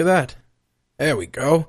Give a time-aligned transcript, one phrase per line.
[0.00, 0.36] At that.
[0.98, 1.68] There we go.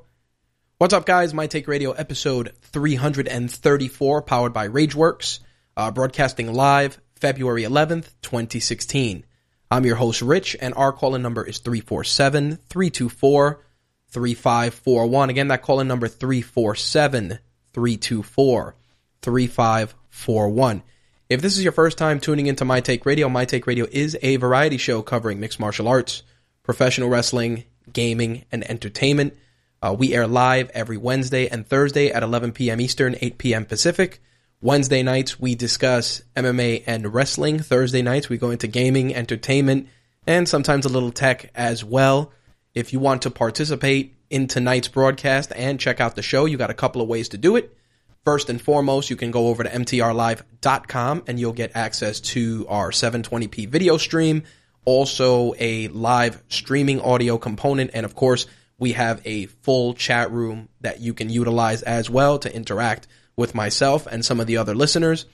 [0.78, 1.34] What's up, guys?
[1.34, 5.40] My Take Radio episode 334, powered by Rageworks,
[5.78, 9.26] uh, broadcasting live February 11th, 2016.
[9.70, 13.66] I'm your host, Rich, and our call-in number is 347 324
[14.10, 15.30] 3541.
[15.30, 17.40] Again, that call-in number 347
[17.74, 18.76] 324
[19.22, 20.84] 3541.
[21.30, 24.18] If this is your first time tuning into My Take Radio, My Take Radio is
[24.22, 26.24] a variety show covering mixed martial arts,
[26.64, 29.38] professional wrestling, gaming, and entertainment.
[29.82, 32.80] Uh, we air live every Wednesday and Thursday at 11 p.m.
[32.80, 33.66] Eastern, 8 p.m.
[33.66, 34.22] Pacific.
[34.62, 37.60] Wednesday nights, we discuss MMA and wrestling.
[37.60, 39.88] Thursday nights, we go into gaming, entertainment,
[40.28, 42.32] and sometimes a little tech as well.
[42.76, 46.70] If you want to participate in tonight's broadcast and check out the show, you got
[46.70, 47.76] a couple of ways to do it.
[48.24, 52.92] First and foremost, you can go over to mtrlive.com and you'll get access to our
[52.92, 54.44] 720p video stream,
[54.86, 58.48] also a live streaming audio component, and of course,
[58.78, 63.54] we have a full chat room that you can utilize as well to interact with
[63.54, 65.26] myself and some of the other listeners.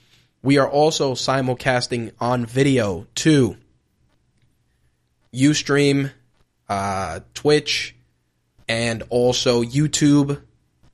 [0.44, 3.58] We are also simulcasting on video to
[5.34, 6.12] Ustream,
[6.70, 7.96] uh, Twitch,
[8.68, 10.42] and also YouTube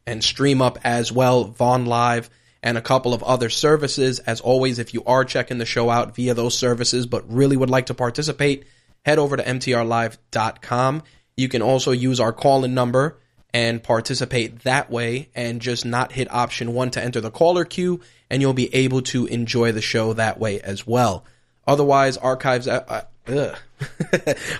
[0.05, 2.29] and Streamup as well, Vaughn Live,
[2.63, 4.19] and a couple of other services.
[4.19, 7.69] As always, if you are checking the show out via those services, but really would
[7.69, 8.63] like to participate,
[9.05, 11.03] head over to mtrlive.com.
[11.35, 13.19] You can also use our call in number
[13.53, 17.99] and participate that way and just not hit option one to enter the caller queue,
[18.29, 21.25] and you'll be able to enjoy the show that way as well.
[21.67, 22.67] Otherwise, archives.
[22.67, 23.55] Uh, uh,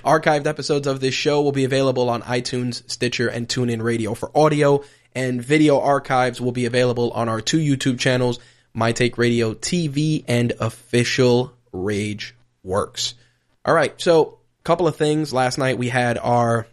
[0.04, 4.30] archived episodes of this show will be available on iTunes, Stitcher, and TuneIn Radio for
[4.36, 4.82] audio,
[5.14, 8.38] and video archives will be available on our two YouTube channels,
[8.72, 13.14] My Take Radio TV and Official Rage Works.
[13.64, 15.32] All right, so a couple of things.
[15.32, 16.66] Last night we had our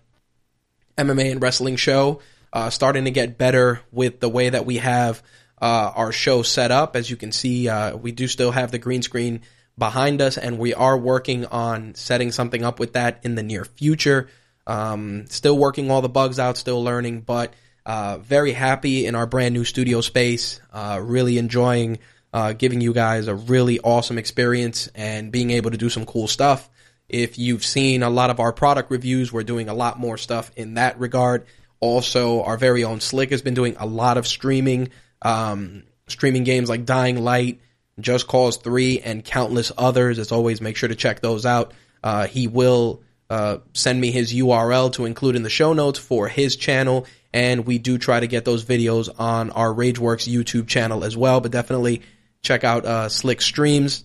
[0.97, 2.21] MMA and wrestling show,
[2.53, 5.21] uh, starting to get better with the way that we have
[5.61, 6.95] uh, our show set up.
[6.95, 9.41] As you can see, uh, we do still have the green screen
[9.77, 13.63] behind us, and we are working on setting something up with that in the near
[13.63, 14.27] future.
[14.67, 17.53] Um, still working all the bugs out, still learning, but
[17.85, 20.61] uh, very happy in our brand new studio space.
[20.71, 21.99] Uh, really enjoying
[22.33, 26.27] uh, giving you guys a really awesome experience and being able to do some cool
[26.27, 26.69] stuff.
[27.09, 30.49] If you've seen a lot of our product reviews, we're doing a lot more stuff
[30.55, 31.45] in that regard.
[31.81, 34.89] Also, our very own Slick has been doing a lot of streaming,
[35.21, 37.59] um, streaming games like Dying Light,
[37.99, 40.19] Just Cause 3, and countless others.
[40.19, 41.73] As always, make sure to check those out.
[42.01, 46.29] Uh, he will uh, send me his URL to include in the show notes for
[46.29, 51.03] his channel, and we do try to get those videos on our Rageworks YouTube channel
[51.03, 51.41] as well.
[51.41, 52.01] But definitely
[52.41, 54.03] check out uh, Slick Streams.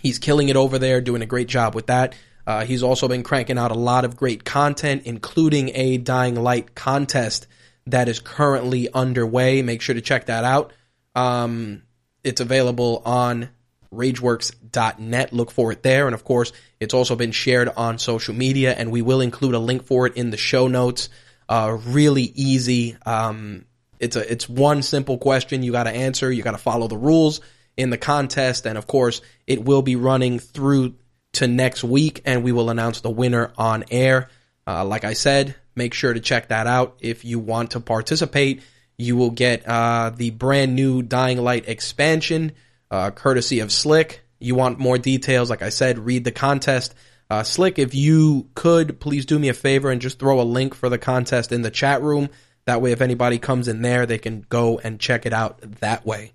[0.00, 2.14] He's killing it over there, doing a great job with that.
[2.46, 6.74] Uh, he's also been cranking out a lot of great content, including a Dying Light
[6.74, 7.46] contest
[7.86, 9.60] that is currently underway.
[9.60, 10.72] Make sure to check that out.
[11.14, 11.82] Um,
[12.24, 13.50] it's available on
[13.92, 15.32] rageworks.net.
[15.32, 16.06] Look for it there.
[16.06, 19.58] And of course, it's also been shared on social media, and we will include a
[19.58, 21.08] link for it in the show notes.
[21.48, 22.96] Uh, really easy.
[23.06, 23.64] Um,
[23.98, 26.30] it's a it's one simple question you got to answer.
[26.30, 27.40] You got to follow the rules
[27.76, 30.94] in the contest, and of course, it will be running through
[31.34, 34.28] to next week, and we will announce the winner on air.
[34.66, 38.62] Uh, like I said, make sure to check that out if you want to participate.
[38.98, 42.52] you will get uh, the brand new Dying Light expansion,
[42.90, 44.22] uh, courtesy of Slick.
[44.40, 46.94] You want more details, like I said, read the contest.
[47.30, 50.74] Uh, Slick, if you could, please do me a favor and just throw a link
[50.74, 52.30] for the contest in the chat room.
[52.64, 56.06] That way, if anybody comes in there, they can go and check it out that
[56.06, 56.32] way.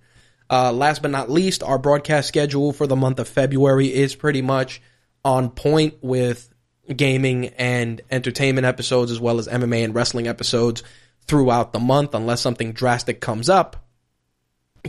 [0.49, 4.41] Uh, last but not least, our broadcast schedule for the month of February is pretty
[4.41, 4.81] much
[5.25, 6.53] on point with
[6.95, 10.83] gaming and entertainment episodes as well as MMA and wrestling episodes
[11.25, 13.83] throughout the month unless something drastic comes up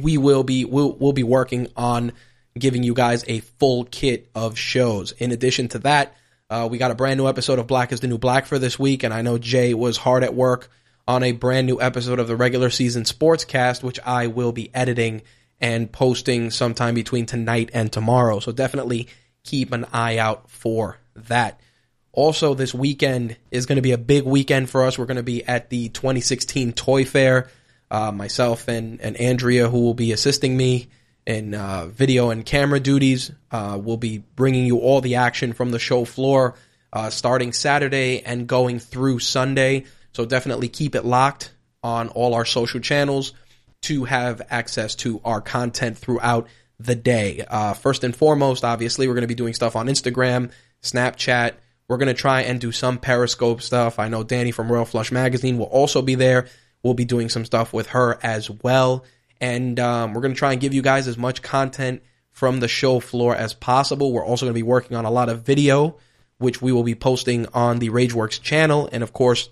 [0.01, 2.12] we will be we'll, we'll be working on
[2.59, 6.15] giving you guys a full kit of shows in addition to that
[6.51, 8.79] uh, we got a brand new episode of black is the new black for this
[8.79, 10.69] week and i know jay was hard at work
[11.06, 15.23] on a brand new episode of the regular season sportscast which i will be editing
[15.61, 19.09] and posting sometime between tonight and tomorrow so definitely
[19.43, 21.61] keep an eye out for that
[22.17, 24.97] also, this weekend is going to be a big weekend for us.
[24.97, 27.51] We're going to be at the 2016 Toy Fair.
[27.91, 30.89] Uh, myself and, and Andrea, who will be assisting me
[31.26, 35.71] in uh, video and camera duties, uh, will be bringing you all the action from
[35.71, 36.55] the show floor
[36.93, 39.85] uh, starting Saturday and going through Sunday.
[40.12, 43.32] So definitely keep it locked on all our social channels
[43.82, 46.49] to have access to our content throughout
[46.79, 47.44] the day.
[47.47, 50.50] Uh, first and foremost, obviously, we're going to be doing stuff on Instagram,
[50.82, 51.55] Snapchat,
[51.88, 53.99] we're going to try and do some Periscope stuff.
[53.99, 56.47] I know Danny from Royal Flush Magazine will also be there.
[56.82, 59.05] We'll be doing some stuff with her as well.
[59.41, 62.69] And um, we're going to try and give you guys as much content from the
[62.69, 64.13] show floor as possible.
[64.13, 65.97] We're also going to be working on a lot of video,
[66.39, 69.49] which we will be posting on the Rageworks channel and, of course,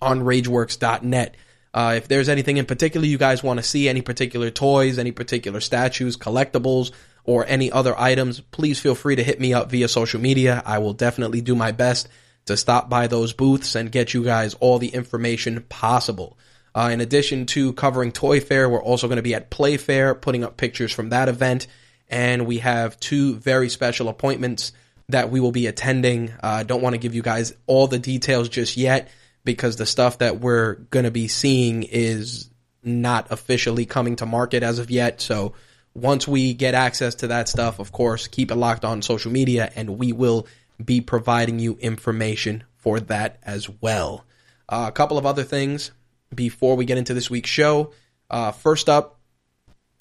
[0.00, 1.36] on rageworks.net.
[1.72, 5.12] Uh, if there's anything in particular you guys want to see, any particular toys, any
[5.12, 6.90] particular statues, collectibles,
[7.24, 10.62] or any other items, please feel free to hit me up via social media.
[10.64, 12.08] I will definitely do my best
[12.46, 16.38] to stop by those booths and get you guys all the information possible.
[16.76, 20.44] Uh, in addition to covering Toy Fair, we're also going to be at Playfair, putting
[20.44, 21.68] up pictures from that event.
[22.10, 24.72] And we have two very special appointments
[25.08, 26.34] that we will be attending.
[26.42, 29.08] I uh, don't want to give you guys all the details just yet
[29.42, 32.50] because the stuff that we're going to be seeing is
[32.84, 35.22] not officially coming to market as of yet.
[35.22, 35.54] So
[35.94, 39.72] once we get access to that stuff, of course, keep it locked on social media
[39.76, 40.46] and we will
[40.84, 44.26] be providing you information for that as well.
[44.68, 45.90] Uh, a couple of other things
[46.36, 47.92] before we get into this week's show.
[48.30, 49.18] Uh, first up,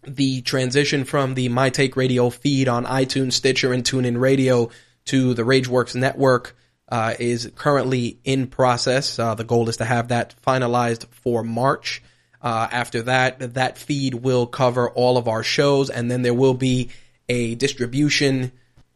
[0.03, 4.69] the transition from the My Take Radio feed on iTunes, Stitcher, and TuneIn Radio
[5.05, 6.55] to the RageWorks network
[6.89, 9.17] uh, is currently in process.
[9.17, 12.03] Uh, the goal is to have that finalized for March.
[12.41, 16.53] Uh, after that, that feed will cover all of our shows, and then there will
[16.53, 16.89] be
[17.27, 18.51] a distribution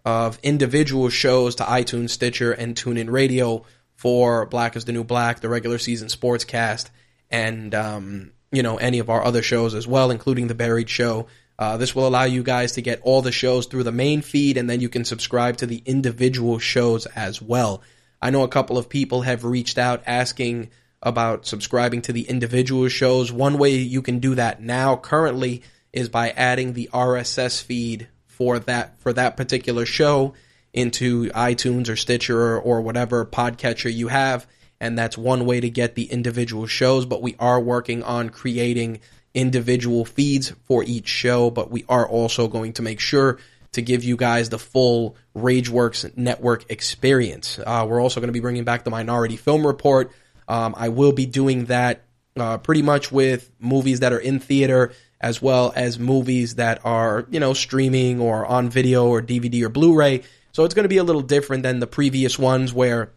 [0.06, 3.66] of individual shows to iTunes, Stitcher, and TuneIn Radio
[3.96, 6.90] for Black is the New Black, the regular season sportscast,
[7.30, 11.28] and um, you know any of our other shows as well, including the Buried Show.
[11.58, 14.56] Uh, this will allow you guys to get all the shows through the main feed,
[14.56, 17.82] and then you can subscribe to the individual shows as well.
[18.22, 20.70] I know a couple of people have reached out asking
[21.02, 23.32] about subscribing to the individual shows.
[23.32, 28.60] One way you can do that now currently is by adding the RSS feed for
[28.60, 30.34] that for that particular show
[30.74, 34.48] into iTunes or Stitcher or, or whatever podcatcher you have
[34.80, 39.00] and that's one way to get the individual shows but we are working on creating
[39.34, 43.38] individual feeds for each show but we are also going to make sure
[43.72, 47.60] to give you guys the full Rageworks network experience.
[47.60, 50.12] Uh, we're also going to be bringing back the Minority Film Report
[50.50, 52.04] um, I will be doing that
[52.36, 57.28] uh, pretty much with movies that are in theater as well as movies that are,
[57.30, 60.24] you know, streaming or on video or DVD or Blu-ray.
[60.54, 63.12] So it's going to be a little different than the previous ones where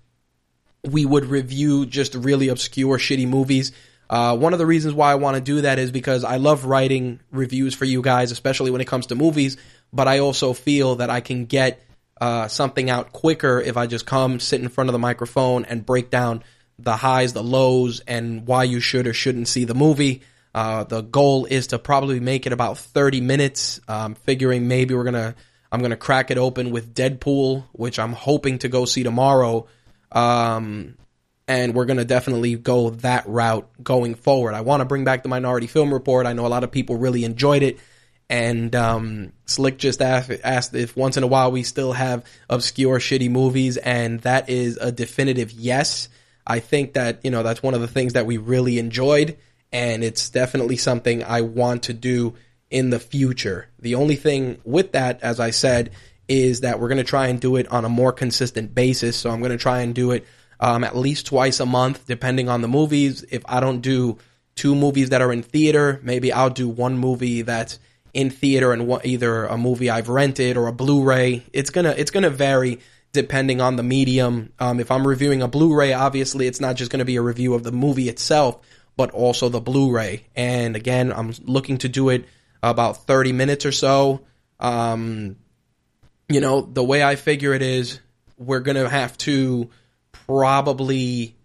[0.84, 3.72] we would review just really obscure, shitty movies.
[4.10, 6.64] Uh, one of the reasons why I want to do that is because I love
[6.64, 9.56] writing reviews for you guys, especially when it comes to movies.
[9.92, 11.82] But I also feel that I can get
[12.20, 15.84] uh, something out quicker if I just come sit in front of the microphone and
[15.84, 16.42] break down
[16.78, 20.22] the highs, the lows, and why you should or shouldn't see the movie.
[20.54, 23.80] Uh, the goal is to probably make it about 30 minutes.
[23.88, 25.34] Um, figuring maybe we're gonna,
[25.70, 29.66] I'm gonna crack it open with Deadpool, which I'm hoping to go see tomorrow.
[30.12, 30.96] Um,
[31.48, 34.54] and we're gonna definitely go that route going forward.
[34.54, 36.26] I want to bring back the Minority Film Report.
[36.26, 37.78] I know a lot of people really enjoyed it.
[38.30, 42.98] And um, Slick just asked, asked if once in a while we still have obscure,
[42.98, 46.08] shitty movies, and that is a definitive yes.
[46.46, 49.36] I think that, you know, that's one of the things that we really enjoyed,
[49.70, 52.34] and it's definitely something I want to do
[52.70, 53.68] in the future.
[53.78, 55.90] The only thing with that, as I said,
[56.28, 59.16] is that we're going to try and do it on a more consistent basis.
[59.16, 60.26] So I'm going to try and do it
[60.60, 63.24] um, at least twice a month, depending on the movies.
[63.30, 64.18] If I don't do
[64.54, 66.00] two movies that are in theater.
[66.02, 67.78] Maybe I'll do one movie that's
[68.12, 71.44] in theater and either a movie I've rented or a Blu-ray.
[71.52, 72.80] It's gonna it's gonna vary
[73.12, 74.52] depending on the medium.
[74.58, 77.62] Um, if I'm reviewing a Blu-ray, obviously it's not just gonna be a review of
[77.62, 78.58] the movie itself,
[78.96, 80.26] but also the Blu-ray.
[80.36, 82.26] And again, I'm looking to do it
[82.62, 84.20] about 30 minutes or so.
[84.60, 85.36] Um,
[86.34, 88.00] you know, the way I figure it is,
[88.38, 89.70] we're gonna have to
[90.12, 91.36] probably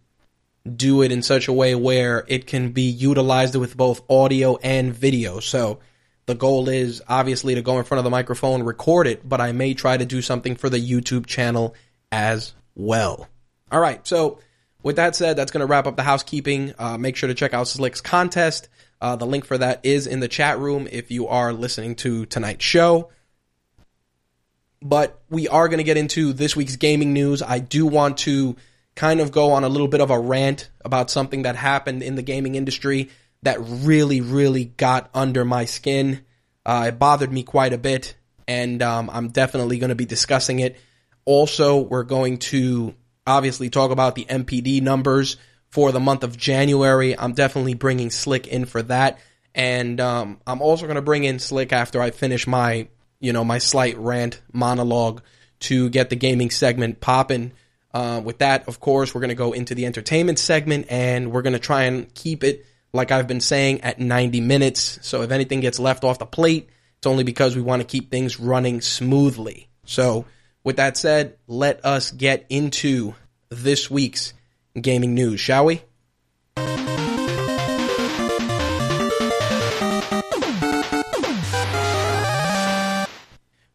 [0.75, 4.94] do it in such a way where it can be utilized with both audio and
[4.94, 5.39] video.
[5.39, 5.79] So
[6.25, 9.53] the goal is obviously to go in front of the microphone, record it, but I
[9.53, 11.74] may try to do something for the YouTube channel
[12.12, 13.29] as well.
[13.72, 14.06] All right.
[14.06, 14.39] So
[14.84, 16.74] with that said, that's going to wrap up the housekeeping.
[16.77, 18.67] Uh, make sure to check out Slick's contest.
[19.00, 22.25] Uh, the link for that is in the chat room if you are listening to
[22.25, 23.10] tonight's show.
[24.82, 27.42] But we are going to get into this week's gaming news.
[27.42, 28.56] I do want to
[28.96, 32.16] kind of go on a little bit of a rant about something that happened in
[32.16, 33.10] the gaming industry
[33.44, 36.26] that really, really got under my skin.
[36.66, 38.16] Uh, it bothered me quite a bit,
[38.48, 40.78] and um, I'm definitely going to be discussing it.
[41.26, 45.38] Also, we're going to obviously talk about the NPD numbers
[45.70, 47.18] for the month of January.
[47.18, 49.20] I'm definitely bringing Slick in for that,
[49.54, 52.88] and um, I'm also going to bring in Slick after I finish my,
[53.20, 55.22] you know, my slight rant monologue
[55.62, 57.52] to get the gaming segment popping.
[57.94, 61.42] Uh, with that, of course, we're going to go into the entertainment segment, and we're
[61.42, 65.00] going to try and keep it like I've been saying, at 90 minutes.
[65.02, 68.10] So if anything gets left off the plate, it's only because we want to keep
[68.10, 69.70] things running smoothly.
[69.86, 70.26] So
[70.64, 73.16] with that said, let us get into
[73.50, 74.34] this week's
[74.80, 75.82] gaming news, shall we?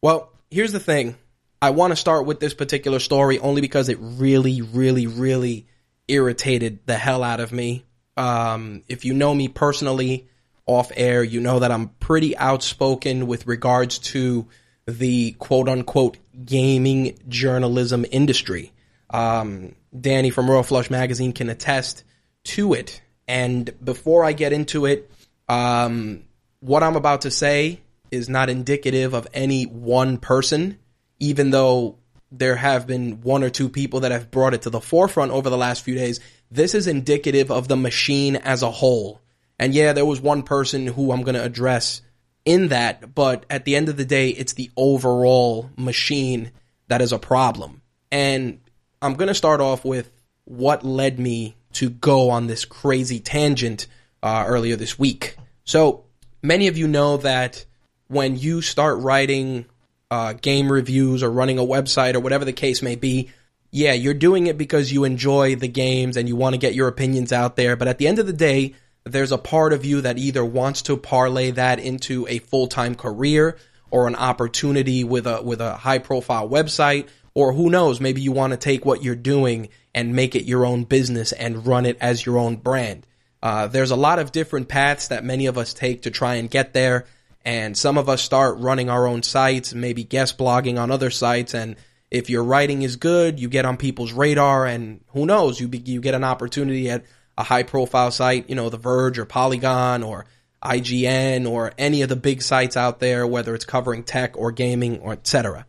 [0.03, 1.17] Well, here's the thing.
[1.63, 5.69] I want to start with this particular story only because it really, really, really
[6.09, 7.87] irritated the hell out of me.
[8.17, 10.29] Um, if you know me personally
[10.67, 14.49] off air, you know that I'm pretty outspoken with regards to
[14.87, 18.73] the quote unquote gaming journalism industry.
[19.09, 22.03] Um, Danny from Royal Flush Magazine can attest
[22.45, 23.01] to it.
[23.29, 25.09] And before I get into it,
[25.49, 26.25] um,
[26.59, 27.82] what I'm about to say
[28.13, 30.79] is not indicative of any one person,
[31.19, 31.99] even though
[32.31, 35.51] there have been one or two people that have brought it to the forefront over
[35.51, 36.21] the last few days.
[36.51, 39.21] This is indicative of the machine as a whole.
[39.59, 42.01] And yeah, there was one person who I'm going to address
[42.45, 46.51] in that, but at the end of the day, it's the overall machine
[46.89, 47.83] that is a problem.
[48.11, 48.61] And
[49.01, 50.11] I'm going to start off with
[50.45, 53.87] what led me to go on this crazy tangent
[54.23, 55.37] uh, earlier this week.
[55.65, 56.05] So,
[56.43, 57.65] many of you know that
[58.13, 59.67] when you start writing
[60.11, 63.31] uh, game reviews or running a website or whatever the case may be,
[63.71, 66.89] yeah, you're doing it because you enjoy the games and you want to get your
[66.89, 67.75] opinions out there.
[67.75, 70.83] But at the end of the day, there's a part of you that either wants
[70.83, 73.57] to parlay that into a full time career
[73.91, 78.33] or an opportunity with a with a high profile website, or who knows, maybe you
[78.33, 81.97] want to take what you're doing and make it your own business and run it
[82.01, 83.07] as your own brand.
[83.43, 86.51] Uh, there's a lot of different paths that many of us take to try and
[86.51, 87.07] get there.
[87.45, 91.55] And some of us start running our own sites, maybe guest blogging on other sites.
[91.55, 91.77] And
[92.11, 95.79] if your writing is good, you get on people's radar, and who knows, you be,
[95.79, 97.05] you get an opportunity at
[97.37, 100.27] a high profile site, you know, The Verge or Polygon or
[100.63, 105.01] IGN or any of the big sites out there, whether it's covering tech or gaming
[105.01, 105.67] or etc.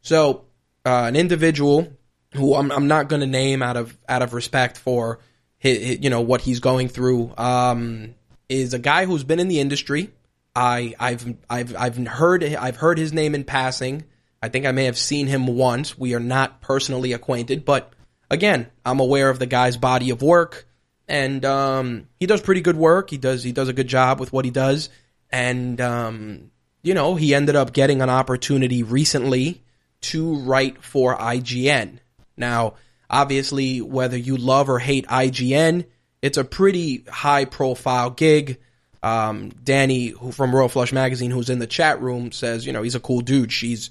[0.00, 0.44] So,
[0.86, 1.92] uh, an individual
[2.34, 5.18] who I'm, I'm not going to name out of out of respect for
[5.58, 8.14] his, his, you know what he's going through um,
[8.48, 10.10] is a guy who's been in the industry
[10.60, 14.04] I I've I've I've heard I've heard his name in passing.
[14.42, 15.98] I think I may have seen him once.
[15.98, 17.92] We are not personally acquainted, but
[18.30, 20.68] again, I'm aware of the guy's body of work,
[21.08, 23.08] and um, he does pretty good work.
[23.08, 24.90] He does he does a good job with what he does,
[25.30, 26.50] and um,
[26.82, 29.62] you know he ended up getting an opportunity recently
[30.02, 32.00] to write for IGN.
[32.36, 32.74] Now,
[33.08, 35.86] obviously, whether you love or hate IGN,
[36.20, 38.60] it's a pretty high profile gig
[39.02, 42.82] um, Danny, who from Royal Flush Magazine, who's in the chat room, says, you know,
[42.82, 43.52] he's a cool dude.
[43.52, 43.90] She's,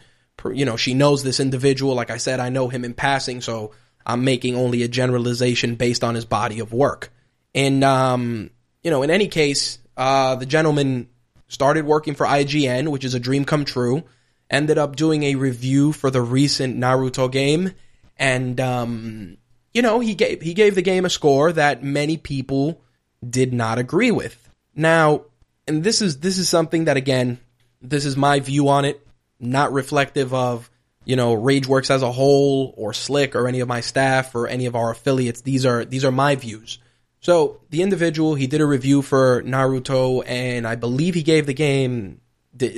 [0.53, 1.95] you know, she knows this individual.
[1.95, 3.71] Like I said, I know him in passing, so
[4.05, 7.11] I'm making only a generalization based on his body of work.
[7.55, 8.51] And, um,
[8.83, 11.09] you know, in any case, uh, the gentleman
[11.47, 14.03] started working for IGN, which is a dream come true,
[14.49, 17.73] ended up doing a review for the recent Naruto game,
[18.17, 19.37] and, um,
[19.73, 22.81] you know, he gave, he gave the game a score that many people
[23.27, 24.48] did not agree with.
[24.79, 25.25] Now,
[25.67, 27.37] and this is this is something that again,
[27.81, 29.05] this is my view on it,
[29.37, 30.69] not reflective of
[31.03, 34.67] you know RageWorks as a whole or Slick or any of my staff or any
[34.67, 35.41] of our affiliates.
[35.41, 36.79] These are these are my views.
[37.19, 41.53] So the individual, he did a review for Naruto, and I believe he gave the
[41.53, 42.21] game.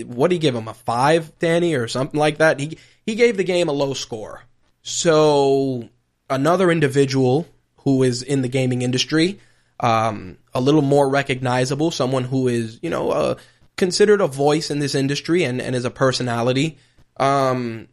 [0.08, 0.67] What did he give him?
[0.67, 2.60] A five, Danny, or something like that?
[2.60, 4.41] He he gave the game a low score.
[4.81, 5.88] So
[6.31, 7.48] another individual
[7.84, 9.39] who is in the gaming industry,
[9.81, 13.35] um, a little more recognizable, someone who is you know uh,
[13.75, 16.77] considered a voice in this industry and and is a personality,
[17.17, 17.88] um,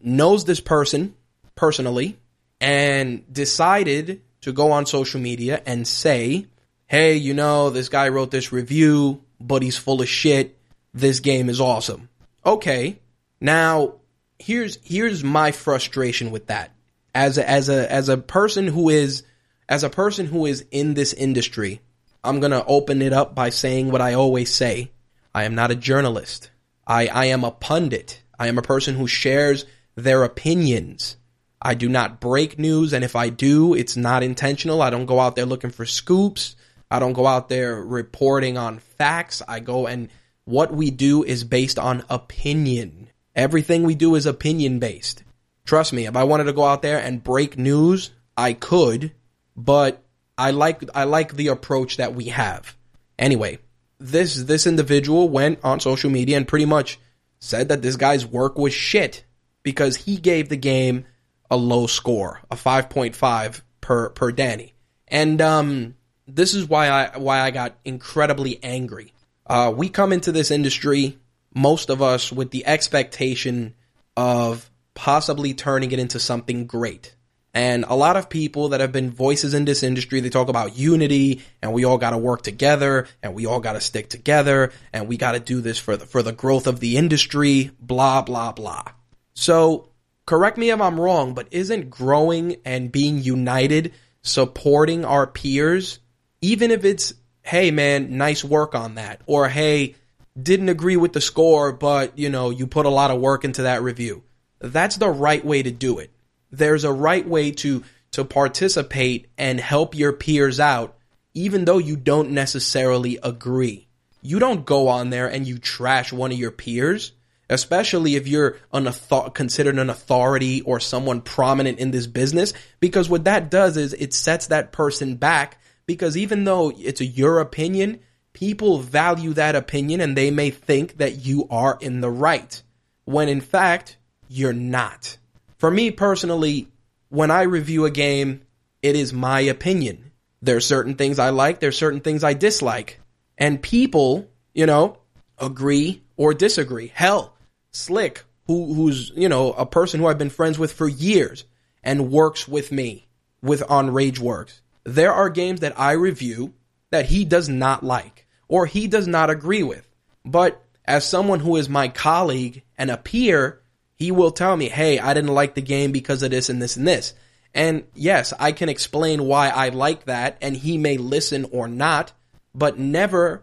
[0.00, 1.14] knows this person
[1.54, 2.18] personally
[2.60, 6.46] and decided to go on social media and say,
[6.86, 10.56] hey, you know, this guy wrote this review, but he's full of shit.
[10.94, 12.08] This game is awesome.
[12.44, 13.00] Okay.
[13.40, 13.94] Now,
[14.38, 16.70] here's here's my frustration with that.
[17.14, 19.22] As a, as a as a person who is
[19.68, 21.80] as a person who is in this industry,
[22.22, 24.90] I'm going to open it up by saying what I always say.
[25.34, 26.50] I am not a journalist.
[26.86, 28.22] I I am a pundit.
[28.38, 31.16] I am a person who shares their opinions.
[31.60, 34.82] I do not break news, and if I do, it's not intentional.
[34.82, 36.54] I don't go out there looking for scoops.
[36.90, 39.42] I don't go out there reporting on facts.
[39.46, 40.08] I go and
[40.44, 43.10] what we do is based on opinion.
[43.34, 45.24] Everything we do is opinion based.
[45.64, 49.12] Trust me, if I wanted to go out there and break news, I could,
[49.56, 50.02] but
[50.38, 52.76] I like I like the approach that we have.
[53.18, 53.58] Anyway,
[53.98, 56.98] this this individual went on social media and pretty much
[57.38, 59.24] said that this guy's work was shit
[59.62, 61.06] because he gave the game
[61.50, 64.74] a low score, a 5.5 per per Danny.
[65.08, 65.96] And um,
[66.26, 69.12] this is why I why I got incredibly angry.
[69.46, 71.18] Uh, we come into this industry,
[71.54, 73.74] most of us, with the expectation
[74.16, 77.15] of possibly turning it into something great.
[77.56, 80.76] And a lot of people that have been voices in this industry, they talk about
[80.76, 84.72] unity and we all got to work together and we all got to stick together
[84.92, 88.20] and we got to do this for the, for the growth of the industry, blah,
[88.20, 88.84] blah, blah.
[89.32, 89.88] So
[90.26, 95.98] correct me if I'm wrong, but isn't growing and being united, supporting our peers,
[96.42, 99.94] even if it's, hey man, nice work on that, or hey,
[100.38, 103.62] didn't agree with the score, but you know, you put a lot of work into
[103.62, 104.24] that review.
[104.58, 106.10] That's the right way to do it.
[106.56, 110.96] There's a right way to to participate and help your peers out,
[111.34, 113.88] even though you don't necessarily agree.
[114.22, 117.12] You don't go on there and you trash one of your peers
[117.48, 123.08] especially if you're an author- considered an authority or someone prominent in this business because
[123.08, 128.00] what that does is it sets that person back because even though it's your opinion
[128.32, 132.62] people value that opinion and they may think that you are in the right
[133.04, 133.96] when in fact
[134.28, 135.16] you're not
[135.58, 136.68] for me personally
[137.08, 138.42] when i review a game
[138.82, 142.34] it is my opinion there are certain things i like there are certain things i
[142.34, 143.00] dislike
[143.38, 144.98] and people you know
[145.38, 147.36] agree or disagree hell
[147.76, 151.44] Slick, who who's you know a person who I've been friends with for years
[151.82, 153.06] and works with me
[153.42, 154.60] with on RageWorks.
[154.84, 156.54] There are games that I review
[156.90, 159.86] that he does not like or he does not agree with.
[160.24, 163.60] But as someone who is my colleague and a peer,
[163.96, 166.76] he will tell me, "Hey, I didn't like the game because of this and this
[166.76, 167.14] and this."
[167.54, 172.12] And yes, I can explain why I like that and he may listen or not,
[172.54, 173.42] but never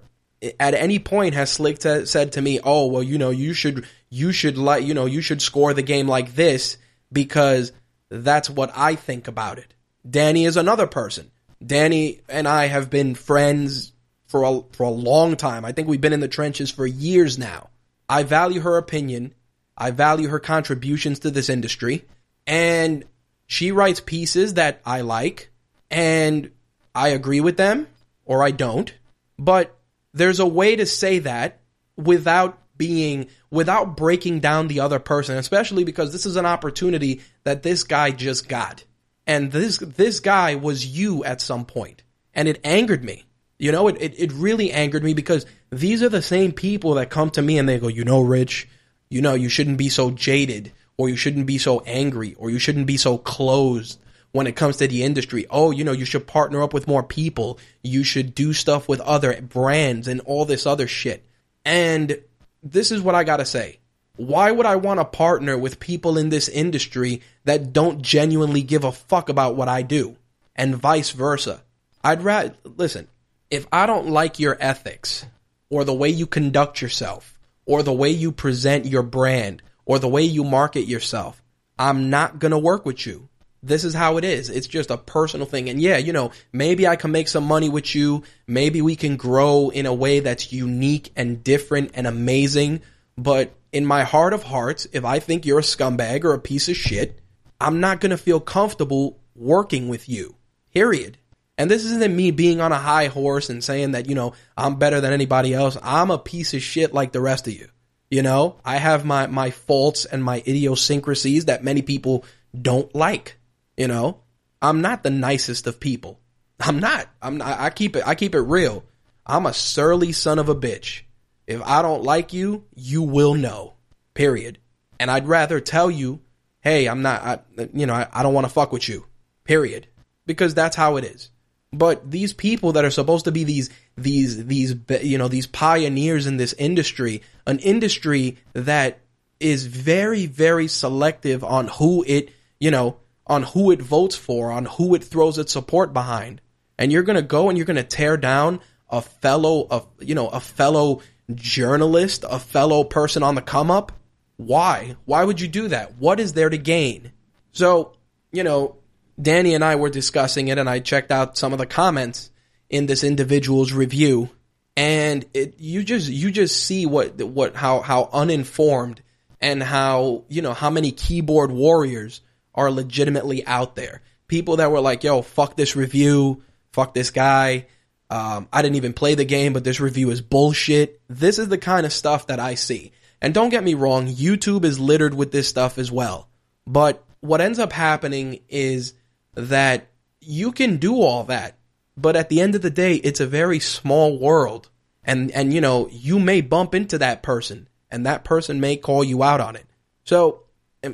[0.60, 3.86] at any point has Slick t- said to me, "Oh, well, you know, you should
[4.10, 6.78] you should like you know you should score the game like this
[7.12, 7.72] because
[8.10, 9.74] that's what I think about it."
[10.08, 11.32] Danny is another person.
[11.66, 13.94] Danny and I have been friends
[14.28, 15.66] for a for a long time.
[15.66, 17.70] I think we've been in the trenches for years now.
[18.10, 19.34] I value her opinion.
[19.78, 22.06] I value her contributions to this industry,
[22.46, 23.04] and
[23.48, 25.52] she writes pieces that I like,
[25.90, 26.52] and
[26.96, 27.88] I agree with them
[28.26, 28.94] or I don't.
[29.38, 29.78] But
[30.14, 31.60] there's a way to say that
[31.98, 37.64] without being without breaking down the other person, especially because this is an opportunity that
[37.64, 38.84] this guy just got.
[39.26, 42.04] And this this guy was you at some point.
[42.34, 43.26] And it angered me.
[43.60, 47.12] You know, it, it, it really angered me because these are the same people that
[47.12, 48.68] come to me and they go, you know, Rich,
[49.13, 52.58] you know, you shouldn't be so jaded or you shouldn't be so angry or you
[52.58, 53.99] shouldn't be so closed
[54.32, 55.45] when it comes to the industry.
[55.52, 57.60] Oh, you know, you should partner up with more people.
[57.84, 61.23] You should do stuff with other brands and all this other shit.
[61.63, 62.23] And
[62.63, 63.78] this is what I gotta say.
[64.15, 68.84] Why would I want to partner with people in this industry that don't genuinely give
[68.84, 70.17] a fuck about what I do?
[70.56, 71.62] And vice versa.
[72.04, 73.08] I'd rather, listen,
[73.52, 75.28] if I don't like your ethics,
[75.73, 77.33] or the way you conduct yourself,
[77.65, 81.41] or the way you present your brand, or the way you market yourself,
[81.78, 83.30] I'm not gonna work with you
[83.63, 84.49] this is how it is.
[84.49, 85.69] It's just a personal thing.
[85.69, 88.23] And yeah, you know, maybe I can make some money with you.
[88.45, 92.82] Maybe we can grow in a way that's unique and different and amazing.
[93.17, 96.67] But in my heart of hearts, if I think you're a scumbag or a piece
[96.67, 97.19] of shit,
[97.60, 100.36] I'm not going to feel comfortable working with you.
[100.73, 101.17] Period.
[101.58, 104.78] And this isn't me being on a high horse and saying that, you know, I'm
[104.78, 105.78] better than anybody else.
[105.82, 107.68] I'm a piece of shit like the rest of you.
[108.10, 112.26] You know, I have my, my faults and my idiosyncrasies that many people
[112.60, 113.38] don't like.
[113.78, 114.22] You know,
[114.62, 116.20] I'm not the nicest of people.
[116.60, 117.08] I'm not.
[117.22, 117.60] I'm not.
[117.60, 118.08] I keep it.
[118.08, 118.84] I keep it real.
[119.26, 121.02] I'm a surly son of a bitch.
[121.48, 123.74] If I don't like you, you will know.
[124.13, 124.60] Period.
[125.00, 126.22] And I'd rather tell you,
[126.62, 127.22] hey, I'm not.
[127.22, 129.06] I, you know, I, I don't want to fuck with you.
[129.44, 129.88] Period.
[130.26, 131.30] Because that's how it is.
[131.74, 136.28] But these people that are supposed to be these these these you know these pioneers
[136.28, 139.00] in this industry, an industry that
[139.40, 144.66] is very very selective on who it you know on who it votes for, on
[144.66, 146.42] who it throws its support behind.
[146.78, 148.60] And you're going to go and you're going to tear down
[148.90, 151.02] a fellow a, you know a fellow
[151.34, 153.92] journalist, a fellow person on the come up?
[154.38, 154.96] Why?
[155.06, 155.96] Why would you do that?
[155.98, 157.12] What is there to gain?
[157.52, 157.94] So,
[158.32, 158.78] you know,
[159.21, 162.32] Danny and I were discussing it and I checked out some of the comments
[162.69, 164.30] in this individual's review
[164.76, 169.02] and it you just you just see what what how how uninformed
[169.39, 172.21] and how, you know, how many keyboard warriors
[172.56, 174.02] are legitimately out there.
[174.28, 177.67] People that were like, "Yo, fuck this review, fuck this guy."
[178.10, 181.02] Um, I didn't even play the game, but this review is bullshit.
[181.10, 182.91] This is the kind of stuff that I see.
[183.21, 186.30] And don't get me wrong, YouTube is littered with this stuff as well.
[186.67, 188.93] But what ends up happening is
[189.36, 189.88] that
[190.19, 191.58] you can do all that,
[191.98, 194.69] but at the end of the day, it's a very small world.
[195.04, 199.04] And, and, you know, you may bump into that person and that person may call
[199.04, 199.65] you out on it.
[200.06, 200.43] So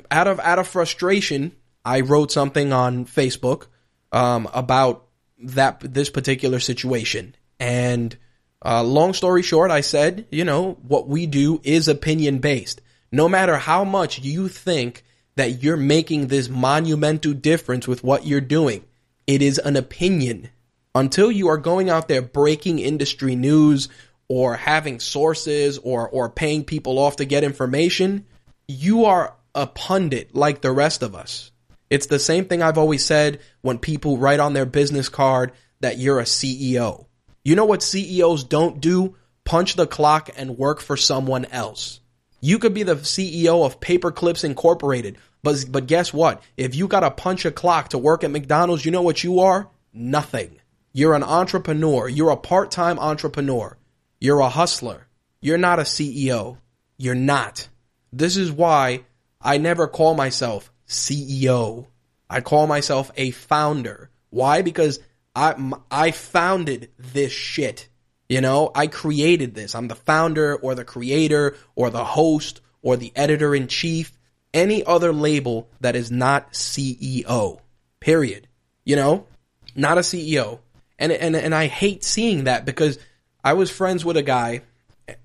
[0.10, 3.67] out of, out of frustration, I wrote something on Facebook,
[4.12, 5.06] um, about
[5.39, 7.36] that this particular situation.
[7.60, 8.17] And
[8.63, 12.82] uh, long story short, I said, you know, what we do is opinion based.
[13.12, 15.04] No matter how much you think
[15.39, 18.84] that you're making this monumental difference with what you're doing,
[19.25, 20.49] it is an opinion.
[20.93, 23.88] Until you are going out there breaking industry news
[24.28, 28.25] or having sources or or paying people off to get information,
[28.67, 31.52] you are a pundit like the rest of us.
[31.89, 35.99] It's the same thing I've always said when people write on their business card that
[35.99, 37.06] you're a CEO.
[37.45, 39.15] You know what CEOs don't do?
[39.45, 42.02] Punch the clock and work for someone else.
[42.41, 46.43] You could be the CEO of Paperclips Incorporated, but but guess what?
[46.58, 49.39] If you got to punch a clock to work at McDonald's, you know what you
[49.39, 49.69] are?
[49.93, 50.60] Nothing.
[50.91, 52.08] You're an entrepreneur.
[52.08, 53.78] You're a part-time entrepreneur.
[54.19, 55.08] You're a hustler.
[55.41, 56.58] You're not a CEO.
[56.97, 57.69] You're not.
[58.12, 59.06] This is why
[59.41, 61.88] I never call myself CEO.
[62.30, 64.10] I call myself a founder.
[64.30, 64.62] Why?
[64.62, 64.99] Because
[65.36, 65.56] I
[65.89, 67.88] I founded this shit.
[68.28, 69.73] You know, I created this.
[69.73, 74.18] I'm the founder or the creator or the host or the editor in chief.
[74.53, 77.59] Any other label that is not CEO.
[77.99, 78.47] Period.
[78.83, 79.27] You know,
[79.75, 80.59] not a CEO.
[80.97, 82.99] And and and I hate seeing that because
[83.43, 84.62] I was friends with a guy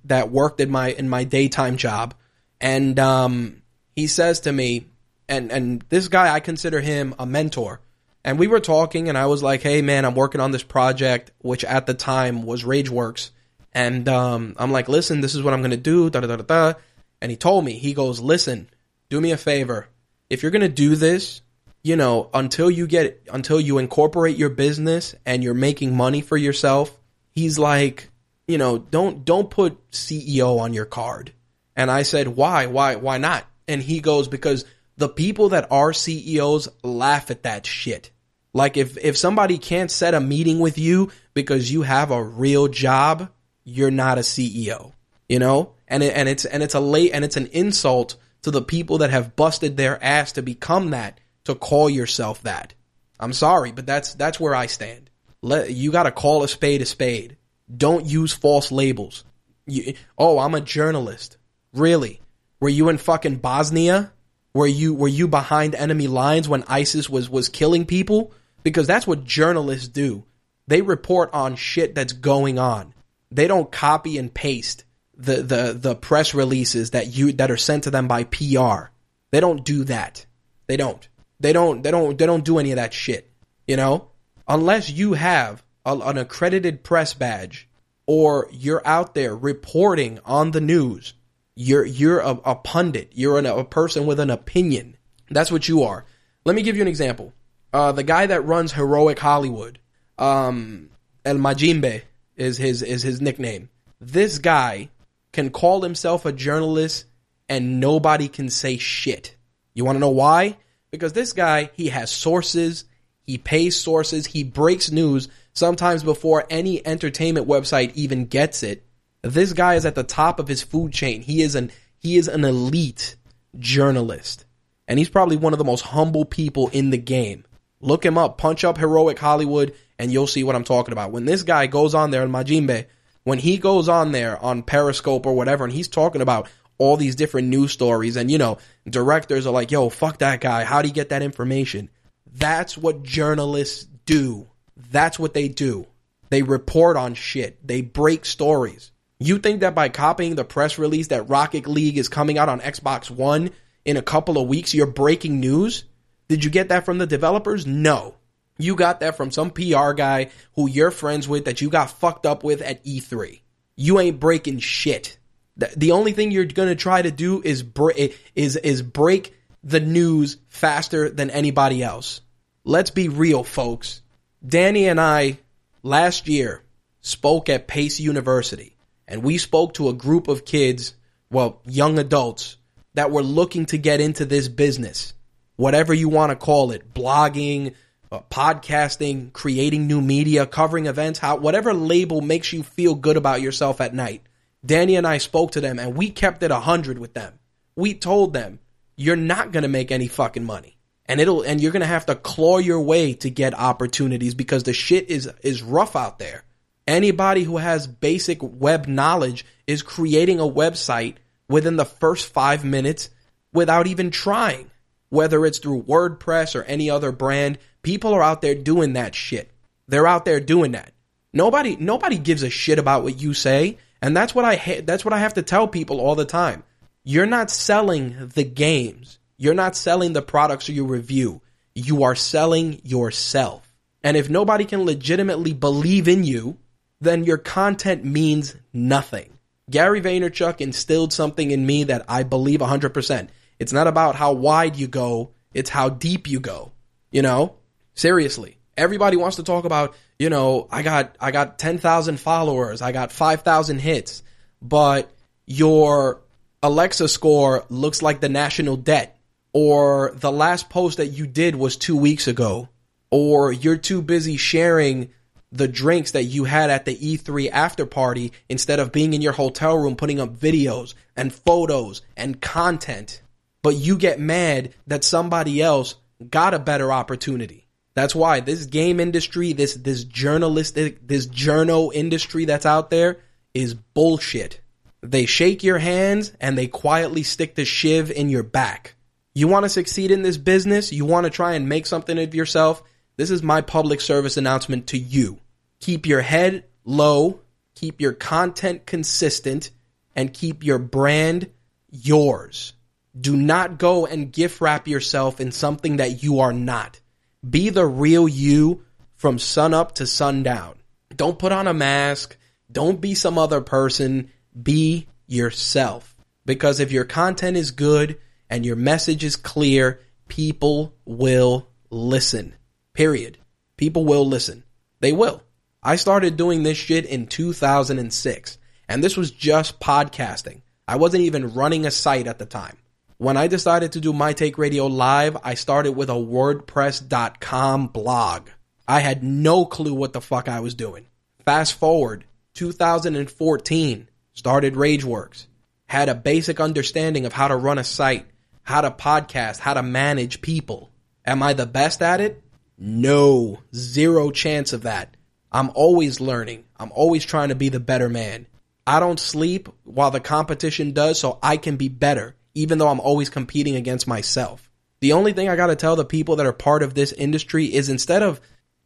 [0.05, 2.15] that worked in my in my daytime job
[2.61, 3.61] and um
[3.95, 4.87] he says to me
[5.29, 7.81] and and this guy I consider him a mentor.
[8.27, 11.31] And we were talking, and I was like, "Hey, man, I'm working on this project,
[11.41, 13.31] which at the time was RageWorks."
[13.73, 16.73] And um, I'm like, "Listen, this is what I'm gonna do." Da da da da.
[17.21, 18.71] And he told me, he goes, "Listen,
[19.15, 19.89] do me a favor.
[20.29, 21.43] If you're gonna do this,
[21.83, 26.37] you know, until you get until you incorporate your business and you're making money for
[26.37, 26.99] yourself."
[27.31, 28.11] He's like,
[28.47, 31.33] you know, don't don't put CEO on your card.
[31.77, 32.67] And I said, "Why?
[32.67, 32.97] Why?
[32.97, 34.65] Why not?" And he goes, "Because."
[34.97, 38.11] the people that are CEOs laugh at that shit.
[38.53, 42.69] Like if if somebody can't set a meeting with you because you have a real
[42.69, 43.29] job,
[43.65, 44.93] you're not a CEO.
[45.29, 45.73] You know?
[45.89, 48.99] And it, and it's and it's a late and it's an insult to the people
[48.99, 52.75] that have busted their ass to become that to call yourself that.
[53.19, 55.11] I'm sorry, but that's that's where I stand.
[55.43, 57.37] Let you got to call a spade a spade.
[57.75, 59.25] Don't use false labels.
[59.67, 61.39] You, oh, I'm a journalist.
[61.73, 62.21] Really?
[62.61, 64.13] Were you in fucking Bosnia?
[64.53, 68.33] Were you were you behind enemy lines when ISIS was was killing people?
[68.63, 70.25] Because that's what journalists do.
[70.67, 72.95] They report on shit that's going on.
[73.31, 74.85] They don't copy and paste
[75.17, 78.91] the the the press releases that you that are sent to them by PR.
[79.31, 80.27] They don't do that.
[80.67, 81.07] They don't.
[81.41, 83.31] They don't they don't they don't do any of that shit.
[83.67, 84.09] You know?
[84.47, 87.69] Unless you have a, an accredited press badge
[88.07, 91.15] or you're out there reporting on the news
[91.55, 93.13] you're you're a, a pundit.
[93.15, 94.97] You're an, a person with an opinion.
[95.31, 96.05] That's what you are.
[96.45, 97.33] Let me give you an example.
[97.73, 99.79] Uh, the guy that runs Heroic Hollywood,
[100.19, 100.91] um,
[101.25, 102.03] El Mayimbe
[102.37, 103.69] is his is his nickname.
[104.01, 104.91] This guy
[105.35, 107.05] can call himself a journalist
[107.49, 109.37] and nobody can say shit.
[109.75, 110.57] You want to know why?
[110.91, 112.85] Because this guy, he has sources,
[113.27, 114.27] He pays sources.
[114.27, 118.87] He breaks news sometimes before any entertainment website even gets it.
[119.23, 121.23] This guy is at the top of his food chain.
[121.23, 123.17] He is an he is an elite
[123.59, 124.45] journalist.
[124.87, 127.45] And he's probably one of the most humble people in the game.
[127.81, 131.13] Look him up, punch up Heroic Hollywood, and you'll see what I'm talking about.
[131.13, 132.87] When this guy goes on there in Mayimbe,
[133.25, 137.17] when he goes on there on Periscope or whatever, and he's talking about all these
[137.17, 138.59] different news stories, and you know,
[138.89, 140.65] directors are like, yo, fuck that guy.
[140.65, 141.91] How do you get that information?
[142.33, 144.49] That's what journalists do.
[144.91, 145.87] That's what they do.
[146.31, 147.65] They report on shit.
[147.67, 148.91] They break stories.
[149.21, 152.61] You think that by copying the press release that Rocket League is coming out on
[152.61, 153.51] Xbox One
[153.85, 155.85] in a couple of weeks, you're breaking news?
[156.29, 157.67] Did you get that from the developers?
[157.67, 158.17] No.
[158.59, 162.27] You got that from some PR guy who you're friends with that you got fucked
[162.27, 163.41] up with at E3.
[163.77, 165.19] You ain't breaking shit.
[165.57, 169.81] The only thing you're going to try to do is break is is break the
[169.81, 172.21] news faster than anybody else.
[172.65, 174.03] Let's be real, folks.
[174.47, 175.39] Danny and I
[175.83, 176.63] last year
[177.01, 180.95] spoke at Pace University and we spoke to a group of kids,
[181.31, 182.57] well, young adults
[182.95, 185.15] that were looking to get into this business.
[185.57, 187.75] Whatever you want to call it, blogging,
[188.11, 193.41] uh, podcasting, creating new media, covering events, how whatever label makes you feel good about
[193.41, 194.23] yourself at night.
[194.65, 197.39] Danny and I spoke to them and we kept it a hundred with them.
[197.77, 198.61] We told them,
[198.97, 200.79] you're not gonna make any fucking money.
[201.07, 204.73] And it'll and you're gonna have to claw your way to get opportunities because the
[204.73, 206.45] shit is is rough out there.
[206.87, 211.17] Anybody who has basic web knowledge is creating a website
[211.49, 213.11] within the first five minutes
[213.53, 214.71] without even trying.
[215.15, 219.49] Whether it's through WordPress or any other brand, people are out there doing that shit.
[219.87, 220.93] They're out there doing that.
[221.33, 223.79] Nobody nobody gives a shit about what you say.
[224.03, 226.65] And that's what I ha- that's what I have to tell people all the time.
[227.05, 229.21] You're not selling the games.
[229.37, 231.43] You're not selling the products you review.
[231.77, 233.73] You are selling yourself.
[234.03, 236.59] And if nobody can legitimately believe in you,
[237.01, 239.39] then your content means nothing.
[239.71, 243.29] Gary Vaynerchuk instilled something in me that I believe 100%.
[243.59, 246.73] It's not about how wide you go, it's how deep you go.
[247.11, 247.57] You know?
[247.95, 248.59] Seriously.
[248.77, 253.13] Everybody wants to talk about, you know, I got I got 10,000 followers, I got
[253.13, 254.23] 5,000 hits,
[254.61, 255.11] but
[255.47, 256.23] your
[256.63, 259.17] Alexa score looks like the national debt
[259.53, 262.69] or the last post that you did was 2 weeks ago
[263.11, 265.11] or you're too busy sharing
[265.53, 269.33] the drinks that you had at the E3 after party instead of being in your
[269.33, 273.23] hotel room putting up videos and photos and content.
[273.65, 275.95] But you get mad that somebody else
[276.29, 277.67] got a better opportunity.
[277.95, 283.21] That's why this game industry, this this journalistic, this journal industry that's out there
[283.55, 284.61] is bullshit.
[285.01, 288.97] They shake your hands and they quietly stick the shiv in your back.
[289.33, 290.93] You want to succeed in this business?
[290.93, 292.83] You want to try and make something of yourself?
[293.17, 295.39] This is my public service announcement to you.
[295.81, 297.41] Keep your head low,
[297.75, 299.71] keep your content consistent,
[300.15, 301.51] and keep your brand
[301.91, 302.75] yours.
[303.19, 307.01] Do not go and gift wrap yourself in something that you are not.
[307.49, 308.83] Be the real you
[309.15, 310.77] from sun up to sundown.
[311.15, 312.37] Don't put on a mask.
[312.71, 314.31] Don't be some other person.
[314.61, 316.15] Be yourself.
[316.45, 318.19] Because if your content is good
[318.51, 322.55] and your message is clear, people will listen.
[322.93, 323.39] Period.
[323.77, 324.65] People will listen.
[325.01, 325.43] They will.
[325.83, 330.63] I started doing this shit in 2006, and this was just podcasting.
[330.89, 332.77] I wasn't even running a site at the time.
[333.19, 338.49] When I decided to do My Take Radio live, I started with a WordPress.com blog.
[338.89, 341.07] I had no clue what the fuck I was doing.
[341.45, 342.25] Fast forward,
[342.55, 345.47] 2014, started Rageworks.
[345.87, 348.27] Had a basic understanding of how to run a site,
[348.65, 350.91] how to podcast, how to manage people.
[351.25, 352.43] Am I the best at it?
[352.77, 355.17] No, zero chance of that.
[355.53, 356.65] I'm always learning.
[356.77, 358.49] I'm always trying to be the better man.
[358.89, 363.01] I don't sleep while the competition does so I can be better even though I'm
[363.01, 364.71] always competing against myself.
[365.01, 367.67] The only thing I got to tell the people that are part of this industry
[367.67, 368.41] is instead of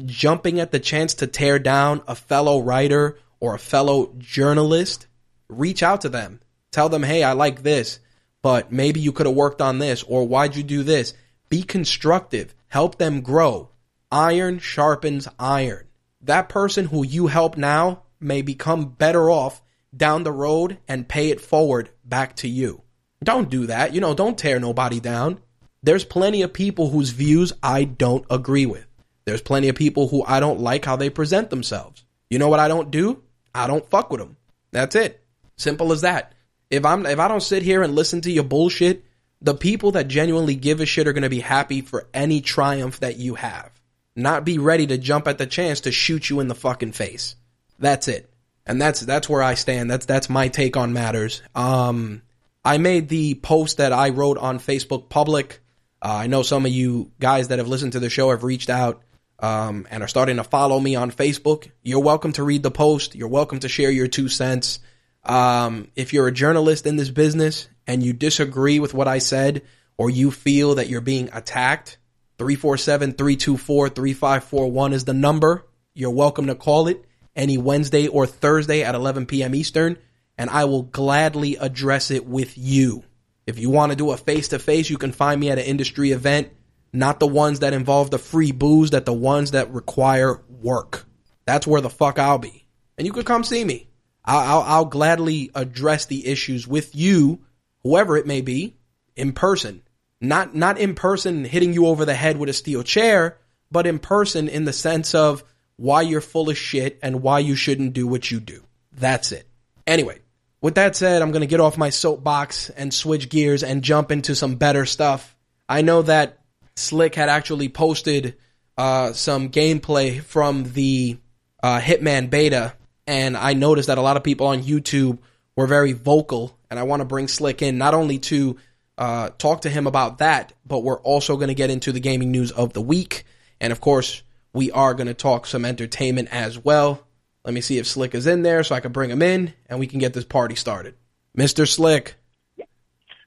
[0.04, 5.06] jumping at the chance to tear down a fellow writer or a fellow journalist,
[5.48, 6.40] reach out to them.
[6.70, 8.00] Tell them, hey, I like this,
[8.42, 11.14] but maybe you could have worked on this, or why'd you do this?
[11.48, 12.54] Be constructive.
[12.68, 13.70] Help them grow.
[14.10, 15.86] Iron sharpens iron.
[16.22, 19.62] That person who you help now may become better off
[19.96, 22.82] down the road and pay it forward back to you.
[23.22, 23.94] Don't do that.
[23.94, 25.40] You know, don't tear nobody down.
[25.82, 28.86] There's plenty of people whose views I don't agree with.
[29.24, 32.04] There's plenty of people who I don't like how they present themselves.
[32.30, 33.22] You know what I don't do?
[33.54, 34.36] I don't fuck with them.
[34.70, 35.22] That's it.
[35.56, 36.34] Simple as that.
[36.70, 39.04] If I'm if I don't sit here and listen to your bullshit,
[39.40, 43.00] the people that genuinely give a shit are going to be happy for any triumph
[43.00, 43.70] that you have.
[44.16, 47.36] not be ready to jump at the chance to shoot you in the fucking face.
[47.78, 48.28] That's it.
[48.66, 49.90] And that's that's where I stand.
[49.90, 51.40] That's that's my take on matters.
[51.54, 52.22] Um
[52.68, 55.60] I made the post that I wrote on Facebook public.
[56.02, 58.68] Uh, I know some of you guys that have listened to the show have reached
[58.68, 59.00] out
[59.38, 61.70] um, and are starting to follow me on Facebook.
[61.82, 63.14] You're welcome to read the post.
[63.14, 64.80] You're welcome to share your two cents.
[65.24, 69.62] Um, if you're a journalist in this business and you disagree with what I said,
[69.96, 71.96] or you feel that you're being attacked,
[72.36, 75.64] 347 324 3541 is the number.
[75.94, 77.02] You're welcome to call it
[77.34, 79.54] any Wednesday or Thursday at 11 p.m.
[79.54, 79.96] Eastern,
[80.38, 83.02] and I will gladly address it with you.
[83.46, 85.64] If you want to do a face to face, you can find me at an
[85.64, 86.50] industry event,
[86.92, 91.06] not the ones that involve the free booze, that the ones that require work.
[91.44, 92.66] That's where the fuck I'll be.
[92.96, 93.88] And you could come see me.
[94.24, 97.40] I'll, I'll, I'll gladly address the issues with you,
[97.82, 98.76] whoever it may be,
[99.16, 99.82] in person.
[100.20, 103.38] Not, not in person hitting you over the head with a steel chair,
[103.70, 105.42] but in person in the sense of
[105.76, 108.62] why you're full of shit and why you shouldn't do what you do.
[108.92, 109.48] That's it.
[109.86, 110.18] Anyway,
[110.60, 114.10] with that said, I'm going to get off my soapbox and switch gears and jump
[114.10, 115.36] into some better stuff.
[115.68, 116.38] I know that
[116.76, 118.36] Slick had actually posted
[118.76, 121.18] uh, some gameplay from the
[121.62, 122.74] uh, Hitman beta,
[123.06, 125.18] and I noticed that a lot of people on YouTube
[125.56, 128.56] were very vocal, and I want to bring Slick in not only to
[128.96, 132.30] uh, talk to him about that, but we're also going to get into the gaming
[132.30, 133.24] news of the week.
[133.60, 137.06] And of course, we are going to talk some entertainment as well.
[137.48, 139.78] Let me see if Slick is in there so I can bring him in and
[139.78, 140.96] we can get this party started.
[141.34, 141.66] Mr.
[141.66, 142.16] Slick.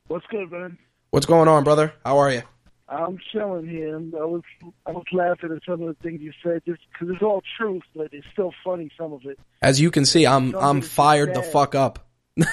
[0.09, 0.77] What's good, man?
[1.09, 1.91] What's going on, brother?
[2.05, 2.43] How are you?
[2.87, 3.95] I'm chilling here.
[3.95, 4.43] I was
[4.85, 7.81] I was laughing at some of the things you said just because it's all truth,
[7.95, 9.39] but it's still funny some of it.
[9.59, 12.07] As you can see, I'm I'm fired the fuck up.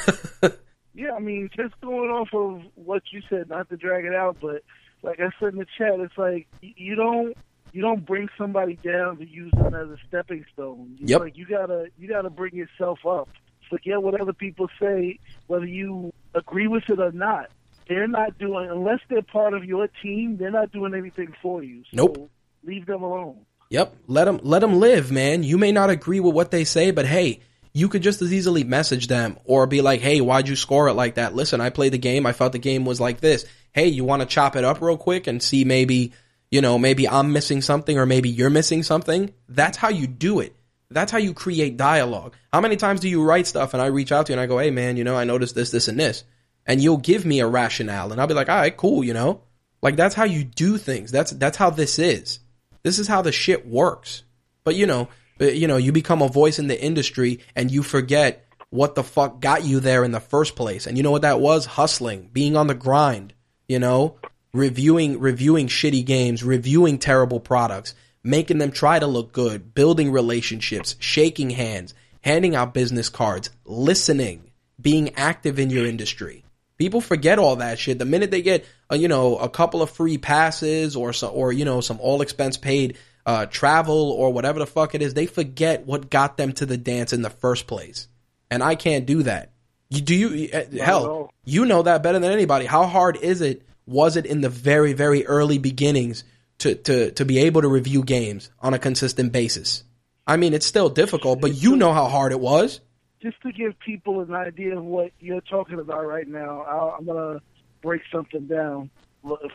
[0.99, 4.39] Yeah, I mean, just going off of what you said, not to drag it out,
[4.41, 4.65] but
[5.05, 7.37] like I said in the chat, it's like you don't
[7.73, 10.97] you don't bring somebody down to use them as a stepping stone.
[10.99, 11.21] You, Yep.
[11.21, 13.29] Like you gotta you gotta bring yourself up.
[13.69, 17.51] Forget what other people say, whether you agree with it or not.
[17.89, 20.37] They're not doing unless they're part of your team.
[20.37, 21.83] They're not doing anything for you.
[21.85, 22.31] So Nope.
[22.65, 23.39] Leave them alone.
[23.71, 25.43] Yep, let them let them live, man.
[25.43, 27.41] You may not agree with what they say, but hey,
[27.75, 30.95] you could just as easily message them or be like, "Hey, why'd you score it
[30.95, 31.35] like that?
[31.35, 32.25] Listen, I played the game.
[32.27, 33.45] I felt the game was like this.
[33.73, 36.13] Hey, you want to chop it up real quick and see maybe,
[36.51, 40.41] you know, maybe I'm missing something or maybe you're missing something." That's how you do
[40.41, 40.55] it.
[40.91, 42.35] That's how you create dialogue.
[42.53, 44.47] How many times do you write stuff and I reach out to you and I
[44.47, 46.25] go, "Hey, man, you know, I noticed this, this, and this,"
[46.67, 49.43] and you'll give me a rationale and I'll be like, "All right, cool," you know,
[49.83, 51.11] like that's how you do things.
[51.11, 52.41] That's that's how this is.
[52.83, 54.23] This is how the shit works.
[54.65, 55.09] But you know,
[55.41, 59.03] uh, you know, you become a voice in the industry and you forget what the
[59.03, 60.87] fuck got you there in the first place.
[60.87, 61.65] And you know what that was?
[61.65, 63.33] Hustling, being on the grind,
[63.67, 64.17] you know,
[64.53, 70.97] reviewing reviewing shitty games, reviewing terrible products, making them try to look good, building relationships,
[70.99, 76.45] shaking hands, handing out business cards, listening, being active in your industry.
[76.77, 77.99] People forget all that shit.
[77.99, 81.53] The minute they get, uh, you know, a couple of free passes or so, or
[81.53, 85.27] you know, some all expense paid uh, travel or whatever the fuck it is, they
[85.27, 88.09] forget what got them to the dance in the first place.
[88.51, 89.51] And I can't do that.
[89.91, 91.31] You do you uh, hell?
[91.45, 92.67] You know that better than anybody.
[92.67, 93.68] How hard is it?
[93.89, 96.25] Was it in the very very early beginnings
[96.59, 99.85] to to to be able to review games on a consistent basis?
[100.27, 102.81] I mean, it's still difficult, but you know how hard it was.
[103.23, 107.07] just to give people an idea of what you're talking about right now, I'll, I'm
[107.07, 107.41] gonna
[107.83, 108.91] break something down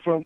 [0.03, 0.25] from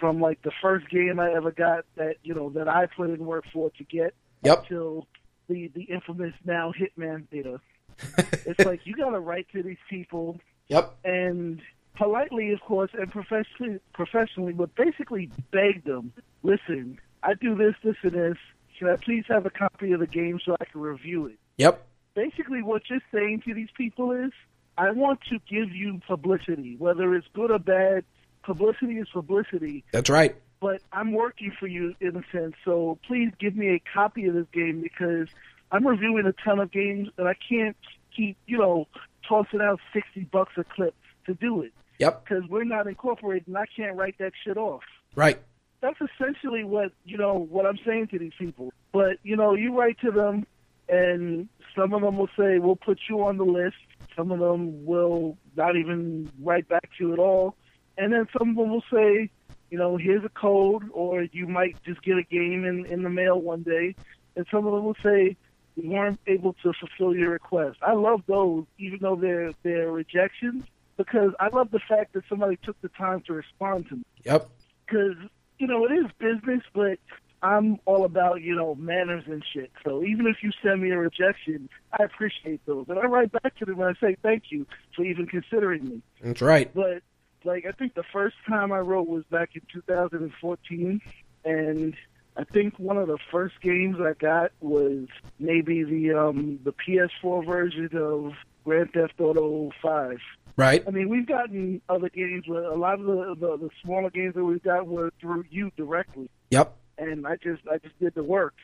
[0.00, 3.24] from like the first game I ever got that you know that I put in
[3.26, 4.68] work for to get Yep.
[4.68, 5.06] till
[5.48, 7.60] the the infamous now Hitman beta.
[8.46, 10.94] it's like you gotta write to these people Yep.
[11.04, 11.60] and
[11.98, 17.96] politely, of course, and professionally, professionally, but basically beg them, listen, I do this, this,
[18.02, 18.36] and this.
[18.78, 21.38] Can I please have a copy of the game so I can review it?
[21.56, 21.84] Yep.
[22.14, 24.30] basically what you're saying to these people is,
[24.78, 28.04] I want to give you publicity, whether it's good or bad.
[28.44, 30.36] Publicity is publicity, That's right.
[30.60, 32.54] but I'm working for you in a sense.
[32.64, 35.26] So please give me a copy of this game because
[35.72, 37.76] I'm reviewing a ton of games and I can't
[38.16, 38.86] keep, you know,
[39.28, 40.94] tossing out 60 bucks a clip
[41.26, 42.24] to do it Yep.
[42.24, 44.82] because we're not incorporated and I can't write that shit off
[45.14, 45.38] Right.
[45.80, 48.72] that's essentially what you know what I'm saying to these people.
[48.92, 50.46] But you know, you write to them,
[50.88, 53.76] and some of them will say we'll put you on the list.
[54.16, 57.54] Some of them will not even write back to you at all,
[57.96, 59.30] and then some of them will say,
[59.70, 63.10] you know, here's a code, or you might just get a game in in the
[63.10, 63.94] mail one day,
[64.36, 65.36] and some of them will say
[65.76, 67.78] we weren't able to fulfill your request.
[67.82, 70.64] I love those, even though they're they're rejections,
[70.98, 74.48] because I love the fact that somebody took the time to respond to me Yep.
[74.86, 75.16] because
[75.58, 76.98] you know it is business, but
[77.40, 79.70] I'm all about, you know, manners and shit.
[79.84, 81.68] So even if you send me a rejection,
[81.98, 82.86] I appreciate those.
[82.88, 86.02] And I write back to them and I say thank you for even considering me.
[86.20, 86.68] That's right.
[86.74, 87.02] But
[87.44, 91.00] like I think the first time I wrote was back in 2014
[91.44, 91.94] and
[92.36, 95.06] I think one of the first games I got was
[95.38, 98.32] maybe the um the PS4 version of
[98.64, 100.18] Grand Theft Auto 5.
[100.58, 100.82] Right.
[100.86, 102.44] I mean, we've gotten other games.
[102.48, 105.70] But a lot of the, the the smaller games that we've got were through you
[105.76, 106.76] directly, Yep.
[106.98, 108.54] and I just I just did the work.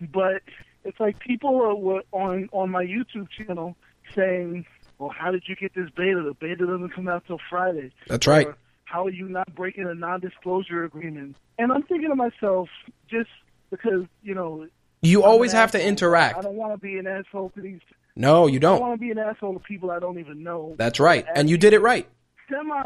[0.12, 0.42] But
[0.84, 3.76] it's like people are were on on my YouTube channel
[4.14, 4.64] saying,
[4.98, 6.22] "Well, how did you get this beta?
[6.22, 8.46] The beta doesn't come out till Friday." That's right.
[8.46, 11.36] Or, how are you not breaking a non-disclosure agreement?
[11.58, 12.70] And I'm thinking to myself,
[13.10, 13.28] just
[13.70, 14.66] because you know,
[15.02, 16.38] You I'm always have to interact.
[16.38, 17.80] I don't want to be an asshole to these.
[18.18, 18.88] No, you don't don't.
[18.88, 20.74] want to be an asshole to people I don't even know.
[20.76, 21.24] That's right.
[21.34, 22.06] And you did it right.
[22.50, 22.82] semi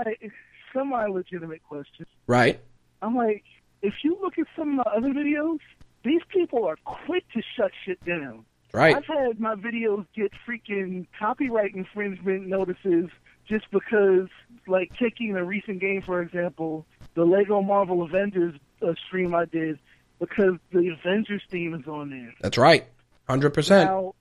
[0.73, 2.07] semi legitimate question.
[2.27, 2.61] Right.
[3.01, 3.43] I'm like,
[3.81, 5.59] if you look at some of my other videos,
[6.05, 8.45] these people are quick to shut shit down.
[8.75, 8.95] Right.
[8.95, 13.11] I've had my videos get freaking copyright infringement notices
[13.47, 14.29] just because,
[14.67, 19.79] like, taking a recent game, for example, the Lego Marvel Avengers uh, stream I did,
[20.21, 22.33] because the Avengers theme is on there.
[22.41, 22.87] That's right.
[23.29, 23.85] 100%.
[23.85, 24.15] Now,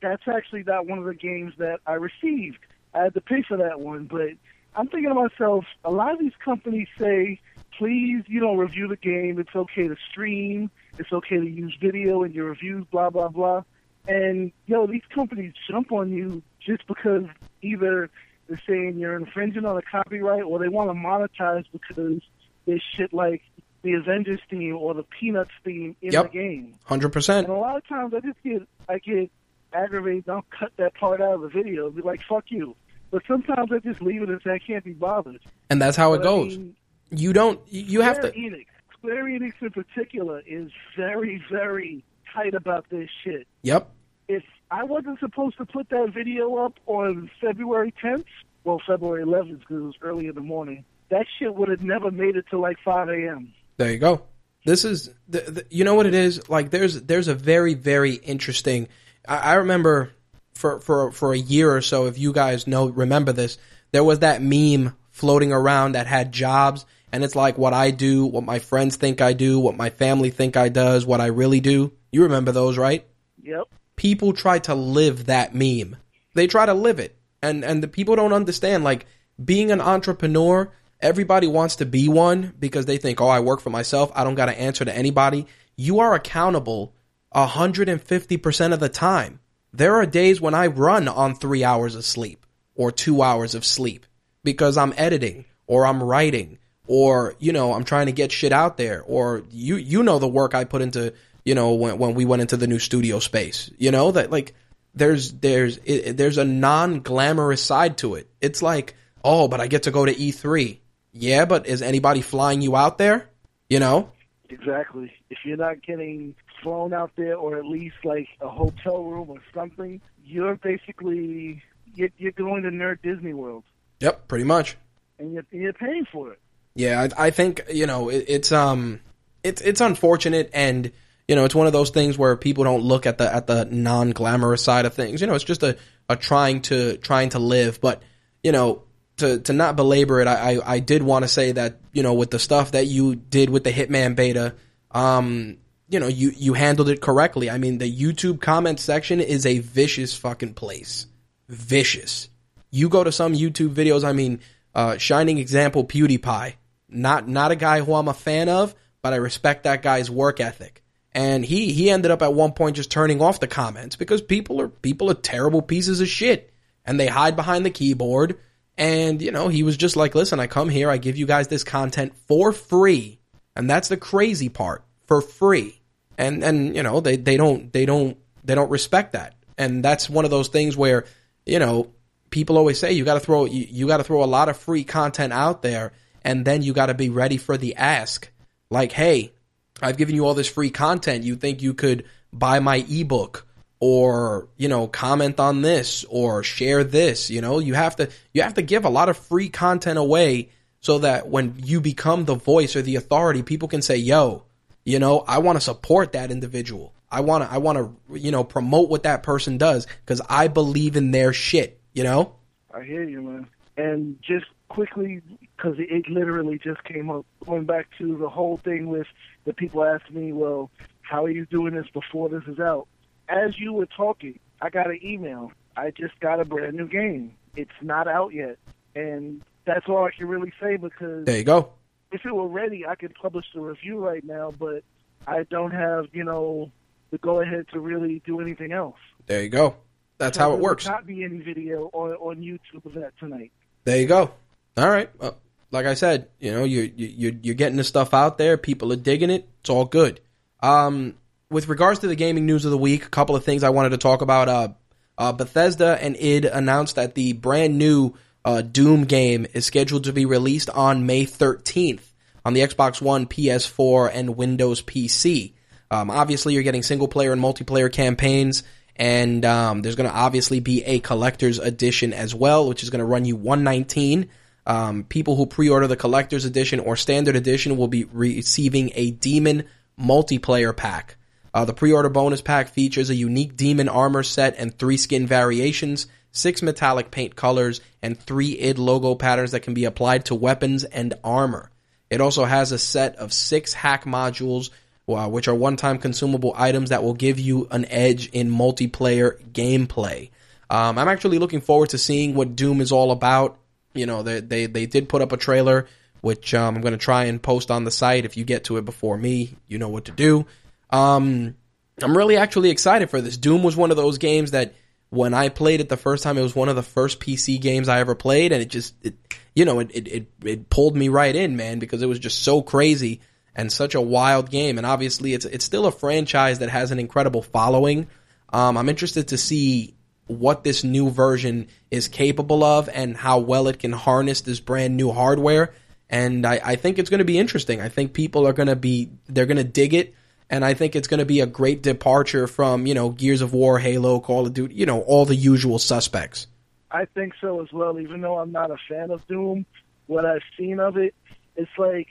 [0.00, 2.58] that's actually not one of the games that I received.
[2.94, 4.28] I had to pay for that one, but
[4.74, 7.40] I'm thinking to myself, a lot of these companies say,
[7.76, 9.38] please, you know, review the game.
[9.38, 10.70] It's okay to stream.
[10.98, 13.62] It's okay to use video in your reviews, blah, blah, blah.
[14.06, 17.24] And, yo, these companies jump on you just because
[17.62, 18.10] either
[18.48, 22.20] they're saying you're infringing on a copyright or they want to monetize because
[22.66, 23.42] there's shit like
[23.82, 26.32] the Avengers theme or the Peanuts theme in Yep.
[26.32, 26.74] the game.
[26.88, 27.38] 100%.
[27.44, 29.30] And a lot of times I just get I get
[29.72, 30.28] aggravated.
[30.28, 31.86] I'll cut that part out of the video.
[31.86, 32.74] and Be like, "Fuck you."
[33.10, 35.40] But sometimes I just leave it and say I can't be bothered.
[35.70, 36.58] And that's how it But I goes.
[36.58, 36.76] mean,
[37.10, 42.04] You don't, you have to, Enix, Square Enix in particular, is very, very
[42.34, 43.46] tight about this shit.
[43.62, 43.88] yep.
[44.28, 48.26] If I wasn't supposed to put that video up on February 10th,
[48.64, 52.10] well, February 11th because it was early in the morning, that shit would have never
[52.10, 53.54] made it to like 5 a.m.
[53.78, 54.20] There you go.
[54.66, 56.46] This is, the, the, you know what it is?
[56.50, 58.88] Like, there's, there's a very, very interesting,
[59.28, 60.12] I, I remember
[60.54, 63.58] for, for, for a year or so, if you guys know, remember this,
[63.92, 68.26] there was that meme floating around that had jobs and it's like what I do,
[68.26, 71.60] what my friends think I do, what my family think I does, what I really
[71.60, 71.92] do.
[72.12, 73.06] You remember those, right?
[73.42, 73.68] Yep.
[73.98, 75.96] people try to live that meme.
[76.34, 77.16] They try to live it.
[77.42, 79.06] And and the people don't understand like
[79.42, 83.70] being an entrepreneur, everybody wants to be one because they think, "Oh, I work for
[83.70, 84.10] myself.
[84.14, 86.94] I don't got to answer to anybody." You are accountable
[87.34, 89.40] 150% of the time.
[89.72, 93.64] There are days when I run on 3 hours of sleep or 2 hours of
[93.64, 94.06] sleep
[94.42, 98.78] because I'm editing or I'm writing or you know, I'm trying to get shit out
[98.78, 101.12] there or you you know the work I put into
[101.44, 104.54] you know when when we went into the new studio space you know that like
[104.94, 109.66] there's there's it, there's a non glamorous side to it it's like oh but i
[109.66, 110.78] get to go to e3
[111.12, 113.30] yeah but is anybody flying you out there
[113.70, 114.10] you know
[114.50, 115.12] Exactly.
[115.30, 119.38] If you're not getting flown out there, or at least like a hotel room or
[119.54, 121.62] something, you're basically
[121.94, 123.64] you're, you're going to Nerd Disney World,
[124.00, 124.76] yep pretty much.
[125.18, 126.38] And you're, you're paying for it.
[126.74, 129.00] yeah i, I think you know it, it's um
[129.42, 130.92] it's it's unfortunate and
[131.26, 133.64] you know it's one of those things where people don't look at the at the
[133.64, 135.20] non glamorous side of things.
[135.20, 135.76] You know it's just a
[136.08, 137.80] a trying to trying to live.
[137.80, 138.02] But
[138.42, 138.82] you know
[139.18, 142.14] to to not belabor it, I I, I did want to say that you know
[142.14, 144.54] with the stuff that you did with the Hitman beta,
[144.90, 147.50] um, you know you you handled it correctly.
[147.50, 151.06] I mean the YouTube comment section is a vicious fucking place,
[151.48, 152.28] vicious.
[152.70, 154.04] You go to some YouTube videos.
[154.04, 154.40] I mean,
[154.74, 156.54] uh, shining example PewDiePie,
[156.88, 160.40] not not a guy who I'm a fan of, but I respect that guy's work
[160.40, 160.82] ethic.
[161.12, 164.60] And he he ended up at one point just turning off the comments because people
[164.60, 166.52] are people are terrible pieces of shit
[166.84, 168.38] and they hide behind the keyboard
[168.78, 171.48] and, you know, he was just like, listen, I come here, I give you guys
[171.48, 173.18] this content for free.
[173.56, 175.77] And that's the crazy part for free.
[176.18, 179.34] And, and, you know, they, they don't, they don't, they don't respect that.
[179.56, 181.06] And that's one of those things where,
[181.46, 181.90] you know,
[182.30, 184.56] people always say you got to throw, you, you got to throw a lot of
[184.56, 185.92] free content out there.
[186.22, 188.30] And then you got to be ready for the ask.
[188.70, 189.32] Like, hey,
[189.80, 191.24] I've given you all this free content.
[191.24, 193.46] You think you could buy my ebook
[193.80, 198.42] or you know comment on this or share this you know you have to you
[198.42, 200.48] have to give a lot of free content away
[200.80, 204.42] so that when you become the voice or the authority people can say yo
[204.88, 208.30] you know i want to support that individual i want to i want to you
[208.30, 212.34] know promote what that person does cuz i believe in their shit you know
[212.78, 213.48] I hear you, man.
[213.76, 218.88] And just quickly, because it literally just came up, going back to the whole thing
[218.88, 219.06] with
[219.44, 220.70] the people asked me, well,
[221.02, 222.86] how are you doing this before this is out?
[223.28, 225.52] As you were talking, I got an email.
[225.76, 227.34] I just got a brand new game.
[227.56, 228.58] It's not out yet.
[228.94, 231.72] And that's all I can really say because There you go.
[232.12, 234.82] If it were ready, I could publish the review right now, but
[235.26, 236.70] I don't have, you know,
[237.10, 238.96] the go ahead to really do anything else.
[239.26, 239.76] There you go.
[240.18, 240.86] That's So how it works.
[240.86, 243.52] not be any video on, on YouTube of that tonight.
[243.84, 244.32] There you go.
[244.76, 245.10] All right.
[245.18, 245.38] Well,
[245.70, 248.56] like I said, you know, you you you're, you're getting the stuff out there.
[248.56, 249.48] People are digging it.
[249.60, 250.20] It's all good.
[250.60, 251.14] Um,
[251.50, 253.90] with regards to the gaming news of the week, a couple of things I wanted
[253.90, 254.48] to talk about.
[254.48, 254.68] Uh,
[255.16, 258.14] uh, Bethesda and id announced that the brand new
[258.48, 262.00] uh, Doom game is scheduled to be released on May 13th
[262.46, 265.52] on the Xbox One, PS4, and Windows PC.
[265.90, 268.62] Um, obviously, you're getting single player and multiplayer campaigns,
[268.96, 273.00] and um, there's going to obviously be a collector's edition as well, which is going
[273.00, 274.30] to run you 119.
[274.66, 279.64] Um, people who pre-order the collector's edition or standard edition will be receiving a demon
[280.00, 281.16] multiplayer pack.
[281.52, 286.06] Uh, the pre-order bonus pack features a unique demon armor set and three skin variations,
[286.32, 290.84] six metallic paint colors, and three id logo patterns that can be applied to weapons
[290.84, 291.70] and armor.
[292.10, 294.70] It also has a set of six hack modules,
[295.08, 300.30] uh, which are one-time consumable items that will give you an edge in multiplayer gameplay.
[300.70, 303.58] Um, I'm actually looking forward to seeing what Doom is all about.
[303.94, 305.86] You know, they they, they did put up a trailer,
[306.20, 308.24] which um, I'm going to try and post on the site.
[308.24, 310.46] If you get to it before me, you know what to do.
[310.90, 311.56] Um,
[312.02, 313.36] I'm really actually excited for this.
[313.36, 314.74] Doom was one of those games that
[315.10, 317.88] when I played it the first time, it was one of the first PC games
[317.88, 319.14] I ever played, and it just, it,
[319.54, 322.42] you know, it, it, it, it pulled me right in, man, because it was just
[322.42, 323.20] so crazy
[323.54, 324.78] and such a wild game.
[324.78, 328.08] And obviously, it's it's still a franchise that has an incredible following.
[328.50, 329.94] Um, I'm interested to see
[330.26, 334.96] what this new version is capable of and how well it can harness this brand
[334.96, 335.72] new hardware.
[336.10, 337.80] And I, I think it's going to be interesting.
[337.80, 340.14] I think people are going to be they're going to dig it
[340.50, 343.52] and I think it's going to be a great departure from you know Gears of
[343.52, 346.46] War, Halo, Call of Duty, you know all the usual suspects.
[346.90, 347.98] I think so as well.
[347.98, 349.66] Even though I'm not a fan of Doom,
[350.06, 351.14] what I've seen of it,
[351.56, 352.08] it's like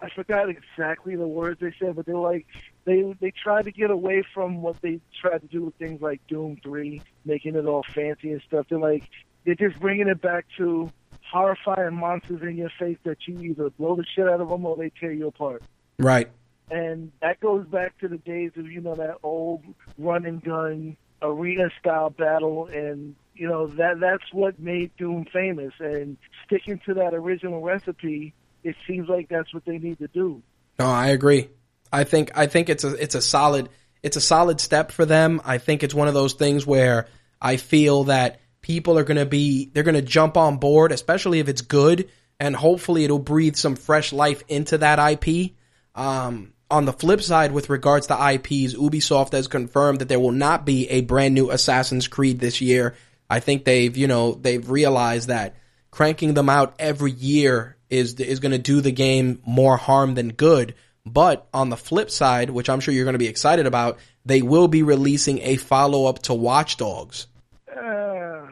[0.00, 2.46] I forgot exactly the words they said, but they're like
[2.84, 6.20] they they tried to get away from what they tried to do with things like
[6.28, 8.66] Doom Three, making it all fancy and stuff.
[8.68, 9.04] They're like
[9.44, 10.90] they're just bringing it back to
[11.30, 14.76] horrifying monsters in your face that you either blow the shit out of them or
[14.76, 15.62] they tear you apart.
[15.98, 16.30] Right.
[16.70, 19.64] And that goes back to the days of you know that old
[19.96, 25.72] run and gun arena style battle and you know that that's what made Doom famous
[25.80, 26.16] and
[26.46, 30.42] sticking to that original recipe it seems like that's what they need to do.
[30.78, 31.48] No, I agree.
[31.92, 33.68] I think I think it's a it's a solid
[34.02, 35.40] it's a solid step for them.
[35.44, 37.06] I think it's one of those things where
[37.40, 41.40] I feel that people are going to be they're going to jump on board, especially
[41.40, 45.52] if it's good, and hopefully it'll breathe some fresh life into that IP.
[45.94, 50.32] Um, on the flip side, with regards to IPs, Ubisoft has confirmed that there will
[50.32, 52.94] not be a brand new Assassin's Creed this year.
[53.30, 55.56] I think they've you know they've realized that
[55.90, 60.30] cranking them out every year is is going to do the game more harm than
[60.30, 60.74] good.
[61.06, 64.42] But on the flip side, which I'm sure you're going to be excited about, they
[64.42, 67.26] will be releasing a follow up to Watch Dogs.
[67.70, 68.46] Uh,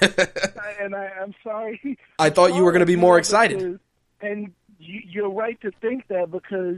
[0.80, 1.98] and I, I'm sorry.
[2.18, 3.78] I thought you were going to be more excited.
[4.20, 6.76] And you, you're right to think that because,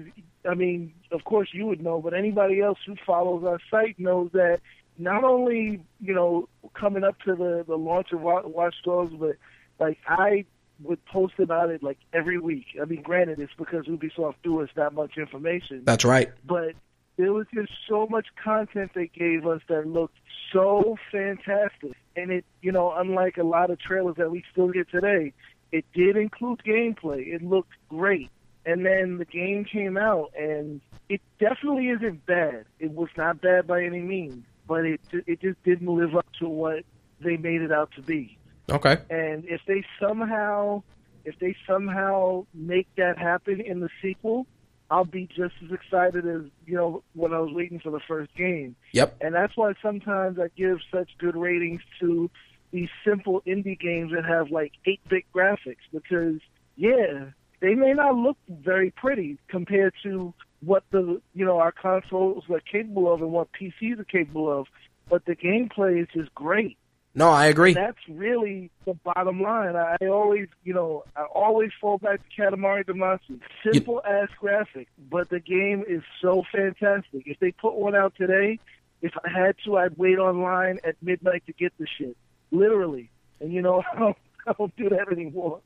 [0.48, 4.30] I mean, of course you would know, but anybody else who follows our site knows
[4.32, 4.60] that
[4.98, 9.36] not only, you know, coming up to the, the launch of Watch Dogs, but
[9.80, 10.44] like I
[10.82, 12.66] would post about it like every week.
[12.80, 15.82] I mean, granted, it's because Ubisoft threw us that much information.
[15.84, 16.32] That's right.
[16.46, 16.74] But
[17.16, 20.18] there was just so much content they gave us that looked
[20.52, 21.92] so fantastic.
[22.16, 25.32] And it, you know, unlike a lot of trailers that we still get today,
[25.72, 27.34] it did include gameplay.
[27.34, 28.30] It looked great.
[28.66, 32.64] And then the game came out, and it definitely isn't bad.
[32.78, 36.48] It was not bad by any means, but it it just didn't live up to
[36.48, 36.84] what
[37.20, 38.38] they made it out to be.
[38.70, 38.98] Okay.
[39.10, 40.82] And if they somehow,
[41.24, 44.46] if they somehow make that happen in the sequel,
[44.90, 48.34] I'll be just as excited as you know when I was waiting for the first
[48.34, 48.76] game.
[48.92, 49.16] Yep.
[49.20, 52.30] And that's why sometimes I give such good ratings to
[52.70, 56.40] these simple indie games that have like eight-bit graphics because
[56.76, 57.26] yeah,
[57.64, 62.60] they may not look very pretty compared to what the you know our consoles are
[62.60, 64.66] capable of and what PCs are capable of,
[65.08, 66.76] but the gameplay is just great.
[67.14, 67.72] No, I agree.
[67.72, 69.76] That's really the bottom line.
[69.76, 73.40] I always, you know, I always fall back to Katamari Damacy.
[73.62, 77.22] Simple you, ass graphic, but the game is so fantastic.
[77.26, 78.58] If they put one out today,
[79.00, 82.16] if I had to, I'd wait online at midnight to get the shit.
[82.50, 83.10] Literally.
[83.40, 85.60] And you know how I don't do that anymore.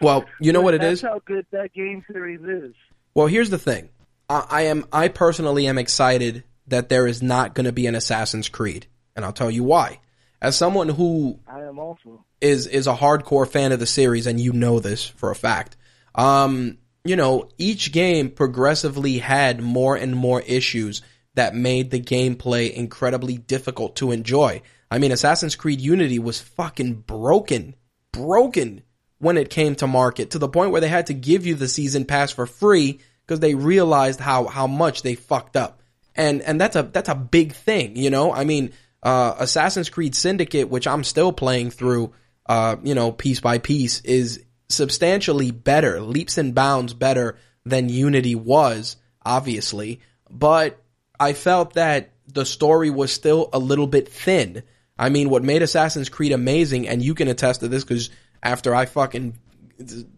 [0.00, 1.02] Well, you know what it That's is.
[1.02, 2.74] how good that game series is.
[3.14, 3.88] Well, here's the thing.
[4.28, 4.86] I, I am.
[4.92, 9.24] I personally am excited that there is not going to be an Assassin's Creed, and
[9.24, 10.00] I'll tell you why.
[10.42, 12.24] As someone who I am also.
[12.40, 15.76] is is a hardcore fan of the series, and you know this for a fact.
[16.14, 21.02] Um, you know, each game progressively had more and more issues
[21.34, 24.62] that made the gameplay incredibly difficult to enjoy.
[24.90, 27.74] I mean, Assassin's Creed Unity was fucking broken,
[28.12, 28.82] broken
[29.24, 31.66] when it came to market to the point where they had to give you the
[31.66, 35.80] season pass for free because they realized how how much they fucked up.
[36.14, 38.32] And and that's a that's a big thing, you know?
[38.32, 38.72] I mean,
[39.02, 42.12] uh, Assassin's Creed Syndicate, which I'm still playing through,
[42.46, 48.34] uh, you know, piece by piece, is substantially better, leaps and bounds better than Unity
[48.34, 50.00] was, obviously.
[50.30, 50.78] But
[51.18, 54.62] I felt that the story was still a little bit thin.
[54.98, 58.10] I mean, what made Assassin's Creed amazing, and you can attest to this because
[58.44, 59.34] after I fucking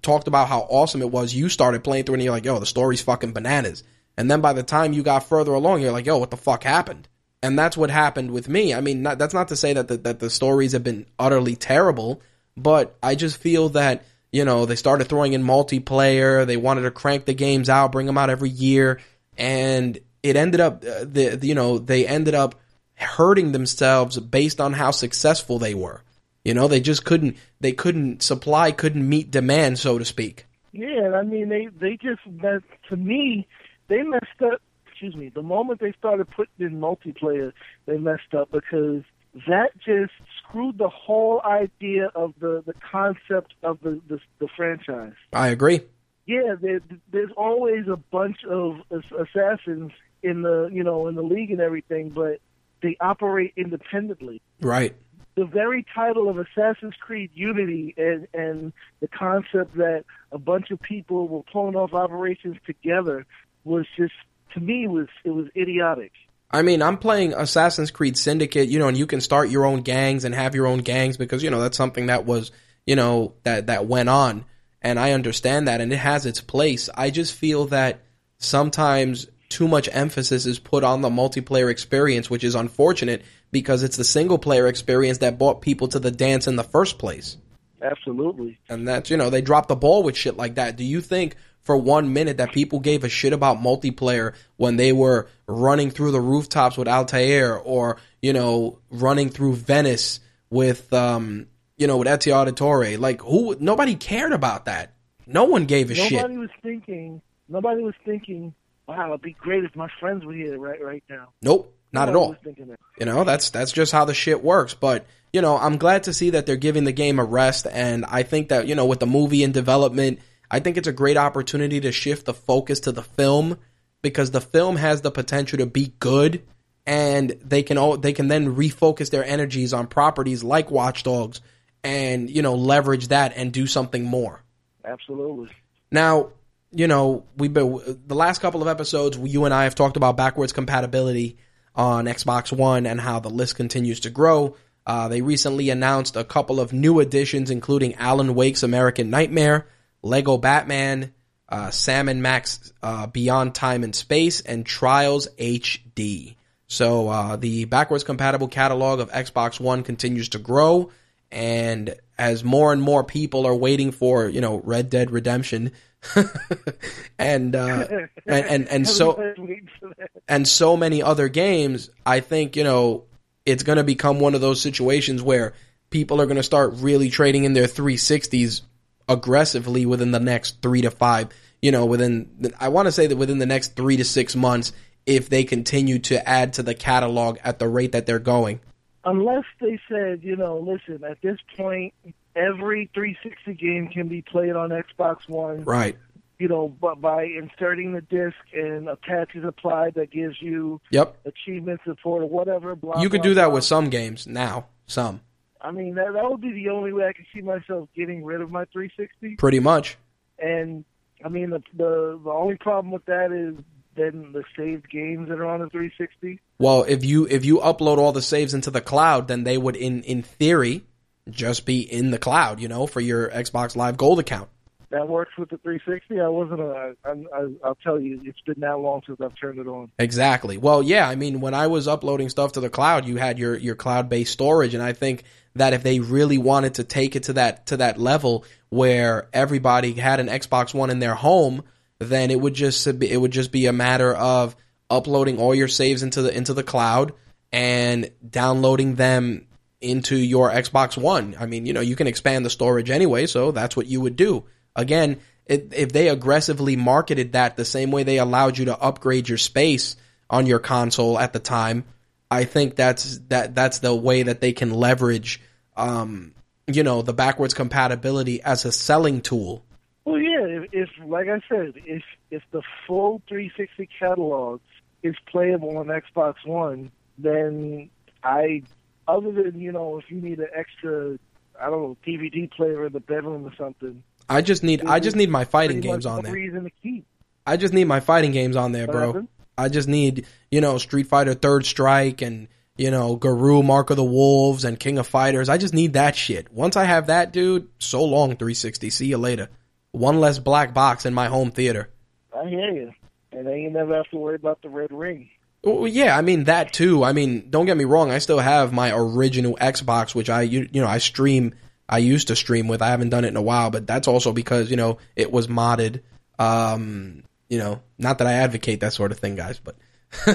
[0.02, 2.66] talked about how awesome it was, you started playing through and you're like, yo, the
[2.66, 3.82] story's fucking bananas.
[4.16, 6.64] And then by the time you got further along, you're like, yo, what the fuck
[6.64, 7.08] happened?
[7.42, 8.74] And that's what happened with me.
[8.74, 11.54] I mean, not, that's not to say that the, that the stories have been utterly
[11.54, 12.20] terrible,
[12.56, 16.46] but I just feel that, you know, they started throwing in multiplayer.
[16.46, 19.00] They wanted to crank the games out, bring them out every year.
[19.38, 22.56] And it ended up, uh, the, the- you know, they ended up
[22.94, 26.02] hurting themselves based on how successful they were.
[26.46, 30.46] You know, they just couldn't, they couldn't, supply couldn't meet demand, so to speak.
[30.70, 33.48] Yeah, I mean they they just messed to me
[33.88, 34.60] they messed up.
[34.86, 35.28] Excuse me.
[35.34, 37.52] The moment they started putting in multiplayer,
[37.86, 39.02] they messed up because
[39.48, 45.14] that just screwed the whole idea of the the concept of the the, the franchise.
[45.32, 45.80] I agree.
[46.26, 46.80] Yeah, there,
[47.10, 49.90] there's always a bunch of assassins
[50.22, 52.38] in the you know in the league and everything, but
[52.82, 54.96] they operate independently Right.
[55.36, 60.80] The very title of Assassin's Creed Unity and and the concept that a bunch of
[60.80, 63.26] people were pulling off operations together
[63.64, 64.14] was just
[64.54, 66.12] to me was it was idiotic.
[66.50, 69.82] I mean, I'm playing Assassin's Creed Syndicate, you know, and you can start your own
[69.82, 72.52] gangs and have your own gangs because, you know, that's something that was,
[72.86, 74.44] you know, that, that went on.
[74.80, 76.88] And I understand that and it has its place.
[76.94, 78.02] I just feel that
[78.38, 83.22] sometimes too much emphasis is put on the multiplayer experience, which is unfortunate
[83.60, 86.98] because it's the single player experience that brought people to the dance in the first
[86.98, 87.38] place.
[87.80, 88.58] Absolutely.
[88.68, 90.76] And that's, you know, they dropped the ball with shit like that.
[90.76, 94.92] Do you think for one minute that people gave a shit about multiplayer when they
[94.92, 101.46] were running through the rooftops with Altair or, you know, running through Venice with, um,
[101.78, 102.98] you know, with Ezio Auditore?
[102.98, 104.92] Like, who, nobody cared about that.
[105.26, 106.20] No one gave a Nobody shit.
[106.20, 107.22] Nobody was thinking.
[107.48, 108.54] Nobody was thinking.
[108.86, 111.30] Wow, it'd be great if my friends were here right right now.
[111.42, 112.30] Nope, not at all.
[112.30, 112.78] Was thinking that.
[112.98, 114.74] You know, that's that's just how the shit works.
[114.74, 118.04] But you know, I'm glad to see that they're giving the game a rest, and
[118.06, 120.20] I think that you know, with the movie in development,
[120.50, 123.58] I think it's a great opportunity to shift the focus to the film
[124.02, 126.42] because the film has the potential to be good,
[126.86, 131.40] and they can all they can then refocus their energies on properties like Watch Dogs,
[131.84, 134.42] and you know, leverage that and do something more.
[134.84, 135.50] Absolutely.
[135.90, 136.30] Now,
[136.70, 139.18] you know, we've been the last couple of episodes.
[139.18, 141.38] You and I have talked about backwards compatibility
[141.76, 144.56] on Xbox One and how the list continues to grow.
[144.86, 149.66] Uh, they recently announced a couple of new additions, including Alan Wake's American Nightmare,
[150.02, 151.12] Lego Batman,
[151.48, 156.36] uh, Sam and Max uh, Beyond Time and Space, and Trials HD.
[156.68, 160.90] So uh, the backwards compatible catalog of Xbox One continues to grow,
[161.30, 165.72] and as more and more people are waiting for, you know, Red Dead Redemption,
[167.18, 167.86] and, uh,
[168.26, 170.10] and and and so Everybody's waiting for that.
[170.28, 173.04] and so many other games, I think, you know,
[173.44, 175.54] it's going to become one of those situations where
[175.90, 178.62] people are going to start really trading in their 360s
[179.08, 181.28] aggressively within the next three to five,
[181.62, 184.72] you know, within, I want to say that within the next three to six months,
[185.06, 188.60] if they continue to add to the catalog at the rate that they're going.
[189.04, 191.94] unless they said, you know, listen, at this point,
[192.36, 195.64] every 360 game can be played on Xbox One.
[195.64, 195.96] Right.
[196.38, 200.80] You know, but by inserting the disc and a patch is applied that gives you
[200.90, 201.16] Yep.
[201.24, 202.76] achievement support or whatever.
[202.76, 203.54] Blah, You could blah, do that blah.
[203.54, 204.66] with some games now.
[204.86, 205.22] Some.
[205.62, 208.40] I mean, that that would be the only way I could see myself getting rid
[208.42, 209.36] of my 360.
[209.36, 209.96] Pretty much.
[210.38, 210.84] And
[211.24, 213.56] I mean, the the the only problem with that is
[213.96, 216.38] then the saved games that are on the 360.
[216.58, 219.74] Well, if you if you upload all the saves into the cloud, then they would
[219.74, 220.84] in in theory
[221.30, 224.48] just be in the cloud, you know, for your Xbox Live Gold account.
[224.90, 226.20] That works with the 360.
[226.20, 226.94] I wasn't uh, a.
[227.04, 229.90] I, I, I'll tell you, it's been that long since I've turned it on.
[229.98, 230.58] Exactly.
[230.58, 233.56] Well, yeah, I mean, when I was uploading stuff to the cloud, you had your
[233.56, 235.24] your cloud-based storage and I think
[235.56, 239.92] that if they really wanted to take it to that to that level where everybody
[239.92, 241.64] had an Xbox One in their home,
[241.98, 244.54] then it would just be, it would just be a matter of
[244.88, 247.12] uploading all your saves into the into the cloud
[247.50, 249.46] and downloading them
[249.90, 251.36] into your Xbox One.
[251.38, 254.16] I mean, you know, you can expand the storage anyway, so that's what you would
[254.16, 254.44] do.
[254.74, 259.28] Again, it, if they aggressively marketed that the same way they allowed you to upgrade
[259.28, 259.96] your space
[260.28, 261.84] on your console at the time,
[262.30, 265.40] I think that's that that's the way that they can leverage
[265.76, 266.34] um,
[266.66, 269.64] you know, the backwards compatibility as a selling tool.
[270.04, 274.60] Well, yeah, if, if like I said, if if the full 360 catalog
[275.02, 277.90] is playable on Xbox One, then
[278.22, 278.62] I,
[279.08, 281.18] other than you know, if you need an extra,
[281.60, 284.02] I don't know, DVD player in the bedroom or something.
[284.28, 286.32] I just need I just need my fighting games on there.
[286.32, 287.06] Reason to keep.
[287.46, 289.28] I just need my fighting games on there, bro.
[289.56, 293.96] I just need you know Street Fighter Third Strike and you know Garou Mark of
[293.96, 295.48] the Wolves and King of Fighters.
[295.48, 296.52] I just need that shit.
[296.52, 298.90] Once I have that, dude, so long 360.
[298.90, 299.48] See you later.
[299.92, 301.88] One less black box in my home theater.
[302.36, 302.92] I hear you,
[303.32, 305.30] and then you never have to worry about the red ring.
[305.66, 307.02] Well, yeah, I mean that too.
[307.02, 308.12] I mean, don't get me wrong.
[308.12, 311.54] I still have my original Xbox, which I you, you know I stream.
[311.88, 312.82] I used to stream with.
[312.82, 315.48] I haven't done it in a while, but that's also because you know it was
[315.48, 316.02] modded.
[316.38, 319.74] Um, you know, not that I advocate that sort of thing, guys, but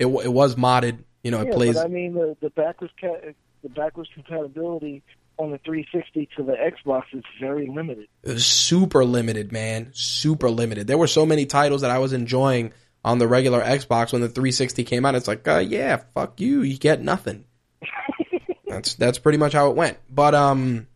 [0.00, 0.98] it it was modded.
[1.22, 1.74] You know, it yeah, plays.
[1.76, 5.04] but I mean the the backwards ca- the backwards compatibility
[5.38, 8.08] on the 360 to the Xbox is very limited.
[8.36, 9.90] Super limited, man.
[9.92, 10.88] Super limited.
[10.88, 12.72] There were so many titles that I was enjoying
[13.06, 15.14] on the regular Xbox when the 360 came out.
[15.14, 16.62] It's like, uh, yeah, fuck you.
[16.62, 17.44] You get nothing.
[18.66, 19.96] that's that's pretty much how it went.
[20.10, 20.88] But um,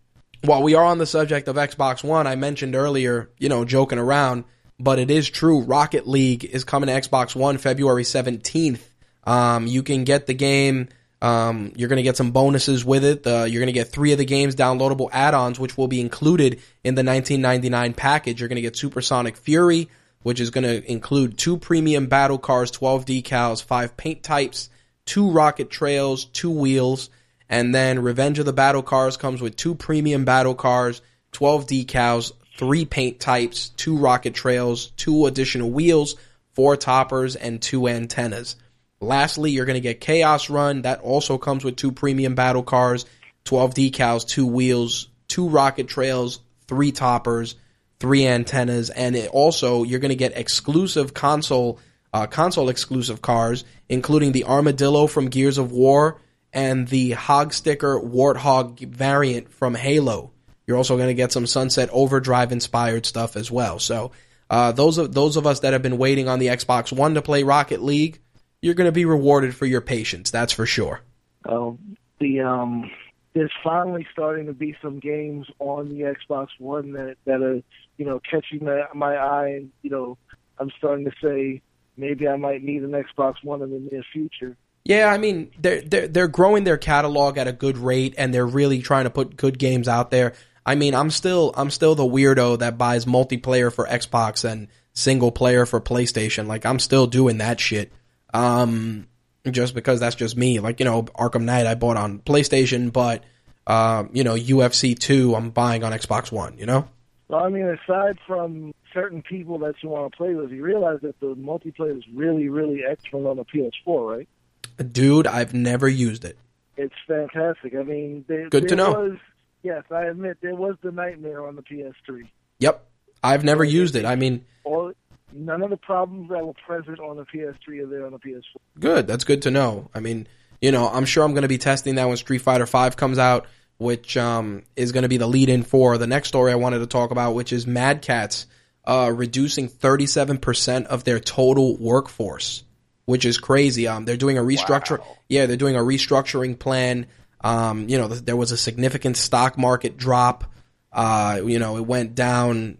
[0.42, 4.00] while we are on the subject of Xbox One, I mentioned earlier, you know, joking
[4.00, 4.44] around,
[4.80, 5.62] but it is true.
[5.62, 8.80] Rocket League is coming to Xbox One February 17th.
[9.22, 10.88] Um, you can get the game.
[11.22, 13.24] Um, you're going to get some bonuses with it.
[13.24, 16.54] Uh, you're going to get three of the game's downloadable add-ons, which will be included
[16.82, 18.40] in the 1999 package.
[18.40, 19.90] You're going to get Supersonic Fury,
[20.22, 24.68] which is going to include two premium battle cars, 12 decals, five paint types,
[25.06, 27.10] two rocket trails, two wheels,
[27.48, 31.02] and then Revenge of the Battle Cars comes with two premium battle cars,
[31.32, 36.14] 12 decals, three paint types, two rocket trails, two additional wheels,
[36.52, 38.54] four toppers, and two antennas.
[39.00, 40.82] Lastly, you're going to get Chaos Run.
[40.82, 43.04] That also comes with two premium battle cars,
[43.44, 47.56] 12 decals, two wheels, two rocket trails, three toppers,
[48.00, 51.78] three antennas, and it also you're going to get exclusive console
[52.12, 56.20] uh, console exclusive cars, including the Armadillo from Gears of War
[56.52, 60.32] and the Hogsticker Warthog variant from Halo.
[60.66, 63.78] You're also going to get some Sunset Overdrive inspired stuff as well.
[63.78, 64.10] So
[64.48, 67.22] uh, those of those of us that have been waiting on the Xbox One to
[67.22, 68.20] play Rocket League,
[68.60, 70.30] you're going to be rewarded for your patience.
[70.30, 71.00] That's for sure.
[71.48, 72.90] Um, the um,
[73.32, 77.62] there's finally starting to be some games on the Xbox One that that are
[78.00, 80.16] you know catching my, my eye, and you know
[80.58, 81.60] I'm starting to say
[81.98, 84.56] maybe I might need an Xbox One in the near future.
[84.86, 88.46] Yeah, I mean they're they're they're growing their catalog at a good rate, and they're
[88.46, 90.32] really trying to put good games out there.
[90.64, 95.30] I mean, I'm still I'm still the weirdo that buys multiplayer for Xbox and single
[95.30, 96.46] player for PlayStation.
[96.46, 97.92] Like I'm still doing that shit.
[98.32, 99.08] Um,
[99.50, 100.58] just because that's just me.
[100.58, 103.24] Like you know, Arkham Knight I bought on PlayStation, but
[103.66, 106.56] uh, you know, UFC two I'm buying on Xbox One.
[106.56, 106.88] You know.
[107.30, 110.98] Well, I mean, aside from certain people that you want to play with, you realize
[111.02, 114.92] that the multiplayer is really, really excellent on the PS4, right?
[114.92, 116.36] Dude, I've never used it.
[116.76, 117.76] It's fantastic.
[117.76, 118.92] I mean, there, Good to there know.
[119.10, 119.18] Was,
[119.62, 122.28] yes, I admit there was the nightmare on the PS3.
[122.58, 122.84] Yep,
[123.22, 124.04] I've never used it.
[124.04, 124.92] I mean, All
[125.32, 128.42] none of the problems that were present on the PS3 are there on the PS4.
[128.80, 129.06] Good.
[129.06, 129.88] That's good to know.
[129.94, 130.26] I mean,
[130.60, 133.18] you know, I'm sure I'm going to be testing that when Street Fighter Five comes
[133.18, 133.46] out,
[133.80, 136.86] which um, is going to be the lead-in for the next story I wanted to
[136.86, 138.44] talk about, which is Mad Catz
[138.84, 142.62] uh, reducing 37% of their total workforce,
[143.06, 143.88] which is crazy.
[143.88, 145.02] Um, they're doing a restructure.
[145.30, 147.06] Yeah, they're doing a restructuring plan.
[147.40, 150.44] Um, you know, th- there was a significant stock market drop.
[150.92, 152.76] Uh, you know, it went down.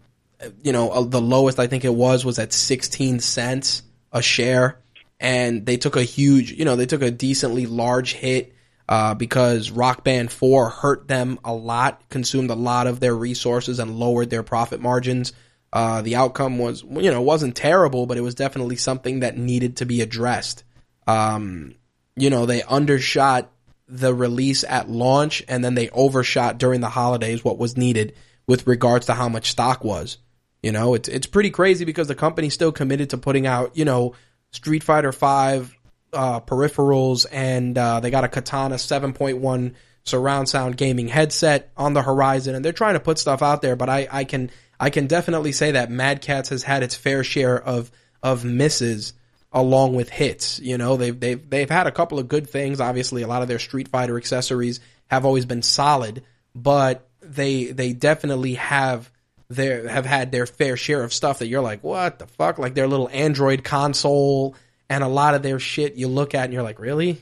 [0.61, 3.81] You know, uh, the lowest I think it was was at 16 cents
[4.11, 4.77] a share
[5.19, 8.53] and they took a huge, you know, they took a decently large hit
[8.89, 13.79] uh, because Rock Band 4 hurt them a lot, consumed a lot of their resources,
[13.79, 15.33] and lowered their profit margins.
[15.73, 19.77] Uh, the outcome was, you know, wasn't terrible, but it was definitely something that needed
[19.77, 20.63] to be addressed.
[21.07, 21.75] Um,
[22.15, 23.49] you know, they undershot
[23.87, 28.15] the release at launch, and then they overshot during the holidays what was needed
[28.47, 30.17] with regards to how much stock was.
[30.61, 33.85] You know, it's it's pretty crazy because the company's still committed to putting out, you
[33.85, 34.13] know,
[34.51, 35.75] Street Fighter Five
[36.13, 42.01] uh, peripherals, and uh, they got a Katana 7.1 surround sound gaming headset on the
[42.01, 43.75] horizon, and they're trying to put stuff out there.
[43.75, 47.23] But I, I can I can definitely say that Mad Catz has had its fair
[47.23, 47.91] share of
[48.23, 49.13] of misses
[49.51, 50.59] along with hits.
[50.59, 52.79] You know, they've they've they've had a couple of good things.
[52.79, 56.23] Obviously, a lot of their Street Fighter accessories have always been solid,
[56.55, 59.11] but they they definitely have
[59.49, 62.57] their have had their fair share of stuff that you're like, what the fuck?
[62.57, 64.55] Like their little Android console
[64.91, 67.21] and a lot of their shit you look at and you're like, really?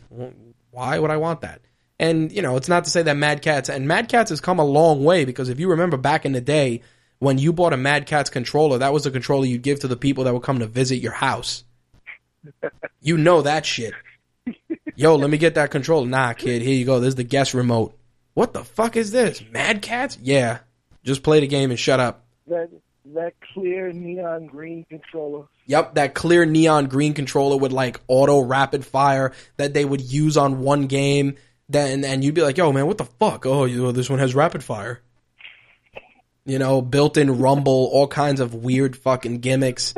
[0.71, 1.61] Why would I want that?
[1.99, 4.57] And you know, it's not to say that Mad Catz and Mad Catz has come
[4.57, 6.81] a long way because if you remember back in the day
[7.19, 9.95] when you bought a Mad Catz controller, that was the controller you'd give to the
[9.95, 11.63] people that would come to visit your house.
[13.01, 13.93] you know that shit.
[14.95, 16.07] Yo, let me get that controller.
[16.07, 16.99] Nah, kid, here you go.
[16.99, 17.95] This is the guest remote.
[18.33, 19.43] What the fuck is this?
[19.51, 20.17] Mad Catz?
[20.19, 20.59] Yeah.
[21.03, 22.25] Just play the game and shut up.
[23.15, 25.47] That clear neon green controller.
[25.65, 30.37] Yep, that clear neon green controller with like auto rapid fire that they would use
[30.37, 31.35] on one game.
[31.69, 33.45] Then and you'd be like, "Yo, man, what the fuck?
[33.45, 35.01] Oh, you know, this one has rapid fire."
[36.45, 39.93] You know, built-in rumble, all kinds of weird fucking gimmicks.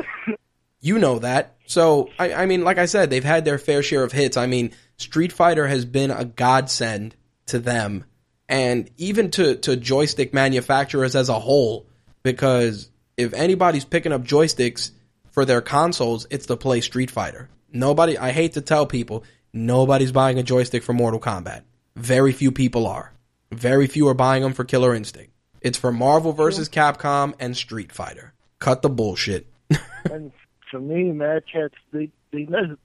[0.80, 1.54] You know that.
[1.66, 4.36] So, I, I mean, like I said, they've had their fair share of hits.
[4.36, 7.14] I mean, Street Fighter has been a godsend
[7.46, 8.04] to them
[8.48, 11.86] and even to, to joystick manufacturers as a whole,
[12.22, 14.90] because if anybody's picking up joysticks
[15.30, 17.48] for their consoles, it's to play Street Fighter.
[17.72, 21.62] Nobody, I hate to tell people, nobody's buying a joystick for Mortal Kombat.
[21.96, 23.12] Very few people are.
[23.50, 25.32] Very few are buying them for Killer Instinct.
[25.60, 28.32] It's for Marvel versus Capcom and Street Fighter.
[28.58, 29.46] Cut the bullshit.
[30.10, 30.32] and
[30.70, 32.76] for me, Mad Catz, they they never,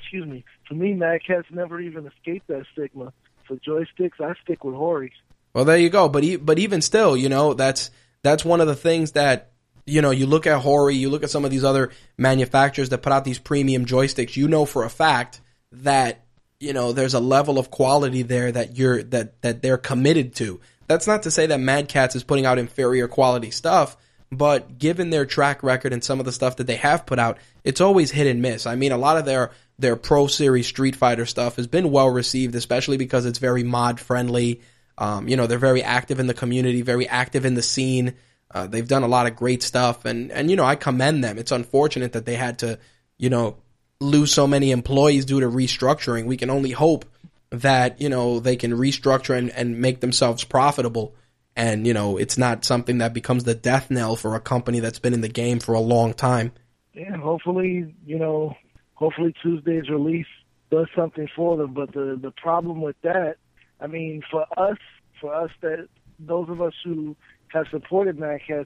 [0.00, 0.44] excuse me.
[0.68, 3.12] For me, Mad Catz never even escaped that stigma.
[3.48, 5.12] For joysticks, I stick with Hori.
[5.52, 6.08] Well, there you go.
[6.08, 7.90] But e- but even still, you know, that's
[8.22, 9.51] that's one of the things that
[9.86, 10.10] you know.
[10.10, 13.24] You look at Hori, you look at some of these other manufacturers that put out
[13.24, 14.36] these premium joysticks.
[14.36, 15.40] You know for a fact
[15.72, 16.24] that
[16.60, 20.60] you know there's a level of quality there that you're that that they're committed to.
[20.86, 23.96] That's not to say that Mad Catz is putting out inferior quality stuff,
[24.30, 27.38] but given their track record and some of the stuff that they have put out,
[27.64, 28.66] it's always hit and miss.
[28.66, 32.08] I mean, a lot of their their Pro Series Street Fighter stuff has been well
[32.08, 34.60] received, especially because it's very mod friendly.
[34.98, 38.14] Um, you know, they're very active in the community, very active in the scene.
[38.52, 41.38] Uh, they've done a lot of great stuff, and and you know, I commend them.
[41.38, 42.78] It's unfortunate that they had to,
[43.18, 43.56] you know,
[44.00, 46.26] lose so many employees due to restructuring.
[46.26, 47.04] We can only hope
[47.50, 51.14] that you know they can restructure and, and make themselves profitable
[51.54, 54.98] and you know it's not something that becomes the death knell for a company that's
[54.98, 56.50] been in the game for a long time
[56.94, 58.54] Yeah, hopefully, you know,
[58.94, 60.26] hopefully Tuesday's release
[60.70, 61.72] does something for them.
[61.74, 63.36] But the the problem with that,
[63.80, 64.78] I mean, for us,
[65.20, 65.88] for us that
[66.18, 67.16] those of us who
[67.52, 68.18] have supported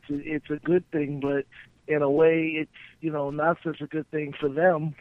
[0.09, 1.21] it- it's a good thing.
[1.21, 1.47] But
[1.87, 2.71] in a way, it's
[3.01, 4.95] you know not such a good thing for them.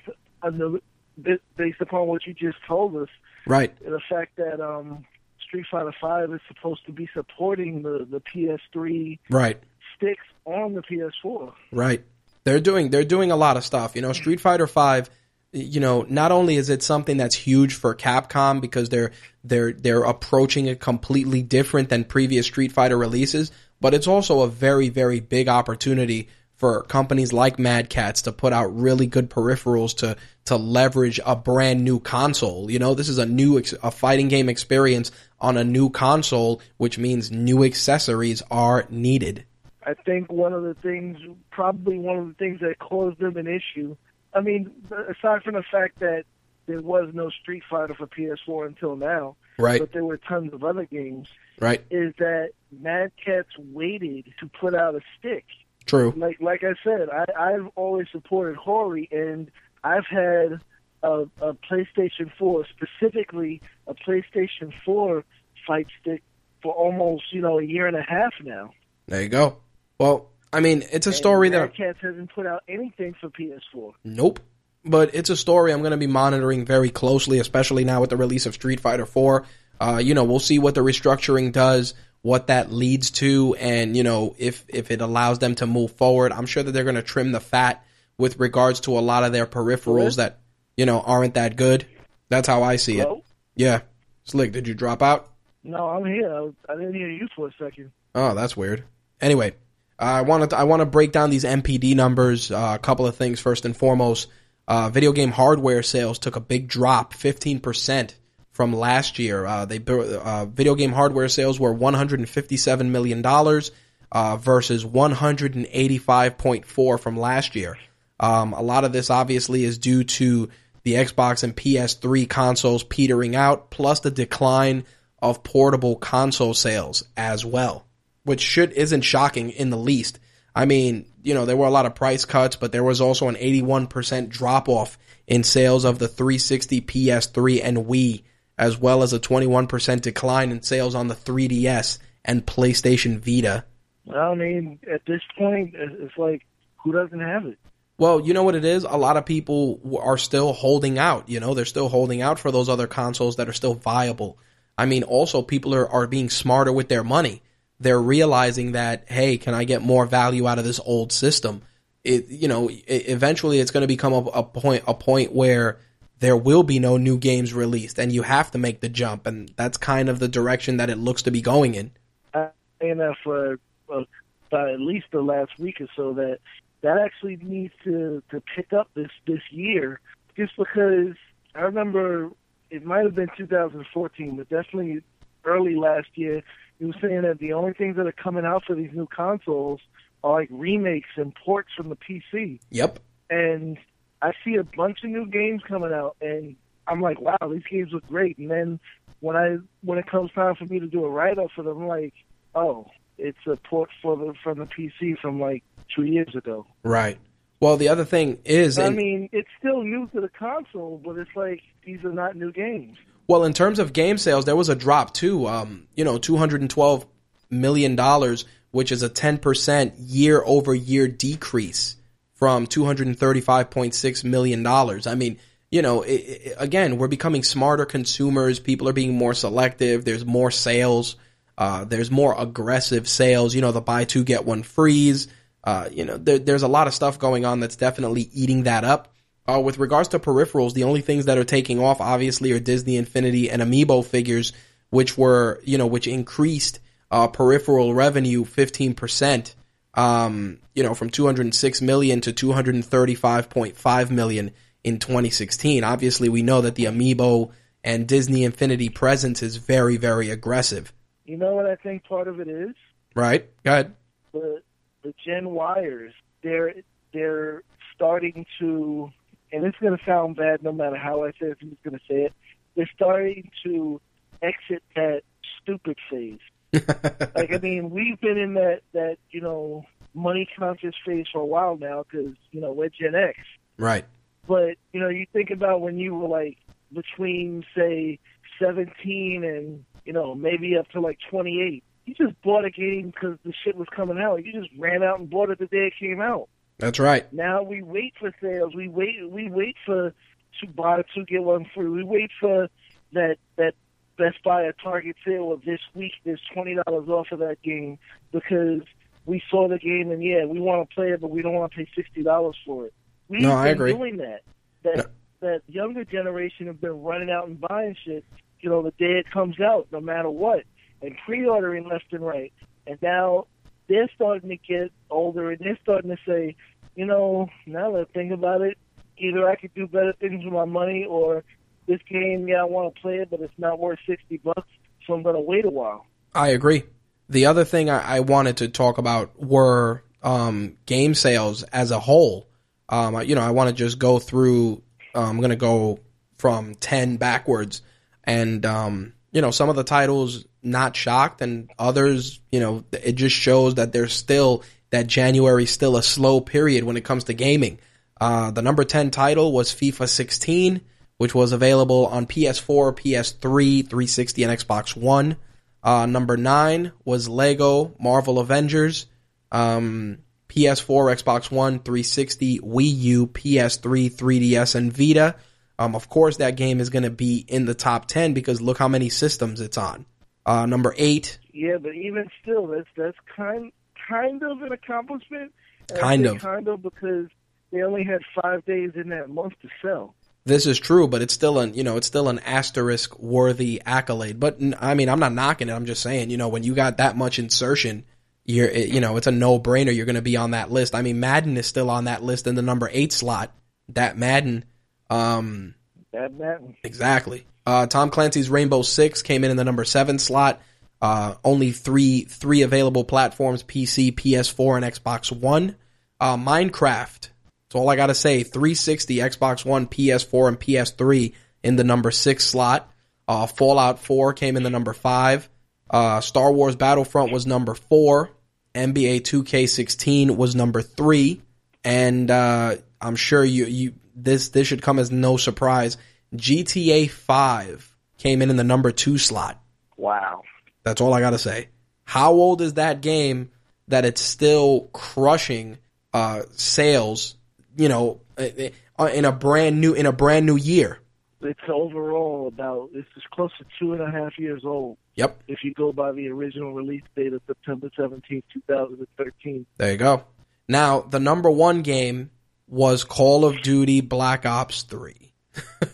[1.55, 3.07] Based upon what you just told us,
[3.47, 5.05] right the fact that um,
[5.39, 9.57] Street Fighter Five is supposed to be supporting the the PS3 right
[9.95, 11.53] sticks on the PS4.
[11.71, 12.03] Right.
[12.43, 13.95] They're doing they're doing a lot of stuff.
[13.95, 15.09] You know, Street Fighter 5
[15.53, 19.11] you know, not only is it something that's huge for Capcom because they're
[19.45, 23.51] they're they're approaching it completely different than previous Street Fighter releases,
[23.81, 28.53] but it's also a very very big opportunity for companies like Mad Catz to put
[28.53, 30.15] out really good peripherals to
[30.45, 32.71] to leverage a brand new console.
[32.71, 35.11] You know, this is a new ex- a fighting game experience
[35.41, 39.43] on a new console, which means new accessories are needed.
[39.85, 41.17] I think one of the things,
[41.51, 43.95] probably one of the things that caused them an issue.
[44.33, 46.23] I mean, aside from the fact that
[46.67, 49.79] there was no Street Fighter for PS4 until now, Right.
[49.79, 51.27] but there were tons of other games,
[51.59, 51.83] Right.
[51.89, 55.45] is that Mad Catz waited to put out a stick.
[55.85, 56.13] True.
[56.15, 59.51] Like like I said, I, I've always supported Hori, and
[59.83, 60.59] I've had
[61.03, 65.23] a, a PlayStation 4, specifically a PlayStation 4
[65.67, 66.23] fight stick
[66.61, 68.71] for almost you know a year and a half now.
[69.07, 69.57] There you go.
[69.99, 73.29] Well, I mean, it's a story and that Mad Catz hasn't put out anything for
[73.29, 73.93] PS4.
[74.03, 74.39] Nope.
[74.87, 78.17] But it's a story I'm going to be monitoring very closely, especially now with the
[78.17, 79.43] release of Street Fighter 4.
[79.79, 84.03] Uh, you know, we'll see what the restructuring does, what that leads to, and you
[84.03, 86.31] know, if if it allows them to move forward.
[86.31, 87.85] I'm sure that they're going to trim the fat
[88.17, 90.39] with regards to a lot of their peripherals that
[90.77, 91.85] you know aren't that good.
[92.29, 93.07] That's how I see it.
[93.55, 93.81] Yeah.
[94.23, 95.29] Slick, did you drop out?
[95.63, 96.31] No, I'm here.
[96.33, 97.91] I, I didn't hear you for a second.
[98.13, 98.83] Oh, that's weird.
[99.21, 99.53] Anyway,
[99.97, 102.51] I wanted to, I want to break down these NPD numbers.
[102.51, 104.27] Uh, a couple of things first and foremost.
[104.67, 108.15] Uh, video game hardware sales took a big drop, fifteen percent
[108.55, 109.45] from last year.
[109.45, 113.71] Uh, they uh, video game hardware sales were one hundred and fifty seven million dollars
[114.11, 117.77] uh, versus one hundred and eighty five point four from last year.
[118.17, 120.49] Um, a lot of this obviously is due to
[120.83, 124.85] the Xbox and PS3 consoles petering out, plus the decline
[125.19, 127.85] of portable console sales as well,
[128.23, 130.19] which should isn't shocking in the least.
[130.55, 133.27] I mean, you know, there were a lot of price cuts, but there was also
[133.27, 134.97] an 81% drop off
[135.27, 138.23] in sales of the 360 PS3 and Wii,
[138.57, 143.65] as well as a 21% decline in sales on the 3DS and PlayStation Vita.
[144.05, 146.43] Well, I mean, at this point, it's like,
[146.77, 147.57] who doesn't have it?
[147.97, 148.83] Well, you know what it is?
[148.83, 151.29] A lot of people are still holding out.
[151.29, 154.37] You know, they're still holding out for those other consoles that are still viable.
[154.77, 157.41] I mean, also people are, are being smarter with their money.
[157.79, 161.61] They're realizing that, hey, can I get more value out of this old system?
[162.03, 165.79] It, you know, it, eventually it's going to become a, a point, a point where
[166.19, 169.27] there will be no new games released and you have to make the jump.
[169.27, 171.91] And that's kind of the direction that it looks to be going in.
[172.33, 173.59] And uh, for
[173.89, 174.03] uh,
[174.51, 176.39] at least the last week or so that
[176.81, 179.99] that actually needs to to pick up this this year,
[180.35, 181.15] just because
[181.55, 182.29] I remember
[182.69, 185.01] it might have been 2014, but definitely
[185.45, 186.43] early last year.
[186.79, 189.79] He was saying that the only things that are coming out for these new consoles
[190.23, 192.59] are like remakes and ports from the PC.
[192.69, 192.99] Yep.
[193.29, 193.77] And
[194.25, 196.55] I see a bunch of new games coming out, and
[196.87, 198.39] I'm like, wow, these games look great.
[198.39, 198.79] And then
[199.19, 201.83] when I when it comes time for me to do a write up for them,
[201.83, 202.15] I'm like,
[202.55, 202.87] oh,
[203.19, 205.63] it's a port for the from the PC from like
[205.95, 206.65] two years ago.
[206.81, 207.19] Right.
[207.59, 211.35] Well, the other thing is, I mean, it's still new to the console, but it's
[211.35, 212.97] like these are not new games.
[213.27, 215.47] Well, in terms of game sales, there was a drop too.
[215.47, 217.05] Um, you know, two hundred and twelve
[217.51, 221.97] million dollars, which is a ten percent year over year decrease
[222.45, 225.07] from two hundred and thirty five point six million dollars.
[225.07, 225.39] I mean,
[225.71, 228.59] you know, it, it, again, we're becoming smarter consumers.
[228.59, 230.05] People are being more selective.
[230.05, 231.15] There's more sales.
[231.57, 233.55] Uh, there's more aggressive sales.
[233.55, 235.27] You know, the buy two get one freeze.
[235.63, 238.83] Uh, you know, there, there's a lot of stuff going on that's definitely eating that
[238.83, 239.11] up.
[239.47, 242.95] Uh, with regards to peripherals, the only things that are taking off, obviously, are Disney
[242.95, 244.53] Infinity and Amiibo figures,
[244.91, 246.79] which were, you know, which increased
[247.09, 249.55] uh, peripheral revenue 15%,
[249.95, 254.51] um, you know, from 206 million to 235.5 million
[254.83, 255.83] in 2016.
[255.83, 257.51] Obviously, we know that the Amiibo
[257.83, 260.91] and Disney Infinity presence is very, very aggressive.
[261.25, 262.75] You know what I think part of it is?
[263.15, 263.49] Right.
[263.63, 263.95] Go ahead.
[264.33, 264.61] The
[265.03, 266.73] the Gen Wires, they're
[267.13, 267.63] they're
[267.95, 269.09] starting to,
[269.51, 271.57] and it's going to sound bad no matter how I say it.
[271.61, 272.33] I'm just going to say it.
[272.75, 274.01] They're starting to
[274.41, 275.21] exit that
[275.61, 276.39] stupid phase.
[277.35, 281.45] like I mean, we've been in that that you know money conscious phase for a
[281.45, 283.37] while now because you know we're Gen X.
[283.77, 284.05] Right.
[284.47, 286.57] But you know, you think about when you were like
[286.93, 288.19] between say
[288.59, 291.83] 17 and you know, maybe up to like 28.
[292.05, 294.45] You just bought a game because the shit was coming out.
[294.45, 296.47] You just ran out and bought it the day it came out.
[296.77, 297.31] That's right.
[297.33, 298.75] Now we wait for sales.
[298.75, 299.29] We wait.
[299.29, 300.13] We wait for
[300.61, 301.89] to buy two get one free.
[301.89, 302.69] We wait for
[303.13, 303.73] that that
[304.17, 306.13] Best Buy or Target sale of this week.
[306.23, 307.97] There's twenty dollars off of that game
[308.31, 308.81] because
[309.25, 311.71] we saw the game and yeah, we want to play it, but we don't want
[311.71, 312.93] to pay sixty dollars for it.
[313.27, 313.93] We've no, been I agree.
[313.93, 314.41] doing that.
[314.83, 315.03] That no.
[315.41, 318.23] that younger generation have been running out and buying shit
[318.65, 320.63] you know, the day it comes out, no matter what,
[321.01, 322.51] and pre-ordering left and right.
[322.87, 323.45] And now
[323.87, 326.55] they're starting to get older, and they're starting to say,
[326.95, 328.77] you know, now that I think about it,
[329.19, 331.43] either I could do better things with my money, or
[331.87, 334.69] this game, yeah, I want to play it, but it's not worth sixty bucks,
[335.05, 336.05] so I'm going to wait a while.
[336.33, 336.83] I agree.
[337.29, 341.99] The other thing I, I wanted to talk about were um, game sales as a
[341.99, 342.47] whole.
[342.89, 344.83] Um, you know, I want to just go through.
[345.13, 345.99] Uh, I'm going to go
[346.37, 347.81] from ten backwards
[348.25, 353.13] and um, you know some of the titles not shocked, and others, you know, it
[353.13, 357.33] just shows that there's still that January still a slow period when it comes to
[357.33, 357.79] gaming.
[358.19, 360.81] Uh, the number ten title was FIFA 16,
[361.17, 365.37] which was available on PS4, PS3, 360, and Xbox One.
[365.83, 369.05] Uh, number nine was Lego Marvel Avengers.
[369.51, 375.35] Um, PS4, Xbox One, 360, Wii U, PS3, 3DS, and Vita.
[375.77, 378.77] Um, of course, that game is going to be in the top ten because look
[378.77, 380.05] how many systems it's on.
[380.45, 381.39] Uh, number eight.
[381.53, 383.71] Yeah, but even still, that's that's kind
[384.07, 385.53] kind of an accomplishment.
[385.93, 386.39] Kind of.
[386.39, 387.27] Kind of because
[387.71, 390.15] they only had five days in that month to sell.
[390.45, 394.39] This is true, but it's still an you know it's still an asterisk worthy accolade.
[394.39, 395.73] But I mean, I'm not knocking it.
[395.73, 398.05] I'm just saying, you know, when you got that much insertion,
[398.45, 399.95] you're you know it's a no brainer.
[399.95, 400.93] You're going to be on that list.
[400.93, 403.51] I mean, Madden is still on that list in the number eight slot.
[403.89, 404.65] That Madden
[405.09, 405.75] um,
[406.11, 406.77] Bad Madden.
[406.83, 407.45] Exactly.
[407.65, 410.61] Uh, Tom Clancy's Rainbow Six came in in the number seven slot.
[411.01, 415.75] Uh, only three three available platforms: PC, PS4, and Xbox One.
[416.19, 417.29] Uh, Minecraft.
[417.67, 418.43] That's all I got to say.
[418.43, 422.91] 360, Xbox One, PS4, and PS3 in the number six slot.
[423.27, 425.49] Uh, Fallout 4 came in the number five.
[425.89, 428.31] Uh, Star Wars Battlefront was number four.
[428.73, 431.41] NBA 2K16 was number three.
[431.83, 435.97] And uh, I'm sure you you this this should come as no surprise.
[436.35, 439.61] GTA 5 came in in the number two slot.
[439.97, 440.41] Wow.
[440.83, 441.69] That's all I gotta say.
[442.03, 443.51] How old is that game
[443.87, 445.77] that it's still crushing
[446.13, 447.35] uh, sales?
[447.75, 450.99] You know, uh, in a brand new in a brand new year.
[451.41, 454.97] It's overall about it's close to two and a half years old.
[455.15, 455.43] Yep.
[455.47, 459.65] If you go by the original release date of September seventeenth, two thousand and thirteen.
[459.77, 460.23] There you go.
[460.67, 462.31] Now the number one game
[462.67, 465.33] was Call of Duty Black Ops Three.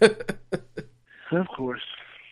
[0.01, 1.81] of course.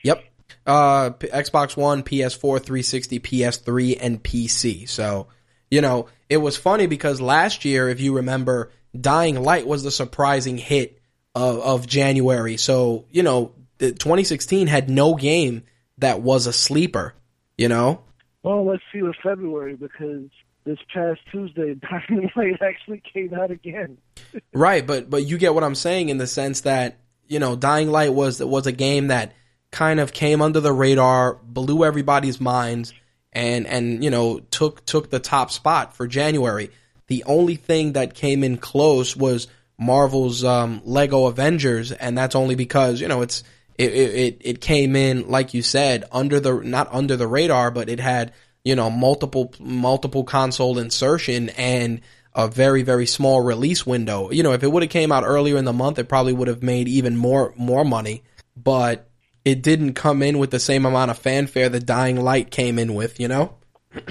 [0.03, 0.23] Yep.
[0.65, 4.87] Uh, Xbox One, PS4, 360, PS3, and PC.
[4.87, 5.27] So,
[5.71, 9.91] you know, it was funny because last year, if you remember, Dying Light was the
[9.91, 11.01] surprising hit
[11.35, 12.57] of, of January.
[12.57, 15.63] So, you know, 2016 had no game
[15.99, 17.13] that was a sleeper,
[17.57, 18.03] you know?
[18.43, 20.29] Well, let's see with February because
[20.65, 23.97] this past Tuesday, Dying Light actually came out again.
[24.53, 27.89] right, but but you get what I'm saying in the sense that you know Dying
[27.89, 29.33] Light was was a game that
[29.71, 32.93] kind of came under the radar, blew everybody's minds,
[33.33, 36.69] and and you know took took the top spot for January.
[37.09, 39.47] The only thing that came in close was
[39.79, 43.43] Marvel's um, Lego Avengers, and that's only because you know it's
[43.77, 47.89] it, it it came in like you said under the not under the radar, but
[47.89, 48.33] it had
[48.63, 52.01] you know multiple multiple console insertion and
[52.35, 54.29] a very very small release window.
[54.29, 56.47] You know, if it would have came out earlier in the month, it probably would
[56.47, 58.23] have made even more more money.
[58.55, 59.09] But
[59.45, 62.93] it didn't come in with the same amount of fanfare that Dying Light came in
[62.93, 63.19] with.
[63.19, 63.55] You know.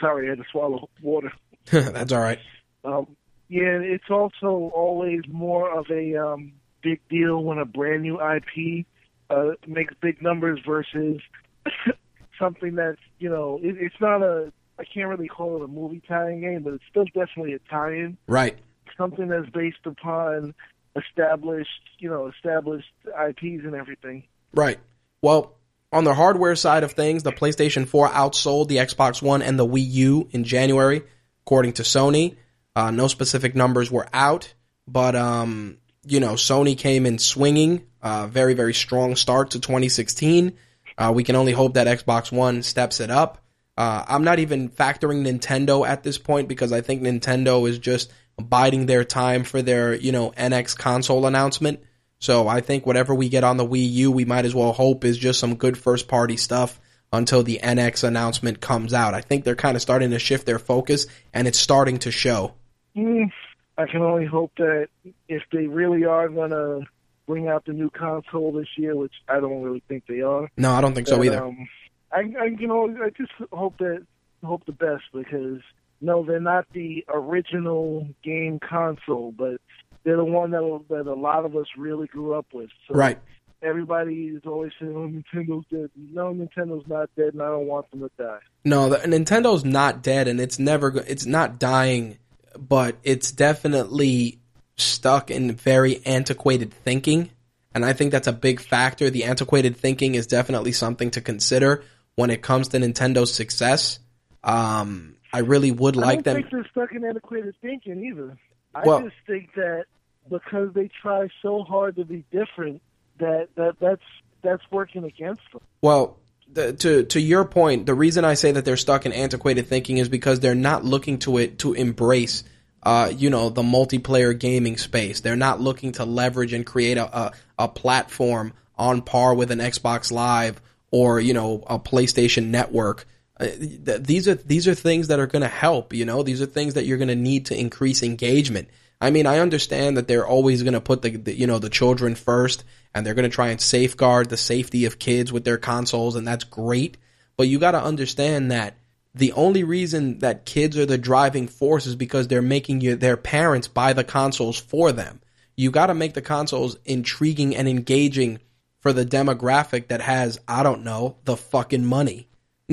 [0.00, 1.32] Sorry, I had to swallow water.
[1.70, 2.38] That's all right.
[2.84, 3.16] Um,
[3.48, 6.52] yeah, it's also always more of a um,
[6.82, 8.86] big deal when a brand new IP
[9.30, 11.20] uh, makes big numbers versus
[12.38, 16.02] something that's you know it, it's not a I can't really call it a movie
[16.06, 18.16] tie-in game, but it's still definitely a tie-in.
[18.26, 18.58] Right.
[18.98, 20.54] Something that's based upon
[20.96, 24.24] established you know established IPs and everything.
[24.52, 24.78] Right.
[25.22, 25.54] Well,
[25.92, 29.66] on the hardware side of things, the PlayStation 4 outsold the Xbox One and the
[29.66, 31.02] Wii U in January
[31.46, 32.36] according to Sony.
[32.76, 34.52] Uh, no specific numbers were out,
[34.86, 37.86] but um, you know, Sony came in swinging.
[38.02, 40.56] Uh, very very strong start to 2016.
[40.96, 43.38] Uh, we can only hope that Xbox One steps it up.
[43.76, 48.12] Uh, I'm not even factoring Nintendo at this point because I think Nintendo is just
[48.36, 51.80] biding their time for their you know NX console announcement.
[52.18, 55.04] So I think whatever we get on the Wii U, we might as well hope
[55.04, 56.80] is just some good first party stuff
[57.16, 59.14] until the NX announcement comes out.
[59.14, 62.54] I think they're kind of starting to shift their focus, and it's starting to show.
[62.96, 63.30] Mm,
[63.76, 64.88] I can only hope that
[65.28, 66.82] if they really are going to
[67.26, 70.48] bring out the new console this year, which I don't really think they are.
[70.56, 71.42] No, I don't think that, so either.
[71.42, 71.68] Um,
[72.12, 74.06] I, I, you know, I just hope that
[74.44, 75.60] hope the best because
[76.00, 79.60] no, they're not the original game console, but
[80.04, 82.70] they're the one that that a lot of us really grew up with.
[82.86, 83.18] So right
[83.64, 87.90] everybody is always saying, "Oh, Nintendo's dead." No, Nintendo's not dead, and I don't want
[87.90, 88.38] them to die.
[88.64, 90.96] No, the, Nintendo's not dead, and it's never.
[91.06, 92.18] It's not dying,
[92.58, 94.38] but it's definitely
[94.76, 97.30] stuck in very antiquated thinking,
[97.74, 99.10] and I think that's a big factor.
[99.10, 101.84] The antiquated thinking is definitely something to consider
[102.14, 103.98] when it comes to Nintendo's success.
[104.42, 106.36] Um, I really would like them.
[106.36, 108.36] I don't think they're stuck in antiquated thinking either.
[108.74, 109.86] I well, just think that
[110.30, 112.82] because they try so hard to be different
[113.18, 114.02] that that that's
[114.42, 115.62] that's working against them.
[115.82, 116.18] Well,
[116.52, 119.98] the, to to your point, the reason I say that they're stuck in antiquated thinking
[119.98, 122.44] is because they're not looking to it to embrace,
[122.82, 125.20] uh, you know, the multiplayer gaming space.
[125.20, 129.58] They're not looking to leverage and create a, a, a platform on par with an
[129.58, 130.60] Xbox Live
[130.90, 133.06] or you know a PlayStation Network.
[133.38, 135.92] Uh, th- these are these are things that are going to help.
[135.92, 138.68] You know, these are things that you're going to need to increase engagement.
[139.04, 141.68] I mean, I understand that they're always going to put the, the, you know the
[141.68, 142.64] children first,
[142.94, 146.26] and they're going to try and safeguard the safety of kids with their consoles, and
[146.26, 146.96] that's great.
[147.36, 148.78] But you got to understand that
[149.14, 153.18] the only reason that kids are the driving force is because they're making you, their
[153.18, 155.20] parents buy the consoles for them.
[155.54, 158.38] You got to make the consoles intriguing and engaging
[158.80, 162.26] for the demographic that has, I don't know, the fucking money.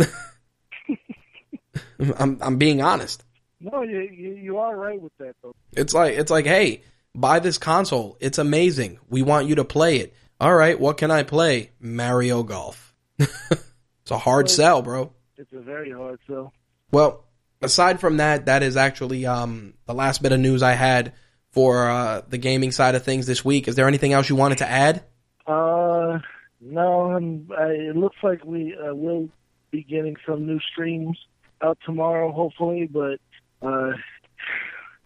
[2.18, 3.22] I'm, I'm being honest.
[3.62, 5.54] No, you, you are right with that though.
[5.74, 6.84] It's like it's like, hey,
[7.14, 8.18] buy this console.
[8.20, 9.00] It's amazing.
[9.10, 10.14] We want you to play it.
[10.40, 11.72] All right, what can I play?
[11.80, 12.96] Mario Golf.
[13.20, 15.14] it's a hard well, sell, bro.
[15.38, 16.54] It's a very hard sell.
[16.92, 17.24] Well,
[17.62, 21.14] aside from that, that is actually um, the last bit of news I had
[21.52, 23.68] for uh, the gaming side of things this week.
[23.68, 25.04] Is there anything else you wanted to add?
[25.46, 26.20] Uh,
[26.62, 29.30] No, um, I, it looks like we uh, will
[29.72, 31.18] be getting some new streams
[31.62, 32.88] out tomorrow, hopefully.
[32.92, 33.20] But
[33.62, 33.92] uh,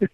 [0.00, 0.08] the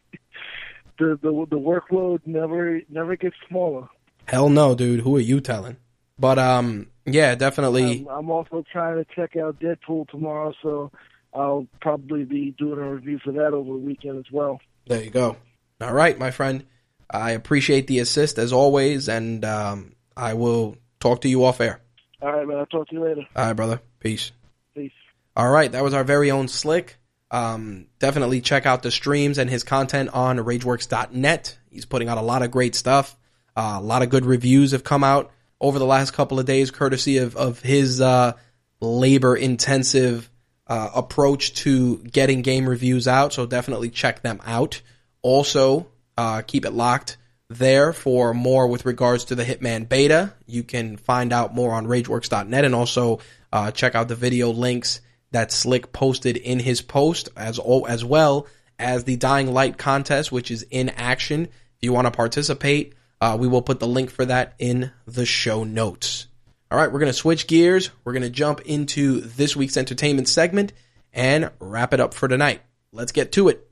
[0.99, 3.89] the the workload never never gets smaller.
[4.27, 5.01] Hell no, dude.
[5.01, 5.77] Who are you telling?
[6.19, 8.01] But um, yeah, definitely.
[8.01, 10.93] I'm, I'm also trying to check out Deadpool tomorrow, so
[11.35, 14.61] I'll probably be doing a review for that over the weekend as well.
[14.87, 15.37] There you go.
[15.81, 16.65] All right, my friend.
[17.11, 21.81] I appreciate the assist as always, and um, I will talk to you off air.
[22.23, 22.59] All right, man.
[22.59, 23.23] I'll talk to you later.
[23.35, 23.81] All right, brother.
[24.01, 24.33] Peace.
[24.75, 24.93] Peace.
[25.37, 26.99] All right, that was our very own Slick.
[27.33, 31.59] Um, definitely check out the streams and his content on RageWorks.net.
[31.71, 33.17] He's putting out a lot of great stuff.
[33.57, 36.71] Uh, a lot of good reviews have come out over the last couple of days,
[36.71, 38.35] courtesy of of his uh,
[38.81, 40.31] labor intensive
[40.67, 43.33] uh, approach to getting game reviews out.
[43.33, 44.83] So definitely check them out.
[45.23, 45.87] Also,
[46.19, 47.17] uh, keep it locked
[47.49, 50.35] there for more with regards to the Hitman beta.
[50.47, 53.21] You can find out more on RageWorks.net and also
[53.53, 55.01] uh, check out the video links
[55.33, 58.47] that Slick posted in his post as as well
[58.79, 61.45] as the Dying Light contest, which is in action.
[61.45, 65.27] If you want to participate, uh, we will put the link for that in the
[65.27, 66.27] show notes.
[66.71, 67.91] All right, we're going to switch gears.
[68.05, 70.73] We're going to jump into this week's entertainment segment
[71.13, 72.63] and wrap it up for tonight.
[72.93, 73.69] Let's get to it.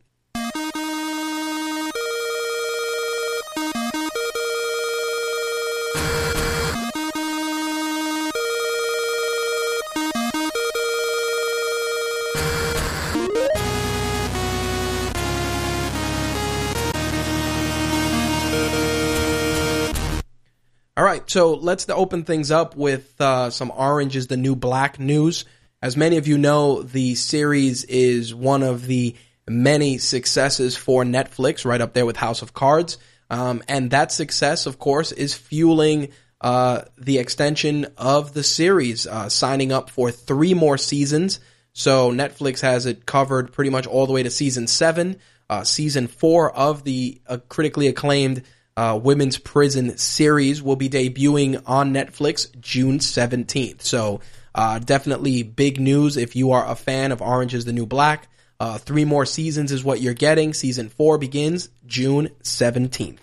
[21.31, 25.45] So let's open things up with uh, some Orange is the New Black news.
[25.81, 29.15] As many of you know, the series is one of the
[29.49, 32.99] many successes for Netflix, right up there with House of Cards.
[33.31, 36.09] Um, and that success, of course, is fueling
[36.41, 41.39] uh, the extension of the series, uh, signing up for three more seasons.
[41.73, 45.17] So Netflix has it covered pretty much all the way to season seven.
[45.49, 48.43] Uh, season four of the uh, critically acclaimed
[48.77, 53.83] uh, women's prison series will be debuting on Netflix June 17th.
[53.83, 54.21] So,
[54.55, 58.29] uh, definitely big news if you are a fan of Orange is the New Black.
[58.59, 60.53] Uh, three more seasons is what you're getting.
[60.53, 63.19] Season four begins June 17th.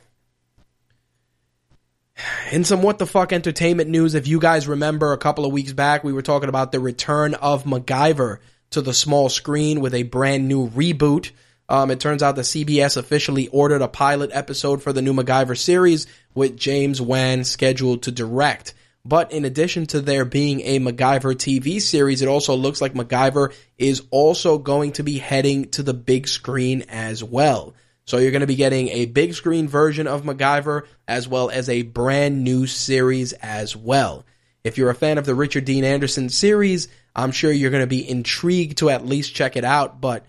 [2.52, 5.74] In some what the fuck entertainment news, if you guys remember a couple of weeks
[5.74, 8.40] back, we were talking about the return of MacGyver
[8.72, 11.32] to the small screen with a brand new reboot.
[11.70, 15.58] Um, it turns out that CBS officially ordered a pilot episode for the new MacGyver
[15.58, 18.74] series with James Wan scheduled to direct.
[19.04, 23.54] But in addition to there being a MacGyver TV series, it also looks like MacGyver
[23.78, 27.74] is also going to be heading to the big screen as well.
[28.06, 31.68] So you're going to be getting a big screen version of MacGyver as well as
[31.68, 34.26] a brand new series as well.
[34.64, 37.88] If you're a fan of the Richard Dean Anderson series, I'm sure you're going to
[37.88, 40.26] be intrigued to at least check it out, but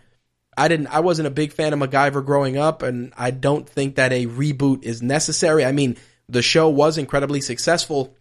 [0.58, 3.96] I didn't I wasn't a big fan of MacGyver growing up and I don't think
[3.96, 5.64] that a reboot is necessary.
[5.64, 5.96] I mean,
[6.28, 8.14] the show was incredibly successful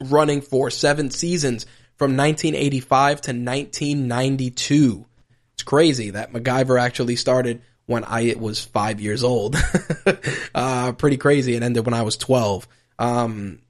[0.00, 1.64] running for 7 seasons
[1.96, 5.06] from 1985 to 1992.
[5.54, 9.56] It's crazy that MacGyver actually started when I was 5 years old.
[10.54, 11.54] uh, pretty crazy.
[11.54, 12.66] It ended when I was 12.
[12.98, 13.60] Um,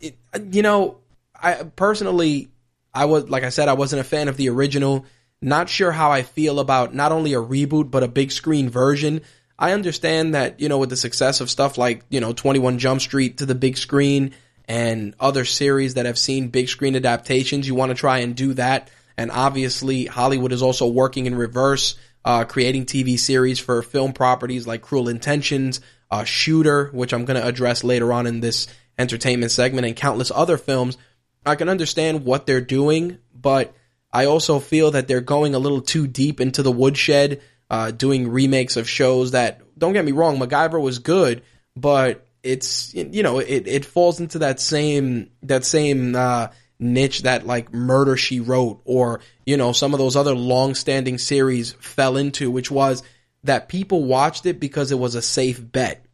[0.00, 0.16] it,
[0.50, 0.98] you know,
[1.34, 2.48] I personally
[2.94, 5.04] I was like I said I wasn't a fan of the original
[5.42, 9.22] not sure how I feel about not only a reboot, but a big screen version.
[9.58, 13.00] I understand that, you know, with the success of stuff like, you know, 21 Jump
[13.00, 14.34] Street to the big screen
[14.66, 18.54] and other series that have seen big screen adaptations, you want to try and do
[18.54, 18.90] that.
[19.16, 24.66] And obviously, Hollywood is also working in reverse, uh, creating TV series for film properties
[24.66, 25.80] like Cruel Intentions,
[26.10, 28.68] uh, Shooter, which I'm going to address later on in this
[28.98, 30.98] entertainment segment, and countless other films.
[31.44, 33.74] I can understand what they're doing, but
[34.16, 38.30] I also feel that they're going a little too deep into the woodshed, uh, doing
[38.30, 41.42] remakes of shows that, don't get me wrong, MacGyver was good,
[41.76, 46.48] but it's, you know, it, it falls into that same, that same, uh,
[46.78, 51.72] niche that like Murder She Wrote or, you know, some of those other long-standing series
[51.72, 53.02] fell into, which was
[53.44, 56.06] that people watched it because it was a safe bet.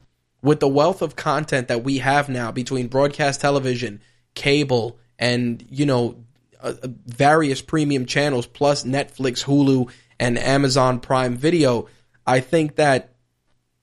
[0.43, 4.01] With the wealth of content that we have now between broadcast television,
[4.35, 6.22] cable, and, you know,
[6.63, 6.75] uh,
[7.07, 11.89] various premium channels plus Netflix, Hulu, and Amazon Prime Video,
[12.27, 13.15] I think that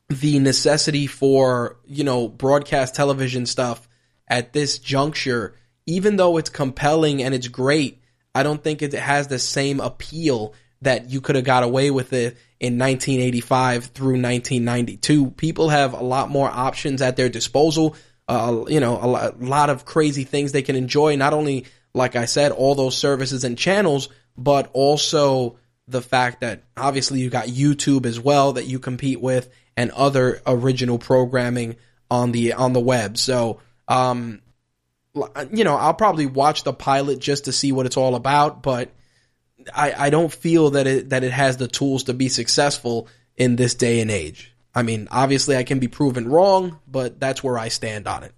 [0.08, 3.88] the necessity for, you know, broadcast television stuff
[4.28, 8.02] at this juncture, even though it's compelling and it's great,
[8.34, 12.14] I don't think it has the same appeal that you could have got away with
[12.14, 15.32] it in 1985 through 1992.
[15.32, 17.96] People have a lot more options at their disposal.
[18.30, 21.16] uh, you know, a lot of crazy things they can enjoy.
[21.16, 25.58] Not only, like I said, all those services and channels, but also
[25.88, 30.42] the fact that obviously you got YouTube as well that you compete with and other
[30.46, 31.76] original programming
[32.12, 33.18] on the on the web.
[33.18, 34.42] So, um,
[35.52, 38.92] you know, I'll probably watch the pilot just to see what it's all about, but
[39.74, 43.56] I, I don't feel that it that it has the tools to be successful in
[43.56, 44.54] this day and age.
[44.74, 48.34] I mean, obviously I can be proven wrong, but that's where I stand on it.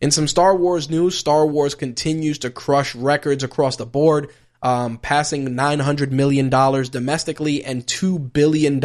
[0.00, 4.30] In some Star Wars news, Star Wars continues to crush records across the board,
[4.62, 8.80] um, passing $900 million domestically and $2 billion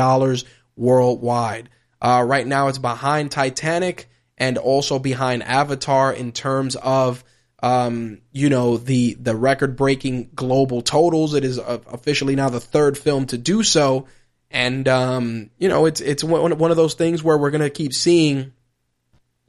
[0.76, 1.70] worldwide.
[2.02, 7.24] Uh, right now it's behind Titanic and also behind Avatar in terms of
[7.64, 11.34] um, you know the the record breaking global totals.
[11.34, 14.08] It is uh, officially now the third film to do so,
[14.52, 18.52] and um, you know it's it's one of those things where we're gonna keep seeing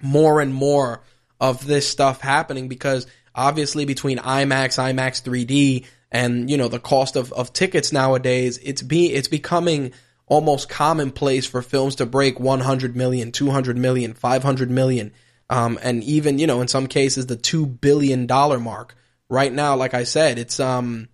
[0.00, 1.02] more and more
[1.40, 7.16] of this stuff happening because obviously between IMAX, IMAX 3D, and you know the cost
[7.16, 9.92] of, of tickets nowadays, it's be it's becoming
[10.26, 15.12] almost commonplace for films to break 100 million, 200 million, 500 million,
[15.50, 18.94] um, and even you know in some cases the two billion dollar mark.
[19.28, 21.08] Right now, like I said, it's um,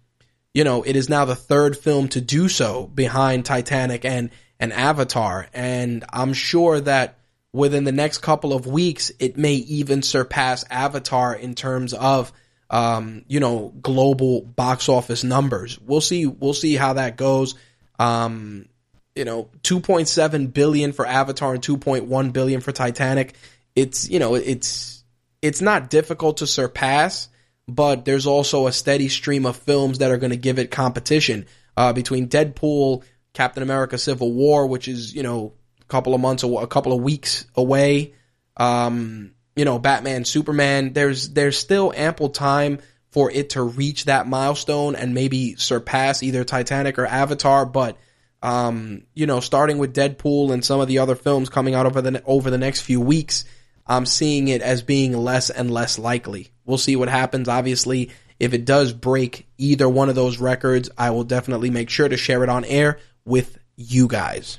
[0.55, 4.31] you know, it is now the third film to do so behind Titanic and
[4.61, 7.19] and Avatar, and I'm sure that
[7.53, 12.33] within the next couple of weeks, it may even surpass Avatar in terms of
[12.73, 15.79] um, you know, global box office numbers.
[15.79, 16.24] We'll see.
[16.24, 17.55] We'll see how that goes.
[17.99, 18.66] Um,
[19.15, 23.35] you know, 2.7 billion for Avatar and 2.1 billion for Titanic.
[23.77, 25.05] It's, you know, it's,
[25.43, 27.29] it's not difficult to surpass,
[27.69, 31.45] but there's also a steady stream of films that are going to give it competition,
[31.77, 33.03] uh, between Deadpool,
[33.35, 35.53] Captain America Civil War, which is, you know,
[35.93, 38.14] couple of months, or a couple of weeks away.
[38.56, 42.78] Um, you know, Batman, Superman, there's, there's still ample time
[43.10, 47.98] for it to reach that milestone and maybe surpass either Titanic or Avatar, but,
[48.43, 52.01] um, you know, starting with Deadpool and some of the other films coming out over
[52.01, 53.44] the over the next few weeks,
[53.86, 56.52] I'm seeing it as being less and less likely.
[56.64, 57.48] We'll see what happens.
[57.48, 58.10] Obviously,
[58.40, 62.16] if it does break either one of those records, I will definitely make sure to
[62.16, 64.59] share it on air with you guys.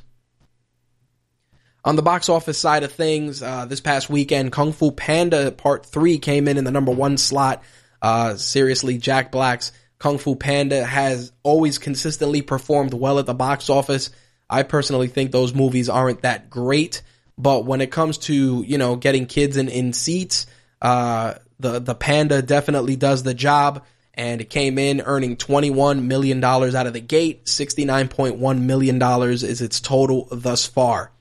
[1.86, 5.86] On the box office side of things, uh, this past weekend, Kung Fu Panda Part
[5.86, 7.62] 3 came in in the number one slot.
[8.02, 13.70] Uh, seriously, Jack Black's Kung Fu Panda has always consistently performed well at the box
[13.70, 14.12] office.
[14.50, 17.02] I personally think those movies aren't that great,
[17.38, 20.46] but when it comes to, you know, getting kids in, in seats,
[20.82, 23.84] uh, the, the Panda definitely does the job
[24.14, 27.46] and it came in earning $21 million out of the gate.
[27.46, 31.12] $69.1 million is its total thus far.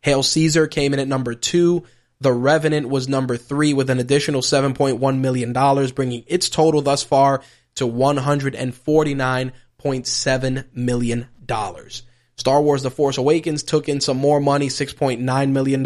[0.00, 1.84] Hail Caesar came in at number two.
[2.20, 5.52] The Revenant was number three with an additional $7.1 million,
[5.94, 7.42] bringing its total thus far
[7.76, 11.28] to $149.7 million.
[12.36, 15.84] Star Wars The Force Awakens took in some more money, $6.9 million.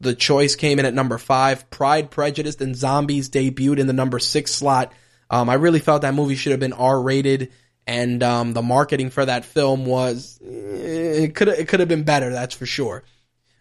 [0.00, 1.70] The Choice came in at number five.
[1.70, 4.92] Pride, Prejudice, and Zombies debuted in the number six slot.
[5.30, 7.52] Um, I really felt that movie should have been R rated,
[7.86, 12.30] and um, the marketing for that film was it could it could have been better.
[12.30, 13.04] That's for sure.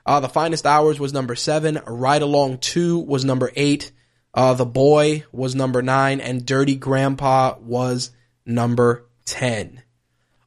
[0.05, 1.79] Uh, the Finest Hours was number seven.
[1.85, 3.91] Ride Along Two was number eight.
[4.33, 8.11] Uh, the Boy was number nine, and Dirty Grandpa was
[8.45, 9.81] number 10.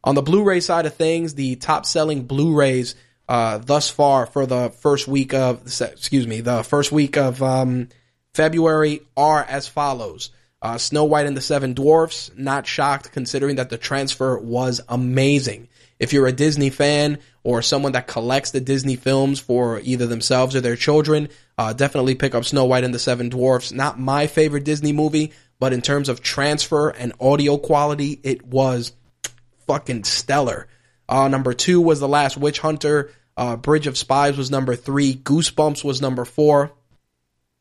[0.04, 2.94] On the Blu ray side of things, the top selling Blu rays
[3.28, 7.88] uh, thus far for the first week of, excuse me, the first week of um,
[8.34, 10.30] February are as follows.
[10.60, 15.68] Uh, Snow White and the Seven Dwarfs, not shocked considering that the transfer was amazing.
[15.98, 20.54] If you're a Disney fan or someone that collects the Disney films for either themselves
[20.54, 23.72] or their children, uh, definitely pick up Snow White and the Seven Dwarfs.
[23.72, 28.92] Not my favorite Disney movie, but in terms of transfer and audio quality, it was
[29.66, 30.68] fucking stellar.
[31.08, 33.10] Uh, number two was The Last Witch Hunter.
[33.36, 35.14] Uh, Bridge of Spies was number three.
[35.14, 36.72] Goosebumps was number four.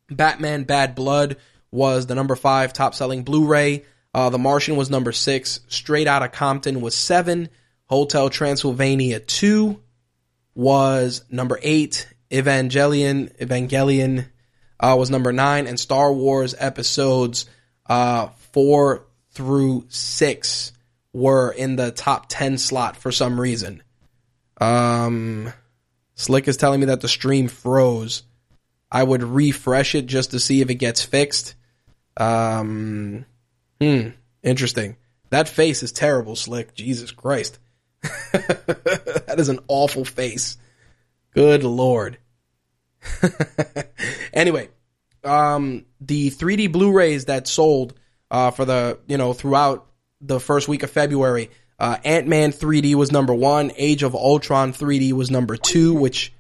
[0.10, 1.38] Batman Bad Blood
[1.72, 3.86] was the number five top selling Blu ray.
[4.14, 5.60] Uh, the Martian was number six.
[5.68, 7.50] Straight Outta Compton was seven.
[7.88, 9.80] Hotel Transylvania 2
[10.56, 12.08] was number 8.
[12.30, 14.26] Evangelion Evangelion
[14.80, 17.46] uh, was number 9 and Star Wars episodes
[17.88, 20.72] uh, 4 through 6
[21.14, 23.82] were in the top 10 slot for some reason.
[24.60, 25.54] Um
[26.18, 28.24] Slick is telling me that the stream froze.
[28.92, 31.54] I would refresh it just to see if it gets fixed.
[32.18, 33.26] Um,
[33.80, 34.10] hmm,
[34.42, 34.98] interesting.
[35.30, 36.74] That face is terrible, Slick.
[36.74, 37.60] Jesus Christ.
[38.32, 40.58] that is an awful face.
[41.34, 42.18] Good lord.
[44.34, 44.70] anyway,
[45.24, 47.94] um, the 3D Blu-rays that sold
[48.30, 49.88] uh, for the you know throughout
[50.22, 53.72] the first week of February, uh, Ant Man 3D was number one.
[53.78, 55.94] Age of Ultron 3D was number two.
[55.94, 56.34] Which,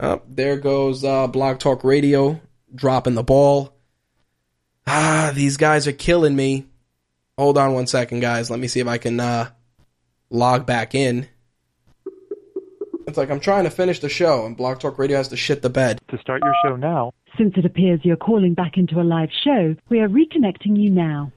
[0.00, 2.40] oh, there goes uh, Blog Talk Radio
[2.74, 3.72] dropping the ball.
[4.86, 6.66] Ah, these guys are killing me.
[7.36, 8.50] Hold on one second, guys.
[8.50, 9.50] Let me see if I can uh,
[10.30, 11.28] log back in.
[13.06, 15.62] It's like I'm trying to finish the show, and Blog Talk Radio has to shit
[15.62, 16.00] the bed.
[16.08, 19.76] To start your show now, Since it appears you're calling back into a live show,
[19.88, 21.30] we are reconnecting you now.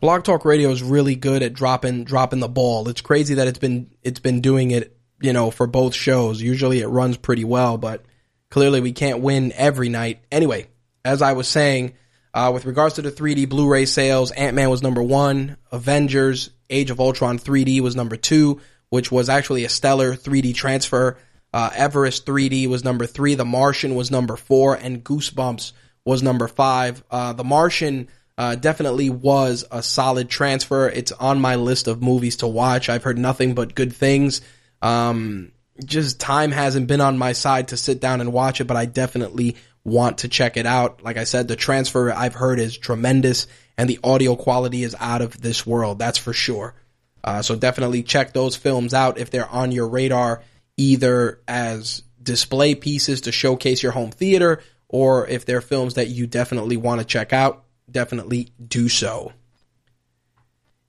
[0.00, 2.88] Blog Talk Radio is really good at dropping dropping the ball.
[2.88, 6.40] It's crazy that it's been it's been doing it, you know, for both shows.
[6.40, 8.04] Usually it runs pretty well, but
[8.50, 10.20] clearly we can't win every night.
[10.30, 10.68] Anyway,
[11.04, 11.94] as I was saying,
[12.34, 15.56] uh, with regards to the 3D Blu-ray sales, Ant Man was number one.
[15.72, 21.18] Avengers: Age of Ultron 3D was number two, which was actually a stellar 3D transfer.
[21.52, 23.34] Uh, Everest 3D was number three.
[23.34, 25.72] The Martian was number four, and Goosebumps
[26.04, 27.02] was number five.
[27.10, 30.88] Uh, the Martian uh, definitely was a solid transfer.
[30.88, 32.88] It's on my list of movies to watch.
[32.88, 34.40] I've heard nothing but good things.
[34.82, 35.52] Um,
[35.84, 38.86] just time hasn't been on my side to sit down and watch it, but I
[38.86, 41.02] definitely want to check it out.
[41.02, 45.22] Like I said, the transfer I've heard is tremendous, and the audio quality is out
[45.22, 45.98] of this world.
[45.98, 46.74] That's for sure.
[47.22, 50.42] Uh, so definitely check those films out if they're on your radar,
[50.76, 56.26] either as display pieces to showcase your home theater, or if they're films that you
[56.26, 59.32] definitely want to check out, definitely do so.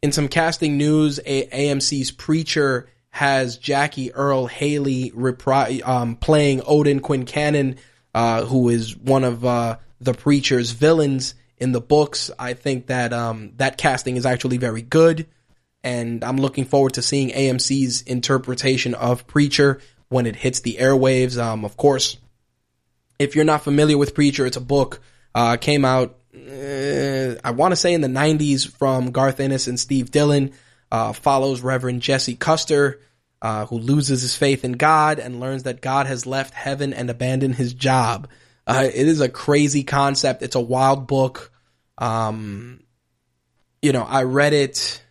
[0.02, 7.00] In some casting news, a- AMC's Preacher has Jackie Earle Haley repri- um, playing Odin
[7.00, 7.78] Quincannon,
[8.14, 12.32] uh, who is one of uh, the Preacher's villains in the books.
[12.38, 15.28] I think that um, that casting is actually very good,
[15.84, 19.80] and I'm looking forward to seeing AMC's interpretation of Preacher
[20.10, 21.42] when it hits the airwaves.
[21.42, 22.18] Um, of course,
[23.20, 25.02] if you're not familiar with Preacher, it's a book.
[25.34, 29.80] Uh, came out, uh, I want to say in the 90s from Garth Ennis and
[29.80, 30.54] Steve Dillon.
[30.92, 33.02] Uh, follows Reverend Jesse Custer,
[33.42, 37.10] uh, who loses his faith in God and learns that God has left heaven and
[37.10, 38.30] abandoned his job.
[38.68, 40.42] Uh, it is a crazy concept.
[40.42, 41.52] It's a wild book.
[41.98, 42.82] Um,
[43.82, 45.02] you know, I read it.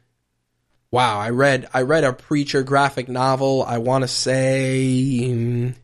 [0.91, 3.63] Wow, I read I read a preacher graphic novel.
[3.63, 5.75] I want to say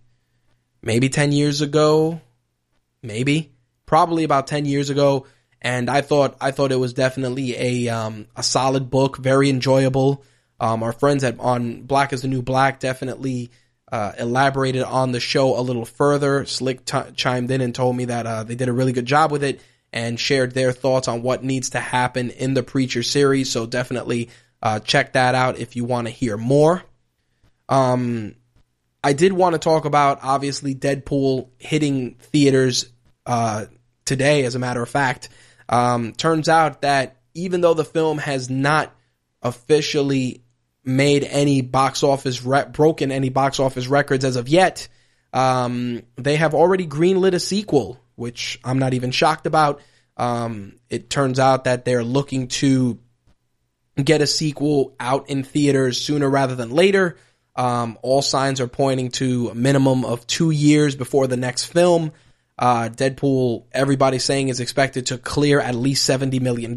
[0.83, 2.21] maybe ten years ago,
[3.03, 3.53] maybe
[3.87, 5.27] probably about ten years ago,
[5.61, 10.25] and I thought I thought it was definitely a um, a solid book, very enjoyable.
[10.61, 13.51] Um, our friends at on Black is the New Black definitely
[13.93, 16.45] uh, elaborated on the show a little further.
[16.47, 19.33] Slick t- chimed in and told me that uh, they did a really good job
[19.33, 19.61] with it
[19.93, 23.51] and shared their thoughts on what needs to happen in the Preacher series.
[23.51, 24.31] So definitely
[24.63, 26.83] uh, check that out if you want to hear more.
[27.69, 28.35] Um,
[29.03, 32.91] I did want to talk about obviously Deadpool hitting theaters
[33.27, 33.67] uh,
[34.05, 34.45] today.
[34.45, 35.31] As a matter of fact,
[35.69, 38.95] um, turns out that even though the film has not
[39.43, 40.43] officially
[40.85, 44.89] made any box office re- broken any box office records as of yet,
[45.33, 49.81] um, they have already greenlit a sequel, which I'm not even shocked about.
[50.17, 52.99] Um, it turns out that they're looking to
[54.03, 57.17] get a sequel out in theaters sooner rather than later.
[57.57, 62.13] Um, all signs are pointing to a minimum of two years before the next film.
[62.59, 66.75] Uh, Deadpool, everybody's saying, is expected to clear at least $70 million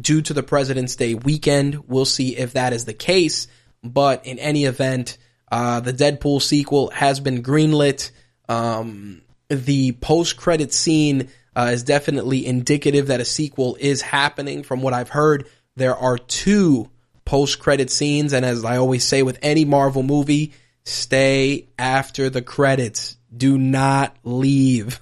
[0.00, 1.88] due to the President's Day weekend.
[1.88, 3.46] We'll see if that is the case.
[3.82, 5.18] But in any event,
[5.50, 8.10] uh, the Deadpool sequel has been greenlit.
[8.48, 14.62] Um, the post credit scene uh, is definitely indicative that a sequel is happening.
[14.62, 15.46] From what I've heard,
[15.76, 16.90] there are two
[17.24, 18.32] post credit scenes.
[18.32, 20.52] And as I always say with any Marvel movie,
[20.84, 23.16] stay after the credits.
[23.34, 25.00] Do not leave.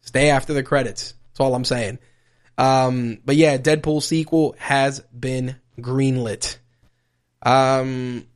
[0.00, 1.14] Stay after the credits.
[1.30, 1.98] That's all I'm saying.
[2.58, 6.58] Um, but yeah, Deadpool sequel has been greenlit.
[7.40, 8.26] Um,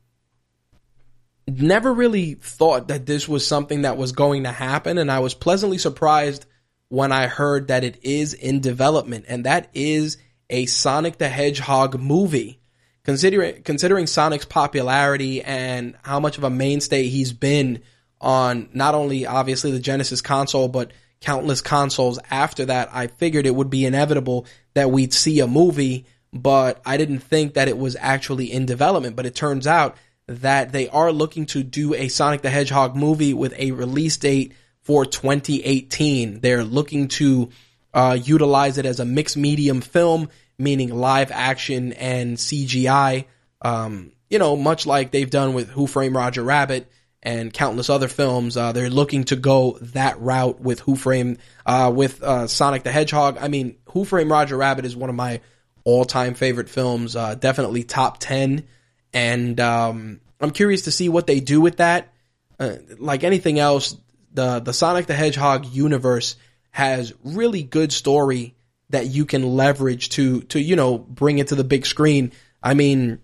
[1.45, 5.33] never really thought that this was something that was going to happen, and I was
[5.33, 6.45] pleasantly surprised
[6.87, 10.17] when I heard that it is in development, and that is
[10.49, 12.61] a Sonic the Hedgehog movie.
[13.03, 17.81] Considering considering Sonic's popularity and how much of a mainstay he's been
[18.21, 20.93] on not only obviously the Genesis console, but
[21.23, 26.05] countless consoles after that, I figured it would be inevitable that we'd see a movie,
[26.31, 29.15] but I didn't think that it was actually in development.
[29.15, 29.95] But it turns out
[30.27, 34.53] that they are looking to do a Sonic the Hedgehog movie with a release date
[34.81, 36.41] for 2018.
[36.41, 37.49] They're looking to
[37.93, 43.25] uh, utilize it as a mixed medium film, meaning live action and CGI.
[43.61, 46.91] Um, you know, much like they've done with Who Framed Roger Rabbit
[47.23, 48.55] and countless other films.
[48.57, 52.91] Uh, they're looking to go that route with Who Framed, uh, with uh, Sonic the
[52.91, 53.37] Hedgehog.
[53.39, 55.39] I mean, Who Framed Roger Rabbit is one of my
[55.85, 58.67] all-time favorite films, uh, definitely top ten,
[59.13, 62.13] and um, I'm curious to see what they do with that.
[62.59, 63.97] Uh, like anything else,
[64.33, 66.35] the the Sonic the Hedgehog universe
[66.71, 68.55] has really good story
[68.89, 72.31] that you can leverage to to you know bring it to the big screen.
[72.61, 73.19] I mean,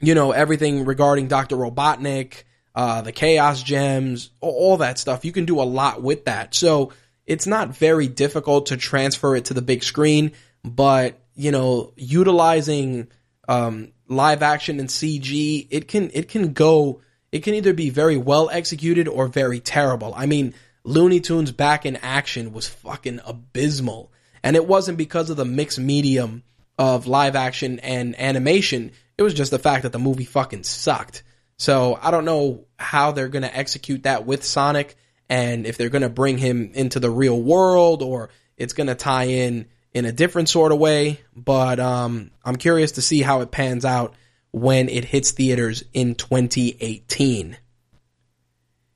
[0.00, 2.44] you know everything regarding Doctor Robotnik,
[2.74, 5.24] uh, the Chaos Gems, all that stuff.
[5.24, 6.54] You can do a lot with that.
[6.54, 6.92] So
[7.26, 10.32] it's not very difficult to transfer it to the big screen,
[10.64, 13.08] but you know, utilizing
[13.48, 17.00] um, live action and CG, it can it can go.
[17.30, 20.12] It can either be very well executed or very terrible.
[20.14, 20.52] I mean,
[20.84, 24.12] Looney Tunes back in action was fucking abysmal,
[24.42, 26.42] and it wasn't because of the mixed medium
[26.78, 28.92] of live action and animation.
[29.16, 31.22] It was just the fact that the movie fucking sucked.
[31.62, 34.96] So I don't know how they're going to execute that with Sonic
[35.28, 38.96] and if they're going to bring him into the real world or it's going to
[38.96, 41.20] tie in in a different sort of way.
[41.36, 44.16] But um, I'm curious to see how it pans out
[44.50, 47.56] when it hits theaters in 2018.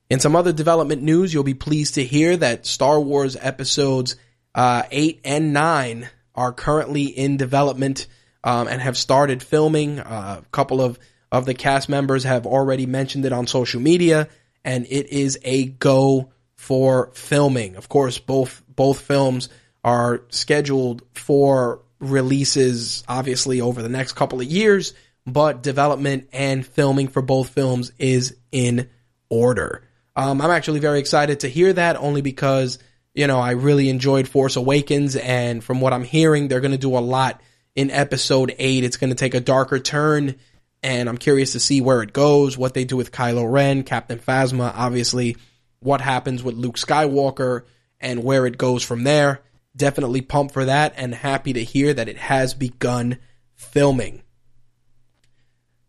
[0.09, 4.17] In some other development news, you'll be pleased to hear that Star Wars episodes
[4.53, 8.07] uh, 8 and 9 are currently in development
[8.43, 10.01] um, and have started filming.
[10.01, 10.99] Uh, a couple of,
[11.31, 14.29] of the cast members have already mentioned it on social media,
[14.63, 17.75] and it is a go for filming.
[17.75, 19.49] Of course, both both films
[19.83, 24.93] are scheduled for releases obviously over the next couple of years,
[25.25, 28.89] but development and filming for both films is in
[29.29, 29.83] order.
[30.15, 32.79] Um, I'm actually very excited to hear that only because,
[33.13, 36.77] you know, I really enjoyed Force Awakens and from what I'm hearing, they're going to
[36.77, 37.41] do a lot
[37.75, 38.83] in episode 8.
[38.83, 40.35] It's going to take a darker turn
[40.83, 44.19] and I'm curious to see where it goes, what they do with Kylo Ren, Captain
[44.19, 45.37] Phasma, obviously
[45.79, 47.63] what happens with Luke Skywalker
[47.99, 49.41] and where it goes from there
[49.77, 53.19] definitely pumped for that and happy to hear that it has begun
[53.53, 54.23] filming.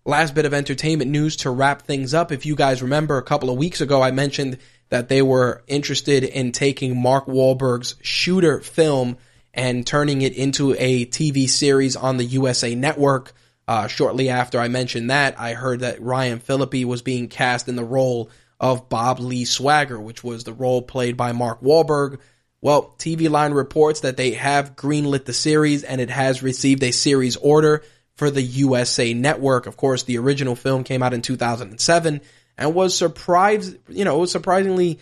[0.04, 2.30] Last bit of entertainment news to wrap things up.
[2.30, 4.58] If you guys remember a couple of weeks ago, I mentioned
[4.90, 9.18] that they were interested in taking Mark Wahlberg's shooter film
[9.52, 13.32] and turning it into a TV series on the USA Network.
[13.68, 17.76] Uh, shortly after I mentioned that, I heard that Ryan Phillippe was being cast in
[17.76, 22.18] the role of Bob Lee Swagger, which was the role played by Mark Wahlberg.
[22.62, 26.92] Well, TV Line reports that they have greenlit the series and it has received a
[26.92, 27.84] series order
[28.14, 29.66] for the USA Network.
[29.66, 32.22] Of course, the original film came out in 2007
[32.56, 34.98] and was surprised, you know, it was surprisingly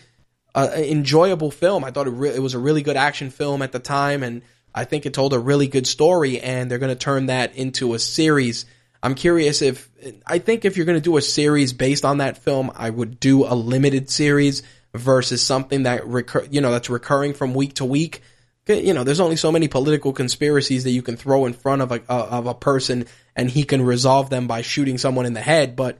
[0.53, 1.85] uh, enjoyable film.
[1.85, 4.41] I thought it, re- it was a really good action film at the time and
[4.77, 7.95] I think it told a really good story and they're going to turn that into
[7.95, 8.67] a series.
[9.01, 9.89] I'm curious if
[10.25, 13.19] I think if you're going to do a series based on that film, I would
[13.19, 14.61] do a limited series
[14.93, 18.21] versus something that recur, you know, that's recurring from week to week.
[18.67, 21.91] You know, there's only so many political conspiracies that you can throw in front of
[21.91, 23.05] a of a person,
[23.35, 25.75] and he can resolve them by shooting someone in the head.
[25.75, 25.99] But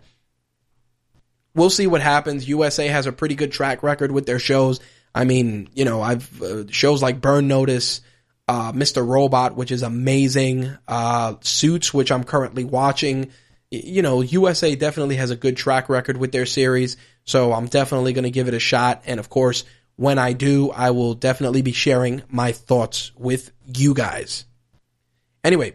[1.56, 2.48] we'll see what happens.
[2.48, 4.82] USA has a pretty good track record with their shows.
[5.16, 8.02] I mean, you know, I've uh, shows like Burn Notice,
[8.48, 9.06] uh, Mr.
[9.06, 13.32] Robot, which is amazing, uh, Suits, which I'm currently watching.
[13.70, 16.96] You know, USA definitely has a good track record with their series.
[17.26, 19.04] So I'm definitely going to give it a shot.
[19.06, 19.66] And of course,
[19.98, 24.46] when I do, I will definitely be sharing my thoughts with you guys.
[25.44, 25.74] Anyway,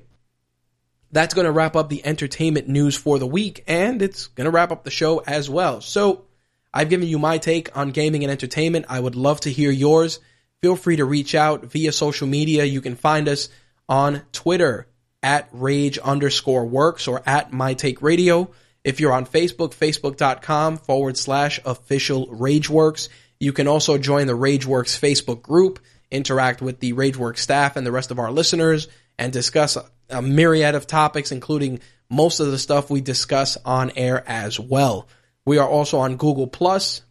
[1.11, 4.51] that's going to wrap up the entertainment news for the week, and it's going to
[4.51, 5.81] wrap up the show as well.
[5.81, 6.25] So,
[6.73, 8.87] I've given you my take on gaming and entertainment.
[8.89, 10.21] I would love to hear yours.
[10.63, 12.65] Feel free to reach out via social media.
[12.65, 13.49] You can find us
[13.89, 14.87] on Twitter
[15.23, 18.49] at rage underscore works or at my take radio.
[18.85, 23.09] If you're on Facebook, facebook.com forward slash official Rageworks.
[23.41, 25.81] You can also join the Rageworks Facebook group,
[26.13, 28.87] interact with the Rage Rageworks staff and the rest of our listeners,
[29.19, 29.77] and discuss
[30.11, 35.09] a myriad of topics, including most of the stuff we discuss on air as well.
[35.45, 37.03] We are also on Google Plus,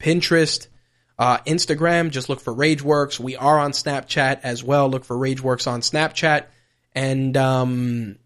[0.00, 0.68] Pinterest,
[1.18, 2.10] uh, Instagram.
[2.10, 3.18] Just look for Rageworks.
[3.18, 4.88] We are on Snapchat as well.
[4.88, 6.46] Look for Rageworks on Snapchat.
[6.94, 8.18] And um,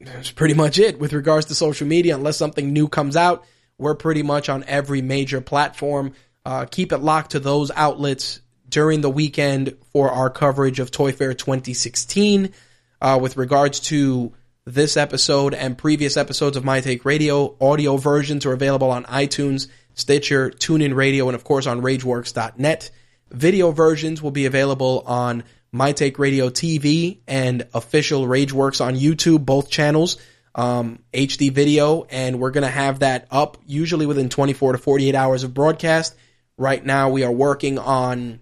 [0.00, 2.14] that's pretty much it with regards to social media.
[2.14, 3.44] Unless something new comes out,
[3.78, 6.12] we're pretty much on every major platform.
[6.44, 11.12] Uh, keep it locked to those outlets during the weekend for our coverage of Toy
[11.12, 12.52] Fair 2016.
[13.00, 14.32] Uh, with regards to
[14.64, 19.68] this episode and previous episodes of My Take Radio, audio versions are available on iTunes,
[19.94, 22.90] Stitcher, TuneIn Radio, and of course on RageWorks.net.
[23.30, 29.44] Video versions will be available on my Take Radio TV and official Rageworks on YouTube,
[29.44, 30.18] both channels.
[30.54, 35.42] um, HD video, and we're gonna have that up usually within 24 to 48 hours
[35.42, 36.14] of broadcast.
[36.56, 38.40] Right now, we are working on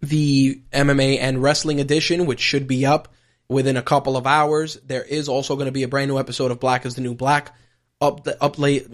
[0.00, 3.12] the MMA and wrestling edition, which should be up
[3.48, 4.76] within a couple of hours.
[4.86, 7.14] There is also going to be a brand new episode of Black is the New
[7.14, 7.54] Black
[8.00, 8.88] up the up late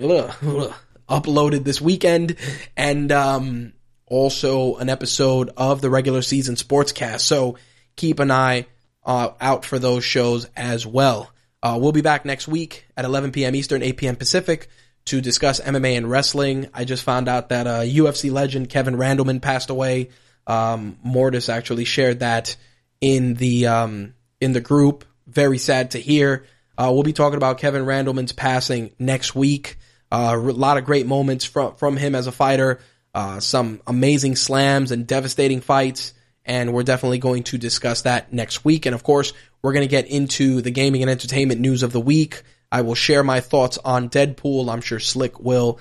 [1.09, 2.37] uploaded this weekend,
[2.77, 3.73] and um,
[4.07, 7.21] also an episode of the regular season sportscast.
[7.21, 7.57] So
[7.97, 8.67] keep an eye
[9.05, 11.31] uh, out for those shows as well.
[11.63, 13.55] Uh, we'll be back next week at 11 p.m.
[13.55, 14.17] Eastern, 8 p.m.
[14.17, 14.69] Pacific
[15.07, 16.69] to discuss MMA and wrestling.
[16.75, 20.11] I just found out that uh, UFC legend Kevin Randleman passed away.
[20.47, 22.57] Um, Mortis actually shared that
[23.01, 25.05] in the um, in the group.
[25.27, 26.45] Very sad to hear.
[26.77, 29.79] Uh, we'll be talking about Kevin Randleman's passing next week.
[30.15, 32.79] Uh, a lot of great moments from from him as a fighter.
[33.13, 36.15] Uh, some amazing slams and devastating fights,
[36.45, 38.87] and we're definitely going to discuss that next week.
[38.87, 42.01] And of course, we're going to get into the gaming and entertainment news of the
[42.01, 42.43] week.
[42.71, 44.73] I will share my thoughts on Deadpool.
[44.73, 45.81] I'm sure Slick will.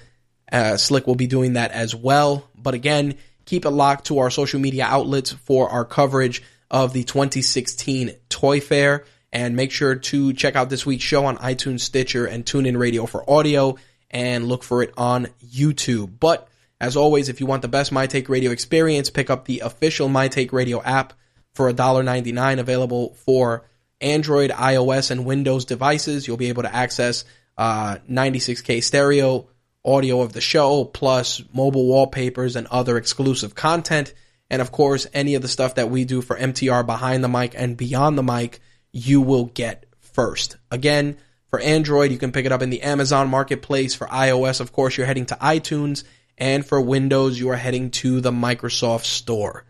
[0.52, 2.50] Uh, Slick will be doing that as well.
[2.56, 6.42] But again, keep it locked to our social media outlets for our coverage
[6.72, 9.06] of the 2016 Toy Fair.
[9.32, 13.06] And make sure to check out this week's show on iTunes, Stitcher, and TuneIn Radio
[13.06, 13.78] for audio,
[14.14, 16.20] and look for it on YouTube.
[16.20, 16.48] But
[16.80, 20.08] as always, if you want the best My Take Radio experience, pick up the official
[20.08, 21.14] My Take Radio app
[21.54, 23.66] for $1.99 available for
[24.00, 26.28] Android, iOS, and Windows devices.
[26.28, 27.26] You'll be able to access
[27.58, 29.48] uh, 96K stereo
[29.86, 34.14] audio of the show, plus mobile wallpapers and other exclusive content.
[34.50, 37.54] And of course, any of the stuff that we do for MTR behind the mic
[37.58, 38.60] and beyond the mic,
[38.92, 40.58] you will get first.
[40.70, 41.18] Again,
[41.54, 43.94] for Android, you can pick it up in the Amazon marketplace.
[43.94, 46.04] For iOS, of course, you're heading to iTunes.
[46.36, 49.64] And for Windows, you are heading to the Microsoft Store.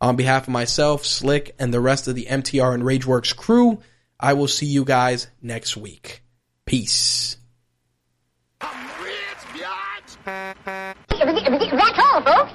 [0.00, 3.78] On behalf of myself, Slick, and the rest of the MTR and Rageworks crew,
[4.18, 6.24] I will see you guys next week.
[6.66, 7.36] Peace.
[8.60, 8.74] That's
[12.00, 12.50] all, folks.